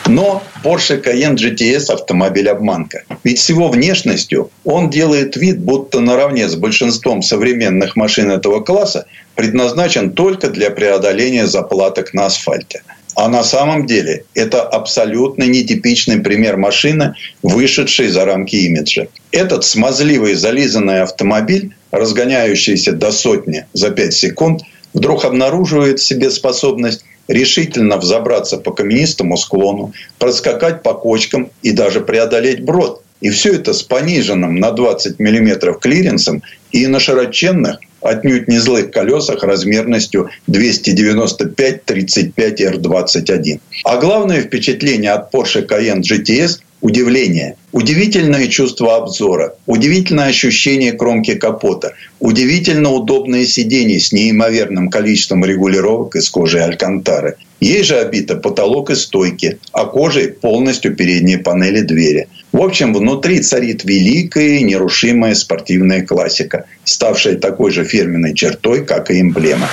Но 0.07 0.43
Porsche 0.63 1.03
Cayenne 1.03 1.37
GTS 1.37 1.93
автомобиль 1.93 2.49
обманка. 2.49 3.05
Ведь 3.25 3.39
с 3.39 3.49
его 3.49 3.69
внешностью 3.69 4.51
он 4.65 4.91
делает 4.91 5.37
вид, 5.37 5.61
будто 5.61 6.01
наравне 6.01 6.49
с 6.49 6.57
большинством 6.57 7.23
современных 7.23 7.97
машин 7.97 8.31
этого 8.31 8.61
класса 8.61 9.07
предназначен 9.35 10.13
только 10.13 10.51
для 10.51 10.71
преодоления 10.71 11.47
заплаток 11.47 12.13
на 12.13 12.27
асфальте. 12.27 12.83
А 13.17 13.29
на 13.29 13.45
самом 13.45 13.87
деле 13.87 14.25
это 14.35 14.63
абсолютно 14.63 15.45
нетипичный 15.45 16.19
пример 16.21 16.57
машины, 16.57 17.15
вышедшей 17.43 18.09
за 18.09 18.25
рамки 18.25 18.57
имиджа. 18.57 19.07
Этот 19.31 19.65
смазливый 19.65 20.35
зализанный 20.35 21.03
автомобиль, 21.03 21.75
разгоняющийся 21.93 22.93
до 22.93 23.13
сотни 23.13 23.67
за 23.73 23.91
5 23.91 24.13
секунд, 24.13 24.63
вдруг 24.93 25.25
обнаруживает 25.25 26.01
в 26.01 26.05
себе 26.05 26.31
способность 26.31 27.05
решительно 27.29 27.97
взобраться 27.97 28.57
по 28.59 28.73
каменистому 28.73 29.37
склону, 29.37 29.93
проскакать 30.19 30.83
по 30.83 30.95
кочкам 30.95 31.51
и 31.63 31.73
даже 31.73 32.01
преодолеть 32.01 32.63
брод. 32.63 33.03
И 33.21 33.31
все 33.31 33.55
это 33.55 33.73
с 33.73 33.83
пониженным 33.83 34.57
на 34.57 34.71
20 34.71 35.19
мм 35.19 35.75
клиренсом 35.79 36.43
и 36.73 36.87
на 36.87 37.01
широченных, 37.01 37.79
отнюдь 38.03 38.49
не 38.49 38.59
злых 38.59 38.91
колесах 38.91 39.43
размерностью 39.43 40.29
295-35 40.51 42.35
R21. 42.37 43.61
А 43.85 43.97
главное 43.97 44.43
впечатление 44.43 45.13
от 45.13 45.33
Porsche 45.33 45.67
Cayenne 45.67 46.03
GTS 46.03 46.61
удивление, 46.85 47.57
удивительное 47.73 48.47
чувство 48.47 48.97
обзора, 48.97 49.55
удивительное 49.65 50.27
ощущение 50.27 50.93
кромки 50.93 51.35
капота, 51.35 51.95
удивительно 52.21 52.91
удобное 52.91 53.47
сиденье 53.47 53.99
с 53.99 54.13
неимоверным 54.13 54.91
количеством 54.91 55.47
регулировок 55.47 56.15
из 56.15 56.29
кожи 56.29 56.61
Алькантары. 56.61 57.37
Ей 57.59 57.83
же 57.85 57.97
обито 57.97 58.37
потолок 58.37 58.91
и 58.91 58.97
стойки, 58.97 59.59
а 59.73 59.87
кожей 59.87 60.29
полностью 60.29 60.95
передние 60.95 61.39
панели 61.39 61.81
двери. 61.81 62.29
В 62.53 62.61
общем, 62.61 62.93
внутри 62.93 63.41
царит 63.41 63.83
великая 63.85 64.59
и 64.59 64.63
нерушимая 64.63 65.35
спортивная 65.35 66.05
классика, 66.05 66.67
ставшая 66.85 67.37
такой 67.37 67.71
же 67.71 67.85
фирменной 67.85 68.35
чертой, 68.35 68.85
как 68.85 69.11
и 69.11 69.23
эмблема. 69.23 69.71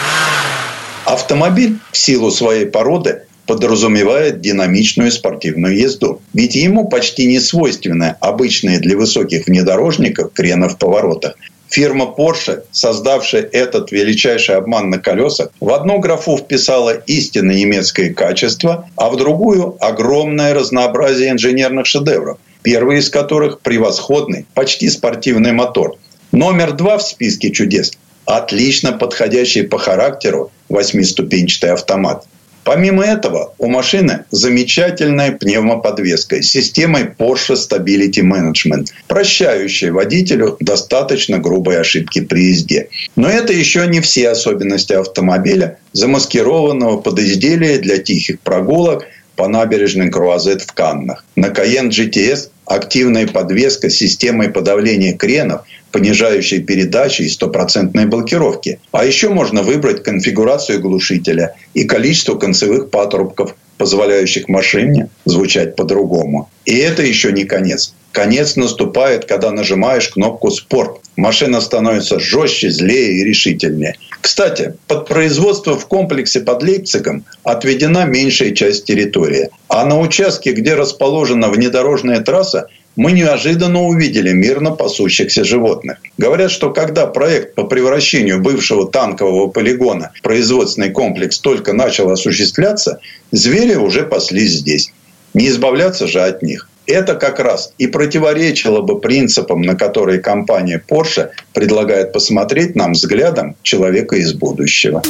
Автомобиль 1.04 1.76
в 1.92 1.98
силу 1.98 2.32
своей 2.32 2.68
породы 2.68 3.24
подразумевает 3.52 4.40
динамичную 4.40 5.12
спортивную 5.12 5.76
езду. 5.78 6.22
Ведь 6.34 6.56
ему 6.56 6.88
почти 6.88 7.26
не 7.26 7.42
свойственны 7.42 8.16
обычные 8.22 8.80
для 8.80 8.96
высоких 8.96 9.48
внедорожников 9.48 10.32
крены 10.32 10.70
в 10.70 10.78
поворотах. 10.78 11.36
Фирма 11.68 12.16
Porsche, 12.18 12.62
создавшая 12.72 13.42
этот 13.42 13.92
величайший 13.92 14.56
обман 14.56 14.90
на 14.90 15.00
колесах, 15.00 15.50
в 15.60 15.70
одну 15.74 16.00
графу 16.00 16.38
вписала 16.38 16.92
истинно 16.92 17.52
немецкое 17.52 18.14
качество, 18.14 18.88
а 18.96 19.10
в 19.10 19.18
другую– 19.18 19.76
огромное 19.82 20.54
разнообразие 20.54 21.32
инженерных 21.32 21.88
шедевров, 21.88 22.38
первый 22.62 23.00
из 23.00 23.10
которых– 23.10 23.60
превосходный, 23.64 24.46
почти 24.54 24.90
спортивный 24.90 25.52
мотор. 25.52 25.98
Номер 26.32 26.72
два 26.72 26.98
в 26.98 27.04
списке 27.04 27.52
чудес– 27.52 27.92
отлично 28.26 28.94
подходящий 28.94 29.64
по 29.64 29.78
характеру 29.78 30.52
восьмиступенчатый 30.70 31.72
автомат. 31.72 32.26
Помимо 32.64 33.04
этого, 33.04 33.54
у 33.58 33.68
машины 33.68 34.26
замечательная 34.30 35.32
пневмоподвеска 35.32 36.42
с 36.44 36.48
системой 36.48 37.04
Porsche 37.06 37.56
Stability 37.56 38.22
Management, 38.22 38.88
прощающая 39.08 39.92
водителю 39.92 40.58
достаточно 40.60 41.40
грубые 41.40 41.80
ошибки 41.80 42.22
при 42.22 42.50
езде. 42.50 42.90
Но 43.16 43.28
это 43.30 43.52
еще 43.52 43.88
не 43.88 44.00
все 44.00 44.30
особенности 44.30 44.94
автомобиля, 44.94 45.80
замаскированного 45.94 46.98
под 46.98 47.20
изделие 47.20 47.80
для 47.80 47.98
тихих 47.98 48.40
прогулок 48.42 49.06
по 49.36 49.48
набережной 49.48 50.12
Круазет 50.12 50.62
в 50.62 50.72
Каннах. 50.74 51.26
На 51.36 51.48
Cayenne 51.48 51.90
GTS 51.90 52.50
активная 52.66 53.28
подвеска 53.28 53.90
с 53.90 53.96
системой 53.96 54.50
подавления 54.50 55.14
кренов– 55.14 55.62
понижающей 55.92 56.62
передачи 56.62 57.24
и 57.24 57.30
стопроцентной 57.30 58.06
блокировки. 58.06 58.80
А 58.92 59.06
еще 59.06 59.30
можно 59.30 59.62
выбрать 59.64 60.04
конфигурацию 60.04 60.82
глушителя 60.82 61.56
и 61.74 61.84
количество 61.84 62.36
концевых 62.36 62.90
патрубков, 62.90 63.56
позволяющих 63.78 64.48
машине 64.48 65.10
звучать 65.26 65.76
по-другому. 65.76 66.50
И 66.66 66.78
это 66.78 67.02
еще 67.02 67.32
не 67.32 67.46
конец. 67.46 67.94
Конец 68.12 68.58
наступает, 68.58 69.26
когда 69.26 69.52
нажимаешь 69.52 70.10
кнопку 70.10 70.52
«Спорт». 70.52 71.00
Машина 71.16 71.62
становится 71.62 72.20
жестче, 72.20 72.70
злее 72.70 73.14
и 73.14 73.24
решительнее. 73.24 73.96
Кстати, 74.20 74.74
под 74.88 75.08
производство 75.08 75.78
в 75.78 75.88
комплексе 75.88 76.42
под 76.42 76.62
Лейпцигом 76.62 77.26
отведена 77.44 78.06
меньшая 78.06 78.52
часть 78.52 78.86
территории. 78.86 79.50
А 79.68 79.86
на 79.86 80.00
участке, 80.00 80.52
где 80.52 80.76
расположена 80.76 81.50
внедорожная 81.50 82.20
трасса, 82.20 82.68
мы 83.02 83.14
неожиданно 83.14 83.82
увидели 83.82 84.32
мирно 84.32 84.70
пасущихся 84.70 85.44
животных. 85.44 85.98
Говорят, 86.20 86.52
что 86.52 86.70
когда 86.70 87.08
проект 87.08 87.56
по 87.56 87.64
превращению 87.64 88.40
бывшего 88.40 88.88
танкового 88.88 89.48
полигона 89.48 90.12
в 90.14 90.22
производственный 90.22 90.92
комплекс 90.92 91.40
только 91.40 91.74
начал 91.74 92.12
осуществляться, 92.12 93.00
звери 93.32 93.74
уже 93.74 94.04
паслись 94.04 94.52
здесь. 94.52 94.94
Не 95.34 95.48
избавляться 95.48 96.06
же 96.06 96.22
от 96.22 96.44
них. 96.44 96.70
Это 96.86 97.16
как 97.16 97.40
раз 97.40 97.74
и 97.80 97.88
противоречило 97.88 98.82
бы 98.82 99.00
принципам, 99.00 99.64
на 99.64 99.74
которые 99.74 100.20
компания 100.20 100.80
Porsche 100.88 101.30
предлагает 101.56 102.14
посмотреть 102.14 102.76
нам 102.76 102.92
взглядом 102.92 103.56
человека 103.64 104.16
из 104.18 104.34
будущего. 104.34 105.02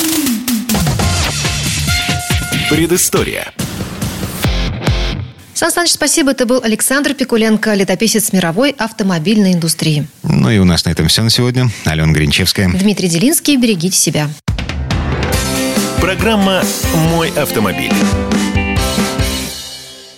Предыстория. 2.69 3.51
Сан 5.61 5.69
Саныч, 5.69 5.91
спасибо. 5.91 6.31
Это 6.31 6.47
был 6.47 6.59
Александр 6.63 7.13
Пикуленко, 7.13 7.75
летописец 7.75 8.33
мировой 8.33 8.71
автомобильной 8.71 9.53
индустрии. 9.53 10.07
Ну 10.23 10.49
и 10.49 10.57
у 10.57 10.65
нас 10.65 10.85
на 10.85 10.89
этом 10.89 11.07
все 11.07 11.21
на 11.21 11.29
сегодня. 11.29 11.69
Алена 11.85 12.11
Гринчевская. 12.11 12.67
Дмитрий 12.67 13.07
Делинский. 13.07 13.57
Берегите 13.57 13.95
себя. 13.95 14.27
Программа 15.99 16.63
«Мой 17.11 17.29
автомобиль». 17.29 17.93